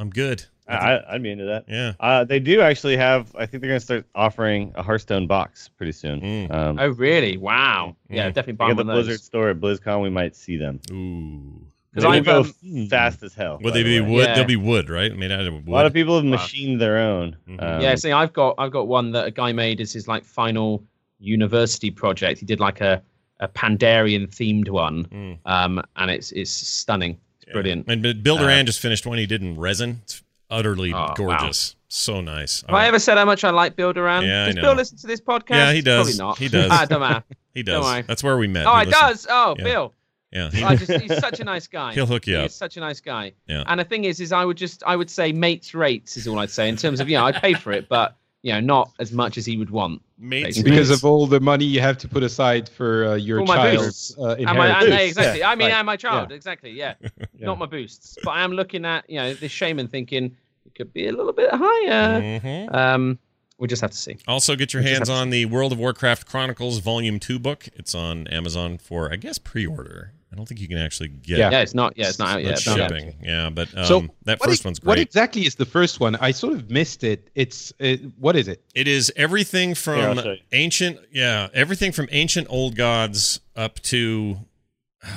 [0.00, 0.44] I'm good.
[0.66, 1.64] I, I- I'd be into that.
[1.68, 1.92] Yeah.
[2.00, 3.34] Uh, they do actually have.
[3.36, 6.20] I think they're gonna start offering a Hearthstone box pretty soon.
[6.20, 6.50] Mm.
[6.54, 7.36] Um, Oh, really?
[7.36, 7.96] Wow.
[8.08, 8.34] Yeah, Mm.
[8.34, 9.06] definitely I buy one the of those.
[9.06, 10.02] Blizzard store at BlizzCon.
[10.02, 10.80] We might see them.
[10.92, 11.66] Ooh.
[11.92, 13.58] Because I've go um, fast as hell.
[13.62, 14.08] Would they be way.
[14.08, 14.26] wood?
[14.28, 14.34] Yeah.
[14.36, 15.12] They'll be wood, right?
[15.16, 15.66] Made out of wood.
[15.66, 16.30] A lot of people have Wow.
[16.30, 17.36] machined their own.
[17.48, 17.60] Mhm.
[17.62, 20.24] Um, yeah, see, I've got I've got one that a guy made as his like
[20.24, 20.84] final
[21.18, 22.38] university project.
[22.40, 23.02] He did like a
[23.40, 25.38] a Pandarian themed one, Mm.
[25.46, 27.18] um, and it's it's stunning.
[27.50, 27.62] It's Yeah.
[27.62, 27.86] brilliant.
[27.88, 30.00] And but Bill Uh, Duran just finished one he did in resin.
[30.04, 31.14] It's utterly Oh, wow.
[31.16, 31.76] gorgeous.
[31.88, 32.62] So nice.
[32.62, 34.24] Have I ever said how much I like Bill Duran?
[34.24, 34.62] Yeah, I does know.
[34.62, 35.50] Bill listen to this podcast?
[35.56, 36.16] Yeah, he does.
[36.16, 36.38] Probably not.
[36.38, 36.70] He does.
[36.72, 37.24] ah, don't matter.
[37.54, 38.06] he don't does.
[38.06, 38.66] That's where we met.
[38.66, 39.26] Oh, He it does.
[39.28, 39.64] Oh, Yeah.
[39.64, 39.94] Bill.
[40.32, 40.50] Yeah.
[40.50, 41.92] He, I just he's such a nice guy.
[41.92, 42.42] He'll hook you He up.
[42.44, 43.32] He's such a nice guy.
[43.48, 43.64] Yeah.
[43.66, 46.38] And the thing is, is I would just I would say mates rates is all
[46.38, 48.90] I'd say in terms of you know I'd pay for it, but you know not
[48.98, 50.02] as much as he would want.
[50.18, 50.70] Mates Basically.
[50.72, 53.56] because of all the money you have to put aside for uh, your For my
[53.56, 54.18] child's boosts.
[54.18, 54.84] uh, Am I, inheritance.
[54.92, 55.44] and- exactly.
[55.44, 55.74] I mean, right.
[55.78, 56.32] and my child.
[56.32, 56.70] Exactly.
[56.72, 56.94] Yeah.
[57.34, 57.46] Yeah.
[57.46, 60.36] Not my boosts, but I am looking at you know this shaman thinking
[60.66, 62.20] it could be a little bit higher.
[62.20, 62.74] Mhm.
[62.74, 63.18] Um,
[63.58, 64.16] we just have to see.
[64.28, 67.68] Also, get your We hands on the World of Warcraft Chronicles Volume 2 book.
[67.74, 70.12] It's on Amazon for, I guess, pre order.
[70.32, 71.50] I don't think you can actually get Yeah.
[71.50, 71.94] Yeah, it's not.
[71.96, 72.52] Yeah, it's not out yet.
[72.52, 72.90] it's It's not out.
[72.90, 73.14] shipping.
[73.22, 74.88] Yeah, but um, So, that first ex- one's great.
[74.88, 76.14] What exactly is the first one?
[76.16, 77.30] I sort of missed it.
[77.34, 78.62] It's it, what is it?
[78.74, 80.38] It is everything from show you.
[80.52, 84.38] ancient, yeah, everything from ancient old gods up to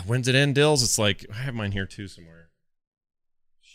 [0.07, 0.81] when's it end, Dills?
[0.81, 2.49] It's like I have mine here too somewhere.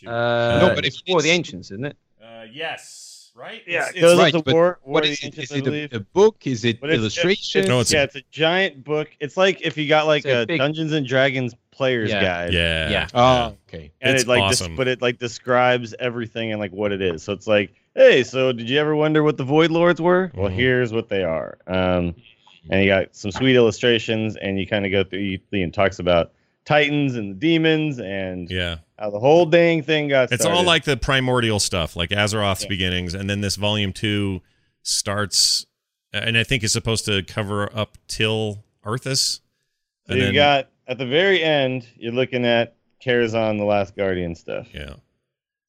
[0.05, 1.97] Uh, No, but if it's for the Ancients, isn't it?
[2.23, 3.08] Uh, yes,
[3.39, 3.61] right?
[3.65, 4.79] Yeah, It's- it goes right, with the but war.
[4.83, 5.23] war What of the it?
[5.25, 6.45] Ancients, Is it a, a book?
[6.45, 7.65] Is it But it's- illustration?
[7.67, 9.09] No, it's a- yeah, it's a giant book.
[9.19, 12.21] It's like if you got like a a, big- Dungeons and Dragons player's Yeah.
[12.21, 12.53] guide.
[12.53, 13.07] yeah, Yeah.
[13.13, 13.91] oh, okay.
[14.01, 14.75] and It's it like des- awesome.
[14.75, 17.23] but it like describes everything and like what it is.
[17.23, 20.31] So it's like, hey, so did you ever wonder what the Void Lords were?
[20.35, 20.55] Well, Mhm.
[20.55, 21.57] here's what they are.
[21.67, 22.15] Um,
[22.69, 25.37] and you got some sweet illustrations, and you kind of go through.
[25.53, 26.31] Ian talks about
[26.69, 28.77] Titans and the demons and yeah.
[28.99, 30.31] how the whole dang thing got.
[30.31, 30.55] It's started.
[30.59, 32.69] all like the primordial stuff, like Azeroth's Yeah.
[32.69, 34.41] beginnings, and then this volume two
[34.83, 35.65] starts,
[36.13, 39.39] and I think is supposed to cover up till Arthas.
[40.07, 44.35] So you then- got at the very end, you're looking at Karazhan, the Last Guardian
[44.35, 44.67] stuff.
[44.73, 44.93] yeah,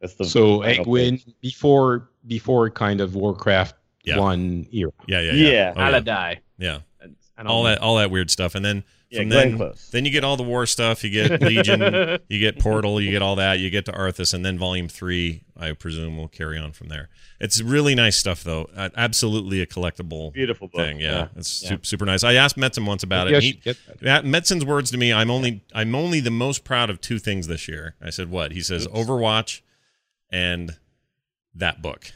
[0.02, 1.34] That's the So final Aegwynn page.
[1.40, 3.74] before before kind of Warcraft
[4.04, 4.18] Yeah.
[4.18, 4.90] one era.
[5.08, 5.48] yeah, yeah, Yeah.
[5.50, 6.00] yeah, Oh, yeah.
[6.00, 6.38] Alodi.
[6.58, 6.78] yeah.
[7.00, 9.88] And, and all that, all that weird stuff, and then Yeah, from Glenn then, Close.
[9.90, 11.02] then you get all the war stuff.
[11.02, 11.80] You get Legion,
[12.28, 13.58] you get Portal, you get all that.
[13.58, 17.08] You get to Arthas, and then Volume Three, I presume, will carry on from there.
[17.40, 18.68] It's really nice stuff, though.
[18.76, 20.80] Uh, absolutely a collectible Beautiful book.
[20.80, 21.00] thing.
[21.00, 21.70] Yeah, it's Yeah.
[21.70, 22.22] Super, super nice.
[22.22, 23.36] I asked Metzen once about Maybe it.
[23.36, 24.00] and he, should get that.
[24.00, 27.46] that Metzen's words to me, I'm only I'm only the most proud of two things
[27.48, 27.96] this year.
[28.00, 28.52] I said what?
[28.52, 29.62] He says Overwatch
[30.30, 30.76] and
[31.54, 32.12] that book.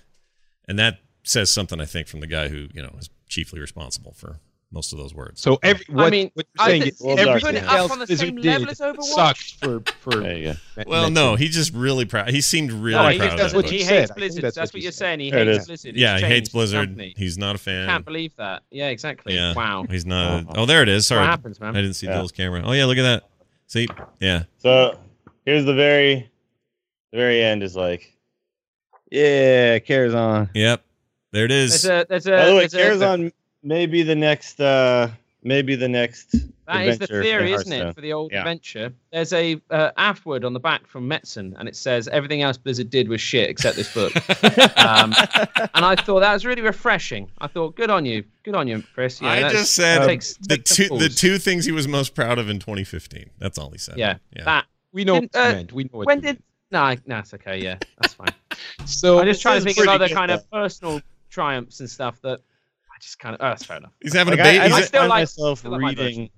[0.68, 4.12] And that says something I think from the guy who, you know, is chiefly responsible
[4.12, 4.38] for
[4.74, 5.40] most of those words.
[5.40, 7.72] So every what, mean, what you're I saying think- is Well, everything put it up
[7.78, 9.04] else on the Blizzard same level did as Overwatch?
[9.14, 10.20] sucked for for.
[10.22, 10.54] There you
[10.86, 12.28] Well, no, he's just really proud.
[12.28, 14.02] He seemed really No, he proud just of does that what he you hates said.
[14.02, 14.42] I think Blizzard.
[14.44, 14.98] that's That's, what what you you're said.
[14.98, 15.20] saying.
[15.20, 15.66] He hates is.
[15.66, 15.96] Blizzard.
[15.96, 16.88] Yeah, He's he hates Blizzard.
[16.88, 17.14] company.
[17.16, 17.86] He's not a fan.
[17.88, 18.62] Can't believe that.
[18.70, 19.34] Yeah, exactly.
[19.34, 19.54] Yeah.
[19.54, 19.86] Wow.
[19.88, 20.44] He's not.
[20.56, 21.06] oh, there it is.
[21.06, 21.20] Sorry.
[21.20, 21.76] What happens, man?
[21.76, 22.14] I didn't see Yeah.
[22.18, 22.62] Bill's camera.
[22.64, 23.24] Oh yeah, look at that.
[23.68, 23.88] See?
[24.20, 24.42] Yeah.
[24.58, 24.98] So
[25.46, 26.30] here's the very,
[27.12, 28.12] the very end is like,
[29.10, 30.50] yeah, Karazhan.
[30.54, 30.82] Yep.
[31.32, 31.82] There it is.
[31.82, 31.90] There's is.
[31.90, 33.32] a, there's a, By the way, there's a-
[33.64, 35.10] Karazhan may be the next, uh
[35.42, 36.34] maybe the next.
[36.66, 38.38] That is the theory, isn't it, for the old Yeah.
[38.38, 38.90] adventure?
[39.12, 42.88] There's a uh, afterward on the back from Metzen, and it says everything else Blizzard
[42.88, 44.14] did was shit except this book.
[44.78, 45.12] um,
[45.74, 47.30] and I thought that was really refreshing.
[47.38, 49.20] I thought, good on you, good on you, Chris.
[49.20, 52.14] You know, I just said takes- the takes two the two things he was most
[52.14, 53.28] proud of in 2015.
[53.38, 53.98] That's all he said.
[53.98, 54.44] Yeah, Yeah.
[54.44, 54.64] that.
[54.92, 55.72] we know Didn't, what uh, meant.
[55.72, 56.42] We know When you did?
[56.70, 57.58] No, I- no, it's okay.
[57.62, 58.28] Yeah, that's fine.
[58.86, 60.34] So I'm just trying to think is of other kind though.
[60.36, 62.40] of personal triumphs and stuff that
[62.94, 63.40] I just kind of.
[63.40, 63.92] Oh, that's fair enough.
[64.00, 64.68] He's having Like, a I, I baby.
[64.68, 66.30] don't I still find like- myself still like my reading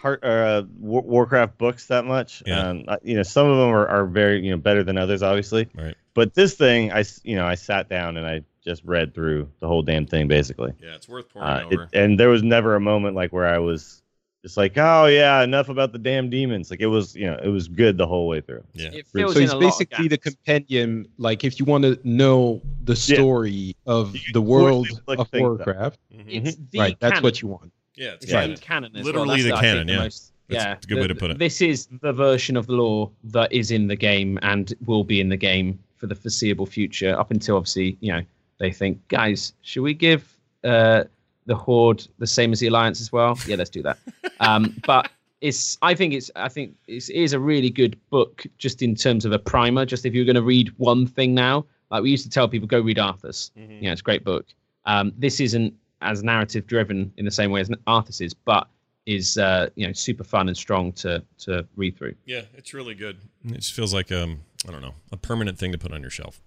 [0.00, 2.42] Heart or uh, War- Warcraft books that much.
[2.46, 2.68] Yeah.
[2.68, 5.68] Um, you know, some of them are, are very you know better than others, obviously.
[5.74, 5.96] Right.
[6.14, 9.48] But this thing, I s- you know, I sat down and I just read through
[9.60, 10.72] the whole damn thing basically.
[10.80, 11.88] Yeah, it's worth pouring Uh, it, over.
[11.94, 14.02] and there was never a moment like where I was
[14.42, 16.70] just like, oh yeah, enough about the damn demons.
[16.70, 18.64] Like it was, you know, it was good the whole way through.
[18.74, 18.90] yeah.
[18.92, 20.36] It so fills in it's a lot of basically the gaps.
[20.36, 21.06] compendium.
[21.18, 25.58] Like if you want to know the story of You the world of things up.
[25.58, 26.24] Warcraft, Mhm.
[26.28, 26.96] It's the right?
[27.00, 27.22] That's canon.
[27.24, 27.72] what you want.
[27.96, 28.54] Yeah, it's It's canon.
[28.54, 28.96] the canon.
[28.96, 29.36] as Literally well.
[29.36, 29.98] That's the I think, canon, yeah.
[30.04, 31.38] most- That's yeah, a good way to put it.
[31.38, 35.20] This is the version of the law that is in the game and will be
[35.20, 38.22] in the game for the foreseeable future, up until obviously, you know,
[38.58, 41.04] they think, guys, should we give uh,
[41.48, 43.36] the Horde the same as the Alliance as well?
[43.46, 43.98] Yeah, let's do that.
[44.40, 45.10] um, but
[45.40, 48.94] it's, I think it's, I think it's, it is a really good book, just in
[48.94, 49.84] terms of a primer.
[49.84, 52.68] Just if you're going to read one thing now, like we used to tell people,
[52.68, 53.50] go read Arthas.
[53.58, 53.76] Mhm.
[53.80, 54.46] You know, it's a great book.
[54.84, 58.68] Um, this isn't as narrative driven in the same way as Arthas is, but
[59.06, 62.14] is uh, you know super fun and strong to to read through.
[62.26, 63.16] Yeah, it's really good.
[63.46, 66.10] It just feels like um I don't know, a permanent thing to put on your
[66.10, 66.40] shelf.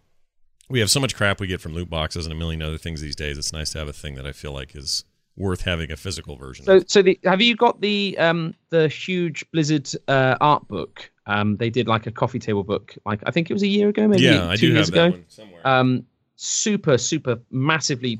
[0.71, 3.01] We have so much crap we get from loot boxes and a million other things
[3.01, 3.37] these days.
[3.37, 5.03] It's nice to have a thing that I feel like is
[5.37, 6.65] worth having a physical version.
[6.65, 6.89] So, of.
[6.89, 11.09] so the, have you got the um the huge Blizzard uh, art book?
[11.27, 13.89] Um, they did like a coffee table book, like I think it was a year
[13.89, 15.11] ago, maybe yeah, I two do years have that ago.
[15.17, 15.67] one somewhere.
[15.67, 18.19] Um, super, super, massively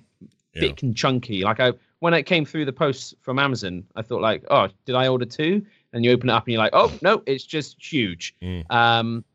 [0.54, 0.62] Yeah.
[0.62, 1.44] thick and chunky.
[1.44, 4.96] Like I, when it came through the post from Amazon, I thought like, oh, did
[4.96, 5.66] I order two?
[5.94, 8.36] And you open it up and you're like, oh no, it's just huge.
[8.42, 8.70] Mm.
[8.72, 9.26] Um,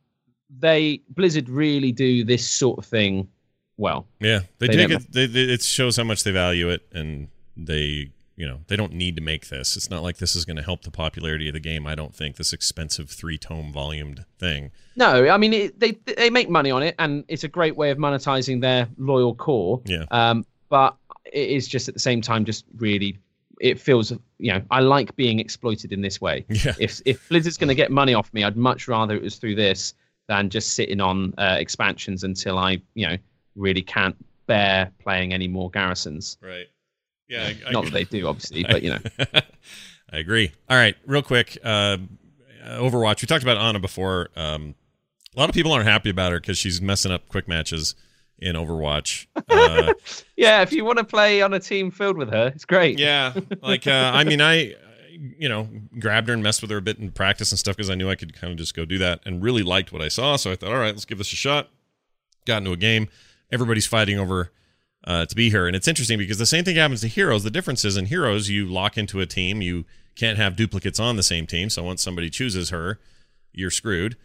[0.51, 3.28] they Blizzard really do this sort of thing
[3.77, 4.06] well.
[4.20, 5.12] Yeah, they, They take it.
[5.12, 8.93] They, they, it shows how much they value it, and they, you know, they don't
[8.93, 9.77] need to make this.
[9.77, 11.86] It's not like this is going to help the popularity of the game.
[11.86, 14.70] I don't think this expensive three tome volumed thing.
[14.97, 17.90] No, I mean it, they they make money on it, and it's a great way
[17.90, 19.81] of monetizing their loyal core.
[19.85, 20.05] Yeah.
[20.10, 20.97] Um, but
[21.32, 23.18] it is just at the same time just really
[23.59, 26.44] it feels you know I like being exploited in this way.
[26.64, 26.74] Yeah.
[26.78, 29.56] If if Blizzard's going to get money off me, I'd much rather it was through
[29.56, 29.94] this
[30.28, 33.16] than just sitting on uh, expansions until I you know
[33.55, 34.16] really can't
[34.47, 36.39] bear playing any more garrisons.
[36.43, 36.66] Right.
[37.28, 37.53] Yeah.
[37.66, 38.98] I, Not that they do, obviously, but you know.
[40.12, 40.53] I agree.
[40.69, 41.59] All right, real quick.
[41.65, 41.97] Uh,
[42.65, 43.23] Overwatch.
[43.23, 44.28] We talked about Ana before.
[44.36, 44.74] Um,
[45.36, 47.94] a lot of people aren't happy about her because she's messing up quick matches
[48.39, 49.27] in Overwatch.
[49.48, 49.93] Uh,
[50.36, 52.98] Yeah, if you want to play on a team filled with her, it's great.
[52.98, 53.32] yeah,
[53.62, 54.74] like uh, I mean, I
[55.38, 55.68] you know
[55.98, 58.10] grabbed her and messed with her a bit in practice and stuff because I knew
[58.10, 60.36] I could kind of just go do that and really liked what I saw.
[60.36, 61.70] So I thought, all right, let's give this a shot.
[62.44, 63.09] Got into a game.
[63.51, 64.52] Everybody's fighting over
[65.05, 67.44] uh, to be here, and it's interesting because the same thing happens to heroes.
[67.44, 69.84] The difference is in heroes, you lock into a team, you
[70.16, 71.70] can't have duplicates on the same team.
[71.70, 72.98] So once somebody chooses her,
[73.52, 74.16] you're screwed.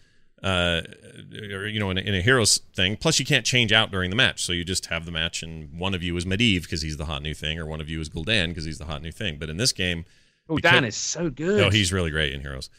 [0.41, 0.81] Uh,
[1.30, 2.97] you know, in a, in a heroes thing.
[2.97, 5.77] Plus, you can't change out during the match, so you just have the match, and
[5.77, 8.01] one of you is Medivh because he's the hot new thing, or one of you
[8.01, 9.38] is Gul'dan because he's the hot new thing.
[9.38, 10.03] But in this game,
[10.52, 11.64] Oh, because- Dan is so good.
[11.64, 12.69] Oh, he's really great in Heroes.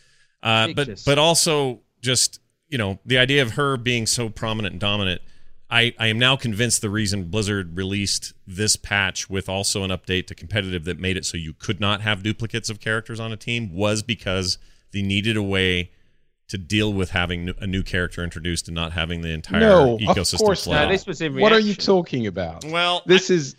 [0.42, 4.80] Uh, but but also just you know the idea of her being so prominent and
[4.80, 5.20] dominant.
[5.70, 10.26] I, I am now convinced the reason Blizzard released this patch with also an update
[10.26, 13.38] to competitive that made it so you could not have duplicates of characters on a
[13.38, 14.58] team was because
[14.92, 15.90] they needed a way
[16.48, 20.00] to deal with having a new character introduced and not having the entire No, of
[20.00, 20.74] ecosystem course flood.
[20.76, 20.90] no, not.
[20.90, 22.66] this was in What are you talking about?
[22.66, 23.56] Well, this is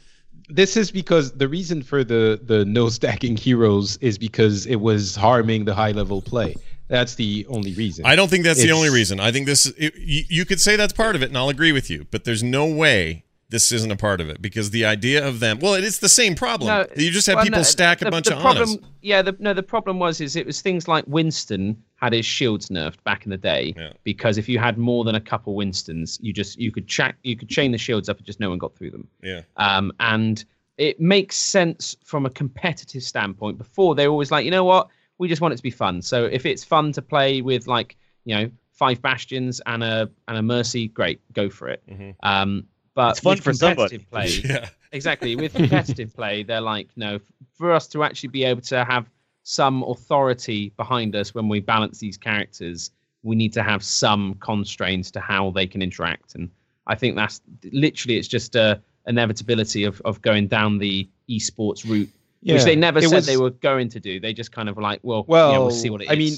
[0.53, 5.15] this is because the reason for the the no stacking heroes is because it was
[5.15, 6.55] harming the high level play.
[6.88, 8.05] That's the only reason.
[8.05, 9.19] I don't think that's the only reason.
[9.19, 11.71] I think this it, you, you could say that's part of it, and I'll agree
[11.71, 12.05] with you.
[12.11, 15.59] But there's no way this isn't a part of it because the idea of them.
[15.59, 16.88] Well, it's the same problem.
[16.95, 18.80] you just have well, people no, stack a the- bunch the of problem, Anas.
[19.01, 22.69] Yeah, the, no, the problem was is it was things like Winston had his shields
[22.69, 23.93] nerfed back in the day Yeah.
[24.03, 27.35] because if you had more than a couple Winstons, you just you could check you
[27.38, 29.07] could chain the shields up and just no one got through them.
[29.21, 30.43] Yeah, Um, and
[30.77, 33.57] it makes sense from a competitive standpoint.
[33.57, 34.89] Before they were always like, you know what,
[35.19, 36.01] we just want it to be fun.
[36.01, 40.38] So if it's fun to play with like you know five bastions and a and
[40.38, 41.81] a mercy, great, go for it.
[41.89, 42.15] Mhm.
[42.23, 42.65] Um,
[42.95, 43.97] but It's fun with for somebody.
[43.97, 44.27] competitive play,
[44.61, 44.69] yeah.
[44.91, 47.19] exactly with competitive play they're like no
[47.57, 49.09] for us to actually be able to have
[49.44, 52.91] some authority behind us when we balance these characters
[53.24, 56.36] we need to have some constraints to how they can interact.
[56.36, 56.49] And
[56.88, 57.41] i think that's
[57.72, 62.10] literally it's just a inevitability of, of going down the esports route
[62.41, 64.20] which they never said was- they were going to do.
[64.20, 66.11] They just kind of like well, Well, yeah, we'll see what it is.
[66.11, 66.34] I mean,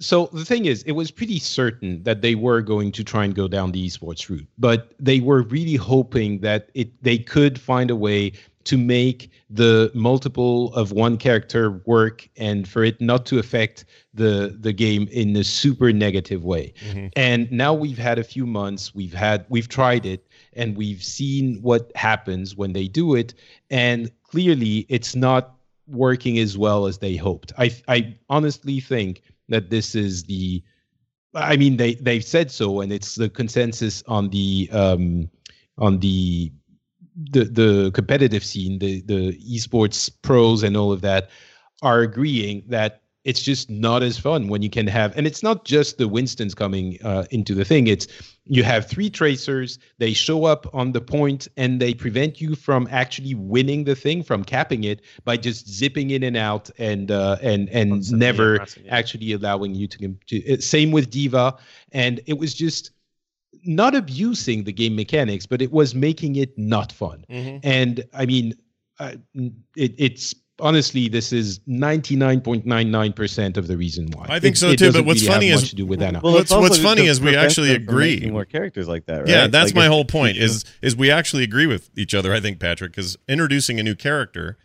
[0.00, 3.34] so the thing is, it was pretty certain that they were going to try and
[3.34, 7.90] go down the esports route, but they were really hoping that it they could find
[7.90, 8.32] a way
[8.64, 13.84] to make the multiple of one character work and for it not to affect
[14.14, 16.72] the the game in a super negative way.
[17.16, 21.60] And now we've had a few months, we've had we've tried it and we've seen
[21.62, 23.34] what happens when they do it
[23.70, 25.54] and clearly it's not
[25.86, 27.52] working as well as they hoped.
[27.58, 30.62] I I honestly think that this is the
[31.34, 35.30] I mean they they've said so and it's the consensus on the um
[35.78, 36.52] on the
[37.16, 41.30] the the competitive scene, the the esports pros and all of that
[41.82, 45.64] are agreeing that it's just not as fun when you can have and it's not
[45.64, 47.86] just the Winstons coming uh, into the thing.
[47.86, 48.08] It's
[48.44, 52.88] you have three tracers they show up on the point and they prevent you from
[52.90, 57.36] actually winning the thing from capping it by just zipping in and out and uh,
[57.42, 58.58] and and never
[58.88, 61.56] actually allowing you to, to uh, same with D.Va.
[61.92, 62.90] And it was just
[63.64, 67.60] not abusing the game mechanics but it was making it not fun Mhm.
[67.62, 68.54] and I mean,
[68.98, 69.12] uh,
[69.76, 74.26] it, it's honestly this is 99.99% of the reason why.
[74.28, 76.20] I think It- so too, but what's really funny is- to do with Ana.
[76.22, 78.20] Well, What's- what's funny is we actually agree.
[78.30, 79.28] more characters like that, right?
[79.28, 80.36] Yeah, that's Like, my whole point.
[80.36, 82.32] Is is we actually agree with each other?
[82.32, 84.58] I think Patrick, because introducing a new character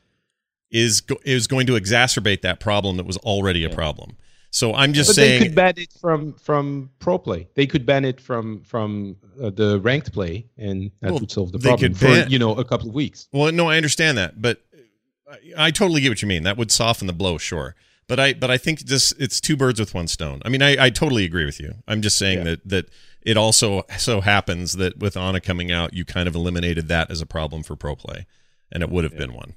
[0.72, 4.18] is is going to exacerbate that problem that was already a problem.
[4.58, 5.40] So I'm just but saying.
[5.40, 7.48] they could ban it from from pro play.
[7.54, 11.52] They could ban it from from uh, the ranked play, and that Well, would solve
[11.52, 13.28] the problem could for ban- you know a couple of weeks.
[13.32, 14.62] Well, no, I understand that, but
[15.32, 16.42] I, I totally get what you mean.
[16.44, 17.76] That would soften the blow, sure.
[18.08, 20.42] But I, but I think this it's two birds with one stone.
[20.46, 21.76] I mean, I, I totally agree with you.
[21.88, 22.44] I'm just saying Yeah.
[22.46, 22.90] that that
[23.22, 27.22] it also so happens that with Ana coming out, you kind of eliminated that as
[27.22, 28.26] a problem for pro play,
[28.72, 29.54] and it would have been one.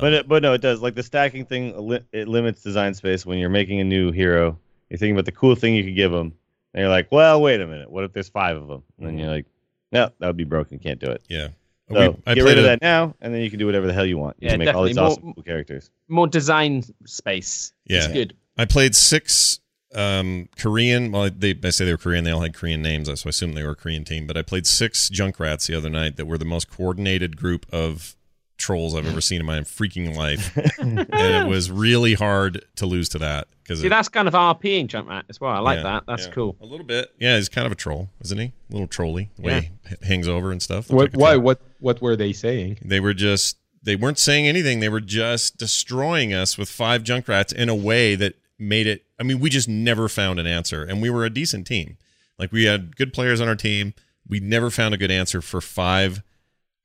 [0.00, 0.80] But it, but no, it does.
[0.80, 4.58] Like the stacking thing, it limits design space when you're making a new hero.
[4.88, 6.32] You're thinking about the cool thing you could give them,
[6.74, 8.82] and you're like, well, wait a minute, what if there's five of them?
[8.98, 9.46] And then you're like,
[9.90, 10.78] no, that would be broken.
[10.78, 11.22] Can't do it.
[11.28, 11.48] Yeah.
[11.90, 13.86] So We- I get rid of a- that now, and then you can do whatever
[13.86, 14.36] the hell you want.
[14.40, 15.12] You Yeah, can make all these definitely.
[15.12, 15.90] awesome More- cool characters.
[16.08, 17.72] More design space.
[17.86, 18.12] It's Yeah.
[18.12, 18.34] good.
[18.56, 19.58] I played six
[19.94, 21.12] um, Korean.
[21.12, 22.24] Well, they I say they were Korean.
[22.24, 24.26] They all had Korean names, so I assume they were a Korean team.
[24.26, 28.16] But I played six Junkrats the other night that were the most coordinated group of
[28.62, 33.08] trolls I've ever seen in my freaking life, and it was really hard to lose
[33.10, 35.52] to that because See, that's kind of RPing Junkrat as well.
[35.52, 36.04] I like Yeah, that.
[36.06, 36.32] That's yeah.
[36.32, 36.56] cool.
[36.60, 37.10] a little bit.
[37.18, 38.46] Yeah, he's kind of a troll, isn't he?
[38.70, 40.90] A little trolly, the way he hangs over and stuff.
[40.90, 41.36] What, like why?
[41.36, 41.60] What?
[41.80, 42.78] What were they saying?
[42.84, 44.80] They were just they weren't saying anything.
[44.80, 49.04] They were just destroying us with five Junkrats in a way that made it.
[49.18, 51.96] I mean, we just never found an answer, and we were a decent team.
[52.38, 53.94] Like we had good players on our team.
[54.28, 56.22] We never found a good answer for five,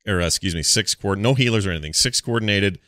[0.07, 1.93] or uh, excuse me, six coord no healers or anything.
[1.93, 2.79] Six coordinated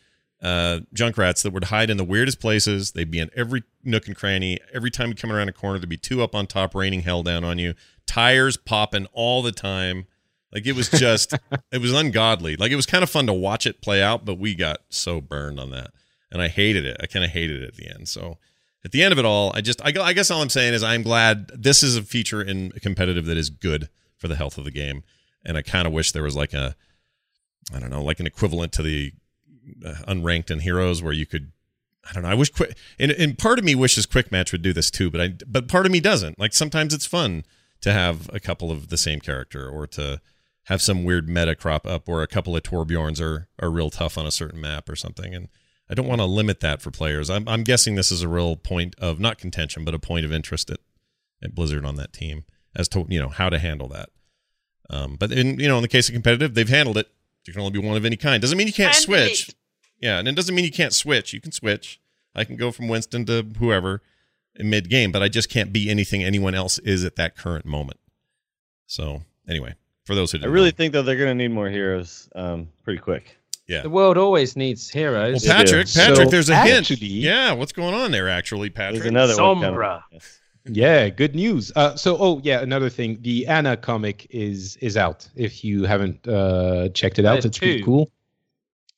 [0.41, 2.91] uh, Junkrats that would hide in the weirdest places.
[2.91, 4.59] They'd be in every nook and cranny.
[4.73, 7.23] Every time you come around a corner, there'd be two up on top, raining hell
[7.23, 7.73] down on you.
[8.05, 10.05] Tires popping all the time.
[10.53, 11.33] Like it was just,
[11.71, 12.55] it was ungodly.
[12.55, 15.21] Like it was kind of fun to watch it play out, but we got so
[15.21, 15.91] burned on that,
[16.31, 16.97] and I hated it.
[17.01, 18.07] I kind of hated it at the end.
[18.07, 18.37] So
[18.83, 20.83] at the end of it all, I just, I, I guess all I'm saying is
[20.83, 24.63] I'm glad this is a feature in competitive that is good for the health of
[24.63, 25.03] the game,
[25.45, 26.75] and I kind of wish there was like a,
[27.73, 29.13] I don't know, like an equivalent to the
[29.85, 31.51] uh, unranked and heroes where you could.
[32.09, 32.29] I don't know.
[32.29, 35.11] I wish quick, and, and part of me wishes Quick Match would do this too,
[35.11, 36.39] but I, but part of me doesn't.
[36.39, 37.43] Like sometimes it's fun
[37.81, 40.21] to have a couple of the same character or to
[40.63, 44.17] have some weird meta crop up where a couple of Torbjorns are are real tough
[44.17, 45.35] on a certain map or something.
[45.35, 45.49] And
[45.89, 47.29] I don't want to limit that for players.
[47.29, 50.31] I'm I'm guessing this is a real point of not contention, but a point of
[50.31, 50.79] interest at,
[51.43, 54.09] at Blizzard on that team as to you know how to handle that.
[54.89, 57.07] Um, but in you know in the case of competitive, they've handled it.
[57.45, 58.41] You can only be one of any kind.
[58.41, 59.49] Doesn't mean you can't Handle switch.
[59.49, 59.55] it.
[60.01, 61.33] Yeah, and it doesn't mean you can't switch.
[61.33, 61.99] You can switch.
[62.35, 64.01] I can go from Winston to whoever
[64.55, 67.65] in mid game, but I just can't be anything anyone else is at that current
[67.65, 67.99] moment.
[68.87, 69.75] So anyway,
[70.05, 70.75] for those who I didn't really know.
[70.75, 73.37] think though they're gonna need more heroes um, pretty quick.
[73.67, 73.81] yeah.
[73.81, 75.45] The world always needs heroes.
[75.45, 76.89] Pat- Patrick, So, Patrick, there's a hint.
[77.01, 78.29] Yeah, what's going on there?
[78.29, 79.01] Actually, Patrick.
[79.01, 79.55] There's another one.
[79.61, 79.71] coming.
[79.71, 80.03] Sombra.
[80.11, 80.38] Yes.
[80.65, 81.71] Yeah, good news.
[81.75, 85.27] Uh, so, oh yeah, another thing, the Ana comic is is out.
[85.35, 88.11] If you haven't uh, checked it out, There's it's pretty cool.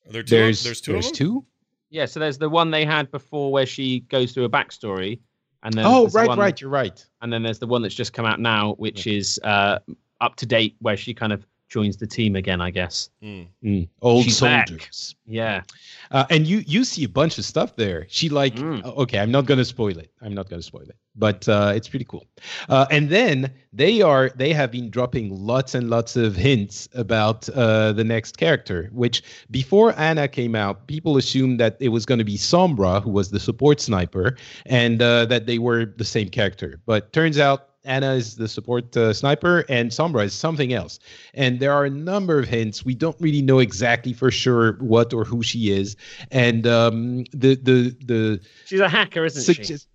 [0.08, 0.36] Are there two?
[0.36, 0.94] There's there's two.
[0.94, 1.18] there's of them?
[1.18, 1.46] two.
[1.90, 5.20] Yeah, so there's the one they had before where she goes through a backstory,
[5.64, 6.60] and then Oh, there's the right, one- right.
[6.62, 7.06] You're right.
[7.22, 9.80] and then there's the one that's just come out now, which is uh,
[10.20, 13.10] up to date, where she kind of joins the team again, I guess.
[13.24, 13.48] Mm.
[13.64, 14.68] Mm, Old She's back.
[14.68, 15.16] soldiers.
[15.26, 15.62] Yeah,
[16.12, 18.06] Uh, and you you see a bunch of stuff there.
[18.10, 18.84] She like Mm.
[18.86, 20.12] uh, okay, I'm not gonna spoil it.
[20.22, 22.26] I'm not gonna spoil it, but uh, it's pretty cool.
[22.68, 27.48] Uh, and then they are they have been dropping lots and lots of hints about
[27.56, 28.90] uh, the next character.
[28.92, 33.12] Which before Ana came out, people assumed that it was going to be Sombra, who
[33.12, 34.36] was the support sniper,
[34.66, 36.82] and uh, that they were the same character.
[36.86, 37.70] But turns out.
[37.84, 41.00] Ana is the support uh, sniper, and Sombra is something else.
[41.34, 42.86] And there are a number of hints.
[42.86, 45.96] We don't really know exactly for sure what or who she is,
[46.30, 49.91] and um, the the the she's a hacker, isn't suggest- she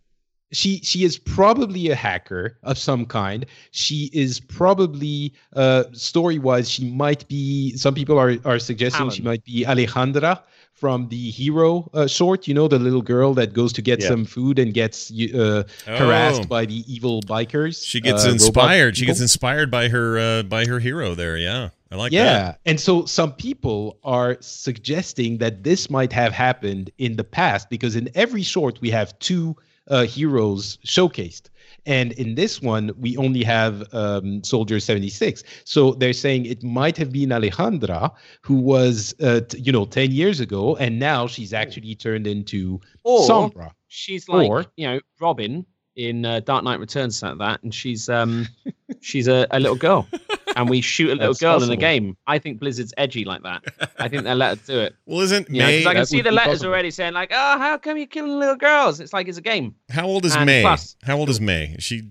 [0.52, 3.44] she she is probably a hacker of some kind.
[3.72, 6.70] She is probably uh, story wise.
[6.70, 7.76] She might be.
[7.76, 10.40] Some people are are suggesting she might be Alejandra
[10.72, 12.46] from the hero uh, short.
[12.46, 14.08] You know, the little girl that goes to get Yeah.
[14.08, 16.46] some food and gets uh, harassed Oh.
[16.46, 17.84] by the evil bikers.
[17.84, 18.96] She gets uh, inspired.
[18.96, 21.36] She gets inspired by her uh, by her hero there.
[21.36, 22.16] Yeah, I like that.
[22.16, 22.24] yeah.
[22.38, 22.60] that.
[22.66, 27.96] And so some people are suggesting that this might have happened in the past because
[27.96, 29.56] in every short we have two
[29.88, 31.48] uh, heroes showcased.
[31.86, 35.44] And in this one, we only have um, Soldier 76.
[35.64, 38.10] So they're saying it might have been Alejandra,
[38.42, 40.74] who was, uh, t- you know, 10 years ago.
[40.76, 43.70] And now she's actually turned into Or Sombra.
[43.86, 45.64] she's like Or- you know Robin
[45.94, 48.46] in uh, Dark Knight Returns, like that, and she's um
[49.00, 50.06] she's a, a little girl,
[50.60, 52.16] and we shoot a little That's girl in the game.
[52.26, 53.62] I think Blizzard's edgy like that.
[53.98, 54.94] I think they'll let us do it.
[55.06, 55.78] Well, isn't Yeah, Mei?
[55.78, 56.70] because I can see the letters possible.
[56.72, 59.74] already saying like, "Oh, how come you're killing little girls?" It's like it's a game.
[59.90, 60.62] how old is and Mei?
[60.62, 61.74] plus- how old is Mei?
[61.78, 62.10] Is she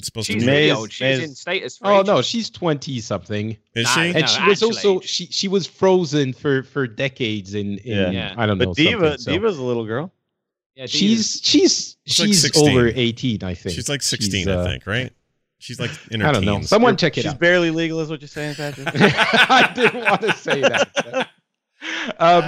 [0.00, 0.46] supposed She's to be?
[0.46, 0.92] Mei- really Mei's- old.
[0.92, 1.78] She's Mei's- in status.
[1.78, 2.06] For Oh ages.
[2.06, 3.56] no, she's 20 something.
[3.74, 4.00] Is Nah, she?
[4.12, 7.96] No, and she was actually- also she she was frozen for for decades in, in
[7.98, 8.10] Yeah.
[8.10, 8.34] Yeah.
[8.36, 10.12] I don't know But D.Va, so- D.Va's a little girl.
[10.74, 13.74] Yeah, do she's she's It's like she's over 18, I think.
[13.74, 15.12] She's like 16, uh, I think, right?
[15.62, 16.60] She's like in her I don't know.
[16.62, 17.38] Someone check it She's out.
[17.38, 18.88] barely legal, is what you're saying, Patrick?
[18.94, 21.28] I didn't want to say that.
[22.18, 22.44] Um,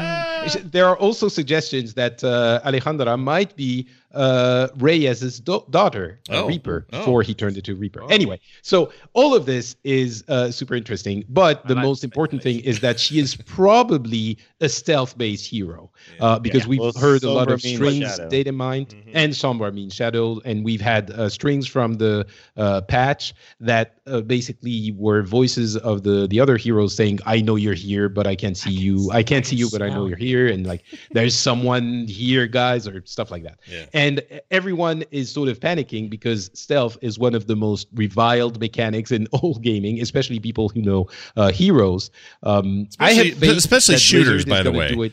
[0.71, 6.47] there are also suggestions that uh, Alejandra might be uh, Reyes' do- daughter, uh, Oh.
[6.49, 6.99] Reaper, Oh.
[6.99, 8.03] before he turned into Reaper.
[8.11, 12.61] Anyway, so all of this is uh, super interesting, but the like most important thing
[12.61, 16.69] is that she is probably a stealth-based hero uh, because Yeah.
[16.69, 19.11] we've Well, heard a lot of strings, data mined, Mhm.
[19.21, 22.27] and Sombra means shadow, and we've had uh, strings from the
[22.57, 27.57] uh, patch that uh, basically were voices of the the other heroes saying, "I know
[27.65, 29.11] you're here, but I can't see you.
[29.21, 30.83] I can't see you, but I know you're here." And like,
[31.17, 33.57] there's someone here, guys, or stuff like that.
[33.75, 33.87] Yeah.
[34.01, 34.04] And
[34.51, 39.27] everyone is sort of panicking because stealth is one of the most reviled mechanics in
[39.33, 42.11] all gaming, especially people who know uh, heroes.
[42.43, 44.89] Um, I Especially- have especially shooters, by the way.
[44.89, 45.13] do it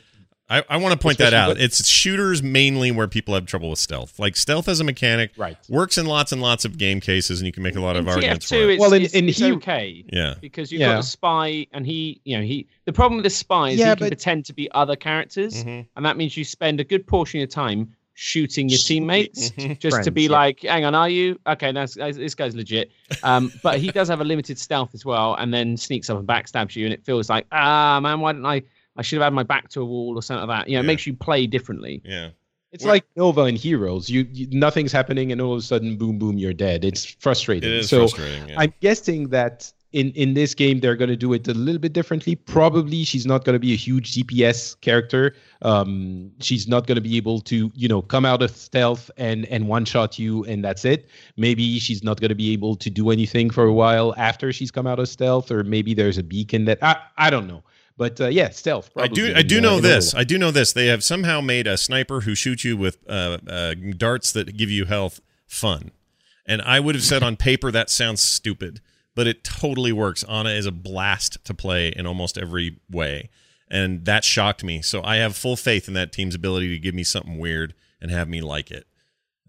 [0.49, 1.47] I, I want to point that out.
[1.47, 4.19] what- It's shooters mainly where people have trouble with stealth.
[4.19, 5.55] Like stealth as a mechanic Right.
[5.69, 8.03] works in lots and lots of game cases, and you can make a lot of
[8.05, 8.69] in arguments for TF2, it.
[8.71, 10.33] it's, Well, in- it's, in it's Hero- okay Yeah.
[10.41, 10.95] because you've Yeah.
[10.95, 12.67] got a spy, and he, you know, he.
[12.83, 15.63] The problem with the spy is Yeah, he can but- pretend to be other characters,
[15.63, 15.85] Mhm.
[15.95, 17.87] and that means you spend a good portion of your time
[18.21, 19.79] shooting your teammates Mhm.
[19.85, 20.29] just to be yeah.
[20.31, 21.71] like, "Hang on, are you okay?
[21.71, 22.91] That's, this guy's legit."
[23.23, 26.27] Um, but he does have a limited stealth as well, and then sneaks up and
[26.27, 28.61] backstabs you, and it feels like, ah, man, why didn't I?
[28.95, 30.69] I should have had my back to a wall or something like that.
[30.69, 32.01] You know, it makes you play differently.
[32.05, 32.29] Yeah.
[32.71, 34.07] It's Where- like Nova in Heroes.
[34.09, 36.85] You, you nothing's happening, and all of a sudden, boom, boom, you're dead.
[36.85, 37.69] It's frustrating.
[37.69, 38.49] It is so frustrating.
[38.49, 38.55] Yeah.
[38.59, 41.93] I'm guessing that in in this game they're going to do it a little bit
[41.93, 42.35] differently.
[42.35, 45.35] Probably she's not going to be a huge DPS character.
[45.61, 49.45] Um, she's not going to be able to you know come out of stealth and
[49.45, 51.09] and one shot you and that's it.
[51.37, 54.71] Maybe she's not going to be able to do anything for a while after she's
[54.71, 57.63] come out of stealth, or maybe there's a beacon that I I don't know.
[57.97, 58.89] But uh, yeah, stealth.
[58.97, 59.33] I do.
[59.35, 60.15] I do in, uh, know in this.
[60.15, 60.73] I do know this.
[60.73, 64.71] They have somehow made a sniper who shoots you with uh, uh, darts that give
[64.71, 65.91] you health fun.
[66.45, 68.81] And I would have said on paper that sounds stupid,
[69.15, 70.23] but it totally works.
[70.23, 73.29] Ana is a blast to play in almost every way,
[73.69, 74.81] and that shocked me.
[74.81, 78.09] So I have full faith in that team's ability to give me something weird and
[78.11, 78.85] have me like it.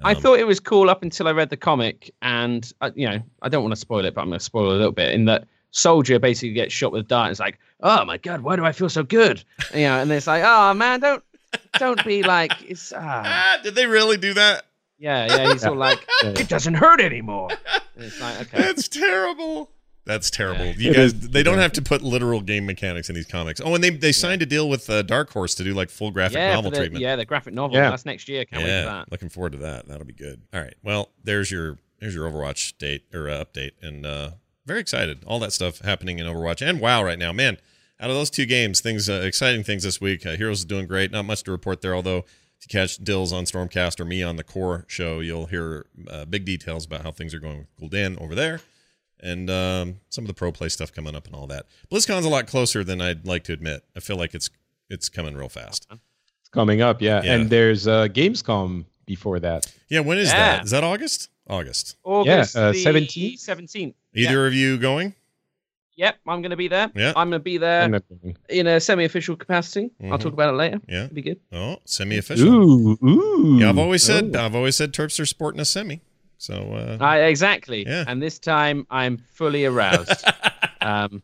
[0.05, 3.09] I Um, thought it was cool up until I read the comic, and uh, you
[3.09, 4.93] know, I don't want to spoil it, but I'm going to spoil it a little
[4.93, 5.12] bit.
[5.14, 8.43] In that, soldier basically gets shot with a dart, and it's like, oh my god,
[8.43, 9.43] why do I feel so good?
[9.72, 11.24] You know, and it's like, oh man, don't,
[11.78, 14.66] don't be like, it's ah, Ah, did they really do that?
[15.02, 15.52] Yeah, yeah.
[15.52, 17.48] He's all like, it doesn't hurt anymore.
[17.96, 19.70] And it's like, okay, That's terrible.
[20.04, 20.64] That's terrible.
[20.66, 20.74] Yeah.
[20.78, 21.62] You It guys, is- they don't yeah.
[21.62, 23.60] have to put literal game mechanics in these comics.
[23.64, 26.10] Oh, and they they signed a deal with uh, Dark Horse to do like full
[26.10, 27.02] graphic yeah, novel the, treatment.
[27.02, 27.76] yeah, the graphic novel.
[27.76, 27.90] Yeah.
[27.90, 28.44] That's next year.
[28.44, 29.12] Can't wait for that.
[29.12, 29.86] looking forward to that.
[29.86, 30.42] That'll be good.
[30.52, 30.74] All right.
[30.82, 34.30] Well, there's your there's your Overwatch date or uh, update, and uh,
[34.66, 35.22] very excited.
[35.24, 37.58] All that stuff happening in Overwatch and WoW right now, man.
[38.00, 40.26] Out of those two games, things uh, exciting things this week.
[40.26, 41.12] Uh, Heroes is doing great.
[41.12, 42.24] Not much to report there, although.
[42.62, 46.44] To catch Dills on Stormcast or me on the Core show, you'll hear uh, big
[46.44, 48.60] details about how things are going with Gul'dan over there,
[49.18, 51.66] and um, some of the pro play stuff coming up and all that.
[51.90, 53.84] BlizzCon's a lot closer than I'd like to admit.
[53.97, 54.48] I feel like it's
[54.89, 55.89] it's coming real fast.
[55.90, 57.20] It's coming up, yeah.
[57.24, 57.34] Yeah.
[57.34, 59.66] And there's uh, Gamescom before that.
[59.89, 60.56] Yeah, when is Yeah.
[60.59, 60.64] that?
[60.64, 61.30] Is that August?
[61.48, 61.97] August.
[62.05, 63.44] August uh, the 17th?
[63.44, 63.94] 17th.
[64.14, 65.14] Either of you going?
[65.97, 66.90] Yep, I'm going to be there.
[66.94, 67.12] Yeah.
[67.14, 68.01] I'm going to be there
[68.48, 69.90] in a semi-official capacity.
[70.02, 70.20] I'll Mhm.
[70.20, 70.81] talk about it later.
[70.89, 71.05] Yeah.
[71.05, 71.40] It'll be good.
[71.52, 72.48] Oh, semi-official.
[72.48, 73.59] Ooh, ooh.
[73.60, 74.44] Yeah, I've always said Oh.
[74.44, 76.01] I've always said Terps are sporting a semi.
[76.39, 77.85] So uh, I, exactly.
[77.86, 78.05] Yeah.
[78.09, 80.24] And this time I'm fully aroused.
[80.81, 81.23] um,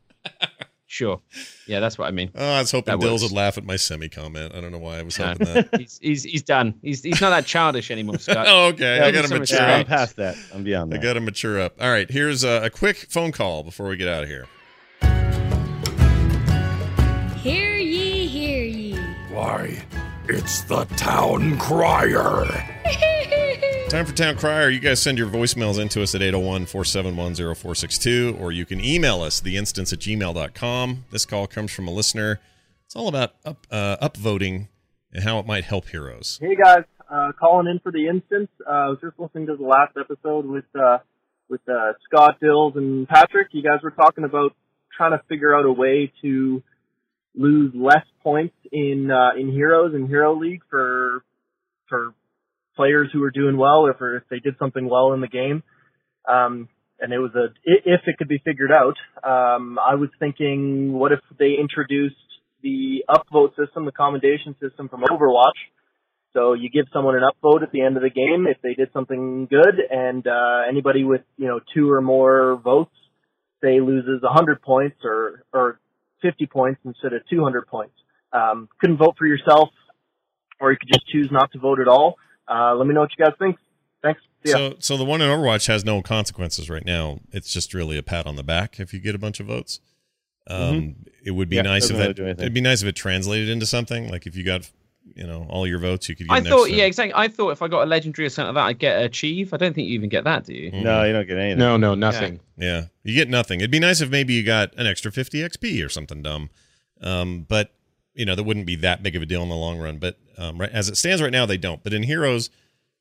[0.87, 1.21] sure.
[1.67, 2.31] Yeah, that's what I mean.
[2.35, 3.33] oh, I was hoping That Dills works.
[3.33, 4.55] would laugh at my semi comment.
[4.55, 5.27] I don't know why I was No.
[5.29, 5.69] hoping that.
[5.81, 6.75] He's, he's he's done.
[6.83, 8.47] He's he's not that childish anymore, Scott.
[8.49, 8.99] oh, okay.
[8.99, 9.87] Yeah, I got to mature Yeah, I'm up.
[9.89, 10.37] past that.
[10.55, 11.01] I'm beyond that.
[11.01, 11.81] I got to mature up.
[11.81, 14.47] All right, here's a, a quick phone call before we get out of here.
[19.39, 19.81] Why,
[20.29, 22.45] it's the town crier.
[23.89, 24.69] Time for Town Crier.
[24.69, 29.23] You guys send your voicemails into us at 801 471 0462, or you can email
[29.23, 31.05] us, theinstance at gmail.com.
[31.13, 32.41] This call comes from a listener.
[32.85, 34.67] It's all about up, uh, upvoting
[35.13, 36.41] and how it might help heroes.
[36.43, 38.51] Hey guys, uh, calling in for the instance.
[38.67, 40.99] Uh, I was just listening to the last episode with uh,
[41.49, 43.51] with uh, Scott Dills and Patrick.
[43.53, 44.57] You guys were talking about
[44.97, 46.61] trying to figure out a way to
[47.35, 51.25] lose less points in uh, in Heroes and Hero League for
[51.89, 52.15] for
[52.77, 55.63] players who are doing well or for if they did something well in the game.
[56.29, 56.69] Um,
[57.01, 58.97] and it was a if it could be figured out.
[59.23, 62.17] Um, I was thinking, what if they introduced
[62.63, 65.59] the upvote system, the commendation system from Overwatch?
[66.33, 68.93] So you give someone an upvote at the end of the game if they did
[68.93, 72.95] something good, and uh, anybody with you know two or more votes,
[73.63, 75.81] say loses 100 points or or
[76.23, 77.95] 50 points instead of 200 points.
[78.33, 79.71] Um, couldn't vote for yourself,
[80.61, 82.17] or you could just choose not to vote at all.
[82.49, 83.57] Uh, let me know what you guys think.
[84.03, 84.21] Thanks.
[84.45, 84.57] See ya.
[84.57, 87.21] So, so the one in Overwatch has no consequences right now.
[87.33, 89.81] It's just really a pat on the back if you get a bunch of votes.
[90.47, 92.43] Um, It would be Yeah, nice if doesn't really that.
[92.43, 94.09] It'd be nice if it translated into something.
[94.09, 94.71] Like if you got,
[95.15, 96.29] you know, all your votes, you could.
[96.29, 97.15] Get I thought, extra- yeah, exactly.
[97.17, 99.53] I thought if I got a legendary or something like that, I'd get a achieve.
[99.55, 100.71] I don't think you even get that, do you?
[100.71, 101.59] No, you don't get anything.
[101.59, 102.41] No, no, nothing.
[102.57, 103.61] Yeah, you get nothing.
[103.61, 106.51] It'd be nice if maybe you got an extra 50 XP or something dumb.
[107.01, 107.73] Um, but
[108.15, 109.99] you know that wouldn't be that big of a deal in the long run.
[109.99, 111.83] But um, right as it stands right now, they don't.
[111.85, 112.51] But in Heroes,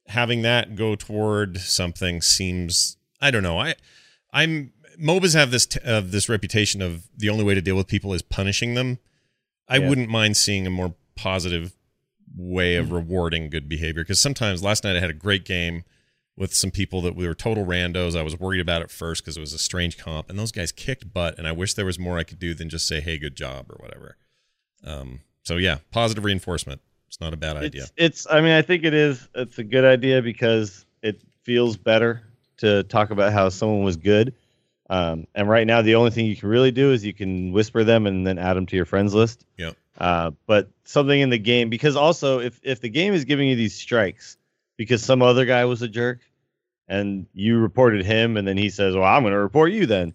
[0.08, 3.60] having that go toward something seems I don't know.
[3.60, 3.76] I
[4.32, 7.88] I'm MOBAs have this t- uh, this reputation of the only way to deal with
[7.88, 9.00] people is punishing them.
[9.68, 9.90] I Yeah.
[9.90, 11.74] wouldn't mind seeing a more positive
[12.38, 15.84] way of rewarding good behavior because sometimes last night I had a great game
[16.38, 18.16] with some people that we were total randos.
[18.16, 20.72] I was worried about at first because it was a strange comp, and those guys
[20.72, 21.38] kicked butt.
[21.38, 23.66] And I wish there was more I could do than just say, "Hey, good job"
[23.70, 24.18] or whatever.
[24.84, 26.82] Um, so yeah, positive reinforcement.
[27.08, 27.84] It's not a bad idea.
[27.84, 28.28] It's, it's.
[28.30, 29.28] I mean, I think it is.
[29.34, 32.22] It's a good idea because it feels better
[32.58, 34.36] to talk about how someone was good.
[34.90, 37.84] Um, and right now, the only thing you can really do is you can whisper
[37.84, 39.46] them and then add them to your friends list.
[39.58, 39.76] Yep.
[39.98, 43.56] Uh, but something in the game, because also if if the game is giving you
[43.56, 44.38] these strikes
[44.78, 46.20] because some other guy was a jerk,
[46.88, 50.14] and you reported him, and then he says, "Well, I'm going to report you then,"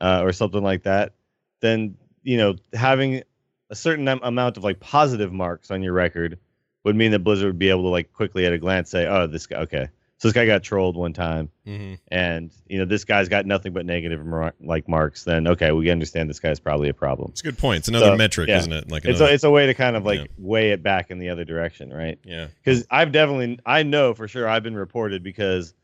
[0.00, 1.14] uh, or something like that,
[1.60, 3.22] then you know having
[3.70, 6.38] a certain amount of like positive marks on your record
[6.84, 9.26] would mean that Blizzard would be able to like quickly at a glance say, "Oh,
[9.26, 9.88] this guy, okay,
[10.22, 11.98] so this guy got trolled one time, Mhm.
[12.12, 15.90] and you know this guy's got nothing but negative mar- like marks." Then okay, we
[15.90, 17.30] understand this guy's probably a problem.
[17.32, 17.78] It's a good point.
[17.78, 18.58] It's another So, metric, yeah.
[18.58, 18.88] isn't it?
[18.88, 20.26] Like It's a, it's a way to kind of like Yeah.
[20.38, 22.20] weigh it back in the other direction, right?
[22.24, 22.46] yeah.
[22.64, 25.74] Because I've definitely, I know for sure I've been reported because,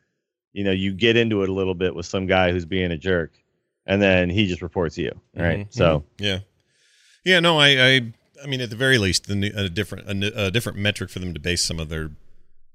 [0.52, 2.96] you know, you get into it a little bit with some guy who's being a
[2.96, 3.32] jerk,
[3.86, 5.60] and then he just reports you, right?
[5.60, 6.38] Mhm, So Yeah,
[7.24, 7.40] yeah.
[7.40, 8.12] No, I, I,
[8.44, 11.18] I mean, at the very least, the new- a different, a, a different metric for
[11.18, 12.10] them to base some of their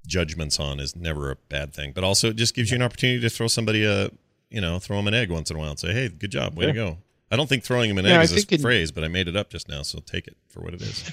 [0.06, 1.92] judgments on is never a bad thing.
[1.92, 4.10] But also, it just gives you an opportunity to throw somebody a,
[4.50, 6.56] you know, throw them an egg once in a while and say, "Hey, good job,
[6.56, 6.98] way to go."
[7.30, 9.26] I don't think throwing him an Yeah, egg I is a phrase, but I made
[9.28, 11.10] it up just now, so take it for what it is.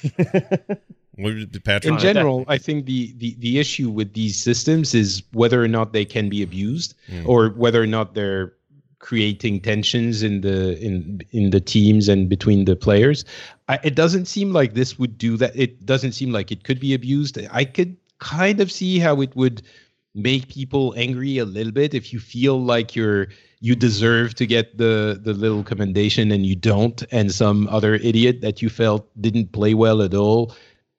[1.63, 1.93] Patrick?
[1.93, 5.93] in general, I think the, the the issue with these systems is whether or not
[5.93, 7.27] they can be abused, Mm.
[7.27, 8.53] or whether or not they're
[8.99, 13.25] creating tensions in the in in the teams and between the players.
[13.67, 15.55] I, it doesn't seem like this would do that.
[15.55, 17.37] It doesn't seem like it could be abused.
[17.51, 19.61] I could kind of see how it would
[20.13, 23.27] make people angry a little bit if you feel like you're
[23.61, 28.41] you deserve to get the the little commendation and you don't and some other idiot
[28.41, 30.53] that you felt didn't play well at all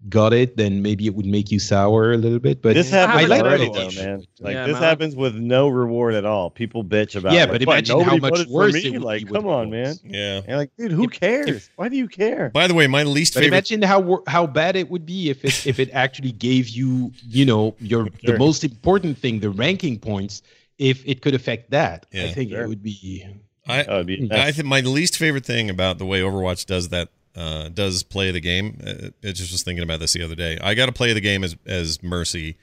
[0.09, 3.17] got it then maybe it would make you sour a little bit but this happens
[3.17, 4.25] I happens like already, though, man.
[4.41, 4.83] Like Yeah, this man.
[4.83, 6.51] happens with no reward at all.
[6.51, 7.33] People bitch about.
[7.33, 9.21] Yeah, like, but "What, imagine how nobody much voted for worse me?" it would Like,
[9.21, 9.95] be with come on, man.
[10.05, 10.41] Yeah.
[10.47, 11.71] And like, dude, who cares?
[11.77, 12.51] Why do you care?
[12.51, 13.55] By the way, my least But favorite.
[13.57, 17.13] imagine how wor- how bad it would be if it if it actually gave you
[17.29, 18.13] you know your Sure.
[18.35, 20.43] the most important thing the ranking points
[20.79, 22.25] if it could affect that Yeah.
[22.25, 22.63] I think Sure.
[22.65, 23.25] it would be
[23.69, 26.89] I, Oh, it'd be I think my least favorite thing about the way Overwatch does
[26.89, 28.79] that uh, does play the game.
[28.87, 30.59] Uh, I just was thinking about this the other day.
[30.61, 32.57] I got to play the game as as Mercy,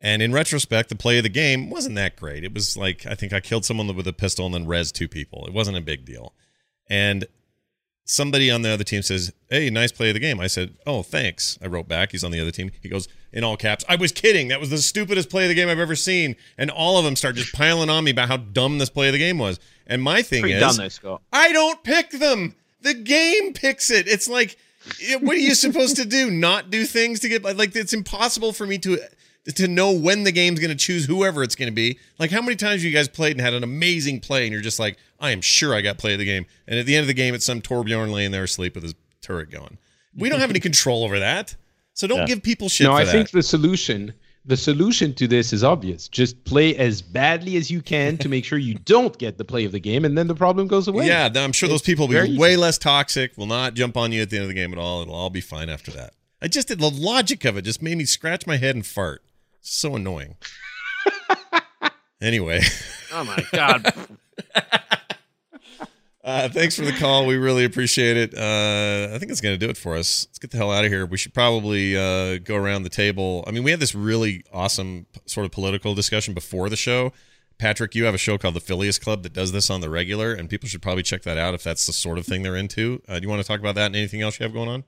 [0.00, 2.44] and in retrospect, the play of the game wasn't that great.
[2.44, 5.08] It was like I think I killed someone with a pistol and then res two
[5.08, 5.46] people.
[5.46, 6.32] It wasn't a big deal,
[6.88, 7.26] and
[8.06, 11.02] somebody on the other team says, "Hey, nice play of the game." I said, "Oh,
[11.02, 12.12] thanks." I wrote back.
[12.12, 12.70] He's on the other team.
[12.80, 14.48] He goes in all caps, "I was kidding.
[14.48, 17.16] That was the stupidest play of the game I've ever seen." And all of them
[17.16, 19.58] start just piling on me about how dumb this play of the game was.
[19.86, 21.22] And my thing Pretty is, done though, Scott.
[21.32, 22.54] I don't pick them.
[22.80, 24.06] The game picks it.
[24.08, 24.56] It's like,
[25.20, 26.30] what are you supposed to do?
[26.30, 27.74] Not do things to get like?
[27.74, 28.98] It's impossible for me to
[29.54, 31.98] to know when the game's going to choose whoever it's going to be.
[32.18, 34.78] Like, how many times you guys played and had an amazing play, and you're just
[34.80, 37.06] like, I am sure I got play of the game, and at the end of
[37.08, 39.78] the game, it's some Torbjorn laying there asleep with his turret going.
[40.16, 41.54] We don't have any control over that,
[41.94, 42.26] so don't Yeah.
[42.26, 42.86] give people shit.
[42.86, 43.12] no for I that.
[43.12, 44.14] think the solution
[44.46, 48.44] the solution to this is obvious just play as badly as you can to make
[48.44, 51.06] sure you don't get the play of the game and then the problem goes away
[51.06, 52.40] Yeah, I'm sure those It's people will very be easy.
[52.40, 54.78] way less toxic, will not jump on you at the end of the game at
[54.78, 55.02] all.
[55.02, 56.14] It'll all be fine after that.
[56.40, 59.22] I just did the logic of it just made me scratch my head and fart.
[59.60, 60.36] So annoying.
[62.20, 62.60] anyway,
[63.12, 63.92] Oh my god.
[66.26, 67.24] uh, thanks for the call.
[67.24, 68.34] We really appreciate it.
[68.34, 70.26] Uh, I think it's going to do it for us.
[70.28, 71.06] Let's get the hell out of here.
[71.06, 73.44] We should probably uh, go around the table.
[73.46, 77.12] I mean, we had this really awesome sort of political discussion before the show.
[77.58, 80.34] Patrick, you have a show called the Phileas Club that does this on the regular,
[80.34, 83.00] and people should probably check that out if that's the sort of thing they're into.
[83.08, 84.84] Uh, do you want to talk about that and anything else you have going on?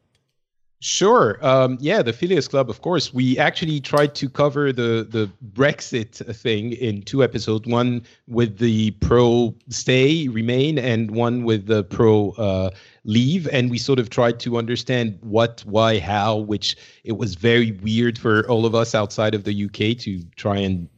[0.81, 1.45] Sure.
[1.45, 3.13] Um, yeah, the Phileas Club, of course.
[3.13, 7.67] We actually tried to cover the the Brexit thing in two episodes.
[7.67, 12.71] One with the pro stay, remain, and one with the pro uh,
[13.03, 13.49] leave.
[13.49, 16.37] And we sort of tried to understand what, why, how.
[16.37, 20.59] Which it was very weird for all of us outside of the UK to try
[20.59, 20.89] and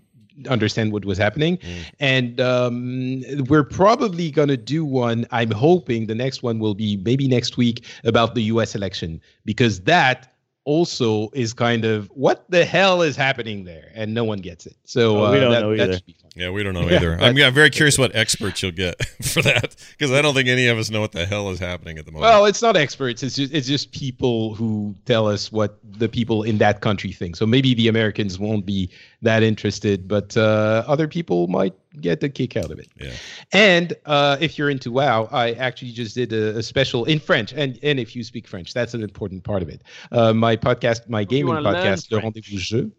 [0.48, 1.58] understand what was happening.
[1.98, 5.26] And um, we're probably going to do one.
[5.30, 9.80] I'm hoping the next one will be maybe next week about the US election, because
[9.82, 10.34] that
[10.64, 14.76] also is kind of what the hell is happening there, and no one gets it.
[14.84, 16.00] So Oh, we uh, don't that- know either.
[16.30, 16.48] Should be fun.
[16.48, 17.16] Yeah, we don't know Yeah, either.
[17.16, 20.66] that- I'm, very curious what experts you'll get for that because I don't think any
[20.68, 22.30] of us know what the hell is happening at the moment.
[22.30, 23.22] Well, it's not experts.
[23.22, 27.36] It's just it's just people who tell us what the people in that country think.
[27.36, 28.90] So maybe the Americans won't be
[29.22, 32.88] that interested, but uh, other people might get a kick out of it.
[32.98, 33.10] Yeah.
[33.52, 37.52] And uh, if you're into WoW, I actually just did a, a special in French,
[37.52, 39.82] and and if you speak French, that's an important part of it.
[40.12, 42.90] Uh, my podcast, my gaming podcast, Le Rendezvous Jeu.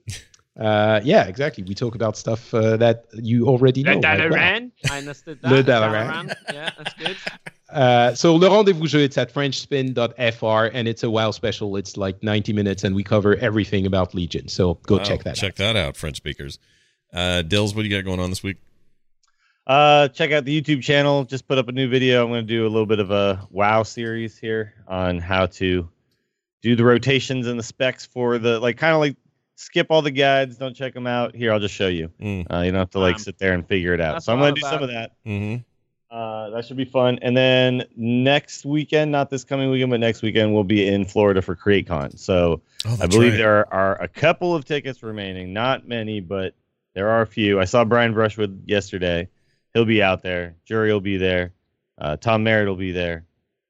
[0.60, 1.64] Uh, yeah, exactly.
[1.64, 3.94] We talk about stuff uh, that you already know.
[3.94, 4.28] Le like WoW.
[4.28, 4.72] Dalaran.
[4.90, 5.52] I understood that.
[5.52, 6.34] Le Dalaran.
[6.54, 7.18] Yeah, that's good.
[7.72, 11.78] Uh, so Le Rendezvous Jeu, it's at frenchspin.fr, and it's a WoW special.
[11.78, 14.50] It's like 90 minutes, and we cover everything about Legion.
[14.50, 15.58] So go Wow, check that Check out.
[15.58, 16.60] that out, French speakers.
[17.14, 18.58] Uh, Dills, what do you got going on this week?
[19.66, 21.24] Uh, check out the YouTube channel.
[21.24, 22.24] Just put up a new video.
[22.26, 25.88] I'm going to do a little bit of a WoW series here on how to
[26.62, 29.16] do the rotations and the specs for the like kind of like
[29.62, 30.58] skip all the guides.
[30.58, 31.36] Don't check them out.
[31.36, 32.10] Here, I'll just show you.
[32.20, 32.48] Mm.
[32.52, 34.24] Uh, you don't have to like Um, sit there and figure it out.
[34.24, 34.84] So I'm going to do some about.
[34.84, 35.12] of that.
[35.26, 35.62] Mm-hmm.
[36.16, 37.20] Uh, that should be fun.
[37.22, 41.42] And then next weekend, not this coming weekend, but next weekend, we'll be in Florida
[41.42, 42.20] for CreateCon.
[42.20, 43.38] So Oh, I believe right.
[43.38, 45.54] there are, are a couple of tickets remaining.
[45.54, 46.54] Not many, but
[46.96, 47.62] there are a few.
[47.62, 49.30] I saw Brian Brushwood yesterday.
[49.74, 50.56] He'll be out there.
[50.66, 51.54] Jerry will be there.
[51.98, 53.24] Uh, Tom Merritt will be there.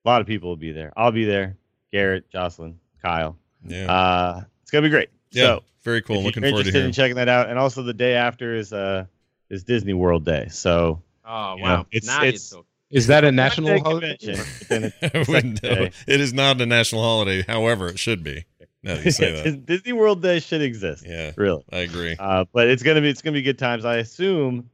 [0.03, 0.91] A lot of people will be there.
[0.97, 1.57] I'll be there.
[1.91, 3.37] Garrett, Jocelyn, Kyle.
[3.67, 3.91] Yeah.
[3.91, 5.09] Uh, it's gonna be great.
[5.31, 5.43] Yeah.
[5.43, 6.17] So very cool.
[6.19, 6.87] if Looking forward to interested hearing.
[6.87, 9.05] in checking that out, and also the day after is uh
[9.49, 10.47] is Disney World Day.
[10.49, 11.75] So Oh You wow!
[11.77, 12.63] know, it's- now it's- you're.
[12.91, 14.17] Is that a national holiday?
[14.17, 14.45] convention.
[15.01, 15.85] it's I wouldn't second know.
[15.85, 15.91] day.
[16.07, 17.41] It is not a national holiday.
[17.47, 18.43] However, it should be.
[18.83, 19.65] Now that you say that.
[19.65, 21.05] Disney World Day should exist.
[21.07, 21.63] Yeah, Really.
[21.71, 22.17] I agree.
[22.19, 23.85] Uh, but it's gonna be it's gonna be good times.
[23.85, 24.69] I assume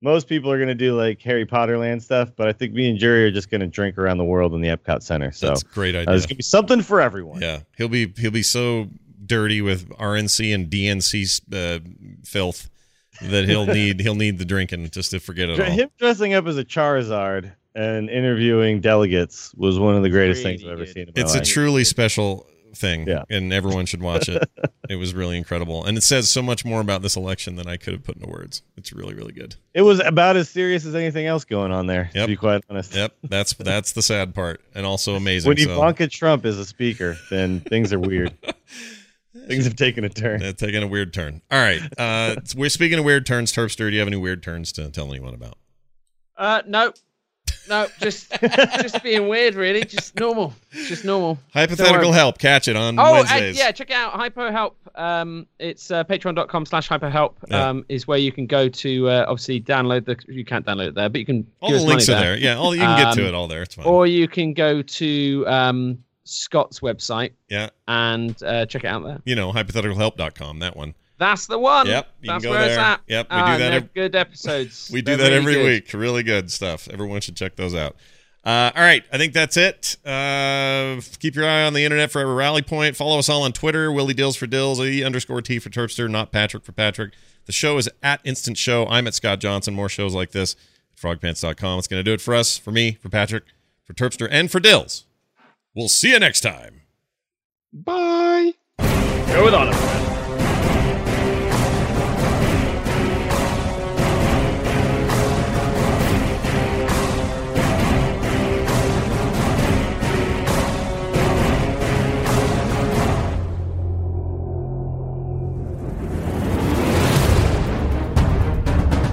[0.00, 2.98] most people are gonna do like Harry Potter land stuff, but I think me and
[2.98, 5.30] Jerry are just gonna drink around the world in the Epcot Center.
[5.30, 6.12] So That's a great uh, idea.
[6.12, 7.42] there's gonna be something for everyone.
[7.42, 8.88] Yeah, he'll be he'll be so
[9.28, 11.80] dirty with RNC and DNC uh,
[12.24, 12.68] filth
[13.22, 15.66] that he'll need he'll need the drinking just to forget it all.
[15.70, 20.64] Him dressing up as a Charizard and interviewing delegates was one of the greatest things
[20.64, 20.94] I've ever good.
[20.94, 23.24] seen in my It's a truly special thing, Yeah.
[23.30, 24.48] and everyone should watch it.
[24.90, 27.76] it was really incredible, and it says so much more about this election than I
[27.76, 28.62] could have put into words.
[28.76, 29.56] It's really really good.
[29.74, 32.10] it was about as serious as anything else going on there.
[32.14, 32.24] Yep.
[32.24, 32.94] To be quite honest.
[32.94, 35.48] Yep, that's that's the sad part, and also amazing.
[35.48, 38.32] When so, Ivanka Trump is a speaker, then things are weird.
[39.46, 40.42] Things have taken a turn.
[40.42, 41.42] uh, taking a weird turn.
[41.50, 43.52] All right, uh, we're speaking of weird turns.
[43.52, 45.56] Terpster, do you have any weird turns to tell anyone about?
[46.36, 46.92] Uh, no,
[47.68, 48.30] no, just
[48.80, 49.84] just being weird, really.
[49.84, 51.38] Just normal, just normal.
[51.52, 52.38] Hypothetical help.
[52.38, 53.58] Catch it on Oh, uh, Wednesdays.
[53.58, 54.76] yeah, check it out Hypo Help.
[54.94, 57.38] Um, it's uh, patreon.com slash Hypo Help.
[57.48, 57.68] Yeah.
[57.68, 60.16] Um, is where you can go to uh, obviously download the.
[60.32, 61.46] You can't download it there, but you can.
[61.60, 62.36] all give the us links money are there.
[62.38, 63.62] Yeah, all you can get to Um, it all there.
[63.62, 63.86] It's fine.
[63.86, 69.20] Or you can go to um, Scott's website yeah, and uh, check it out there.
[69.24, 70.58] you know, hypotheticalhelp.com.
[70.60, 70.94] That one.
[71.18, 71.86] That's the one.
[71.88, 72.84] Yep, you can That's go where it's there.
[72.84, 73.00] at.
[73.08, 74.90] Yep, we Ah, do that they're ev- good episodes.
[74.92, 75.64] We do They're that really every good.
[75.64, 75.92] week.
[75.94, 76.88] Really good stuff.
[76.88, 77.96] Everyone should check those out.
[78.44, 79.96] Uh, all right, I think that's it.
[80.06, 82.94] Uh, keep your eye on the internet for every rally point.
[82.96, 83.90] Follow us all on Twitter.
[83.90, 84.80] Willie Dills for Dills.
[84.80, 86.08] E underscore T for Terpster.
[86.08, 87.12] Not Patrick for Patrick.
[87.46, 88.86] The show is at Instance Show.
[88.86, 89.74] I'm at Scott Johnson.
[89.74, 90.54] More shows like this
[90.94, 91.78] at frogpants.com.
[91.80, 93.42] It's going to do it for us, for me, for Patrick,
[93.84, 95.04] for Terpster, and for Dills.
[95.74, 96.82] We'll see you next time.
[97.72, 98.54] Bye.
[98.78, 99.74] Go with Autumn.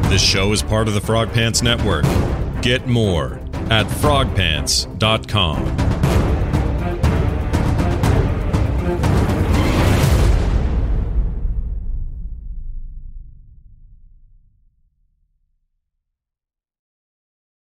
[0.10, 2.06] This show is part of the Frog Pants Network.
[2.62, 3.34] Get more
[3.70, 6.05] at frogpants.com.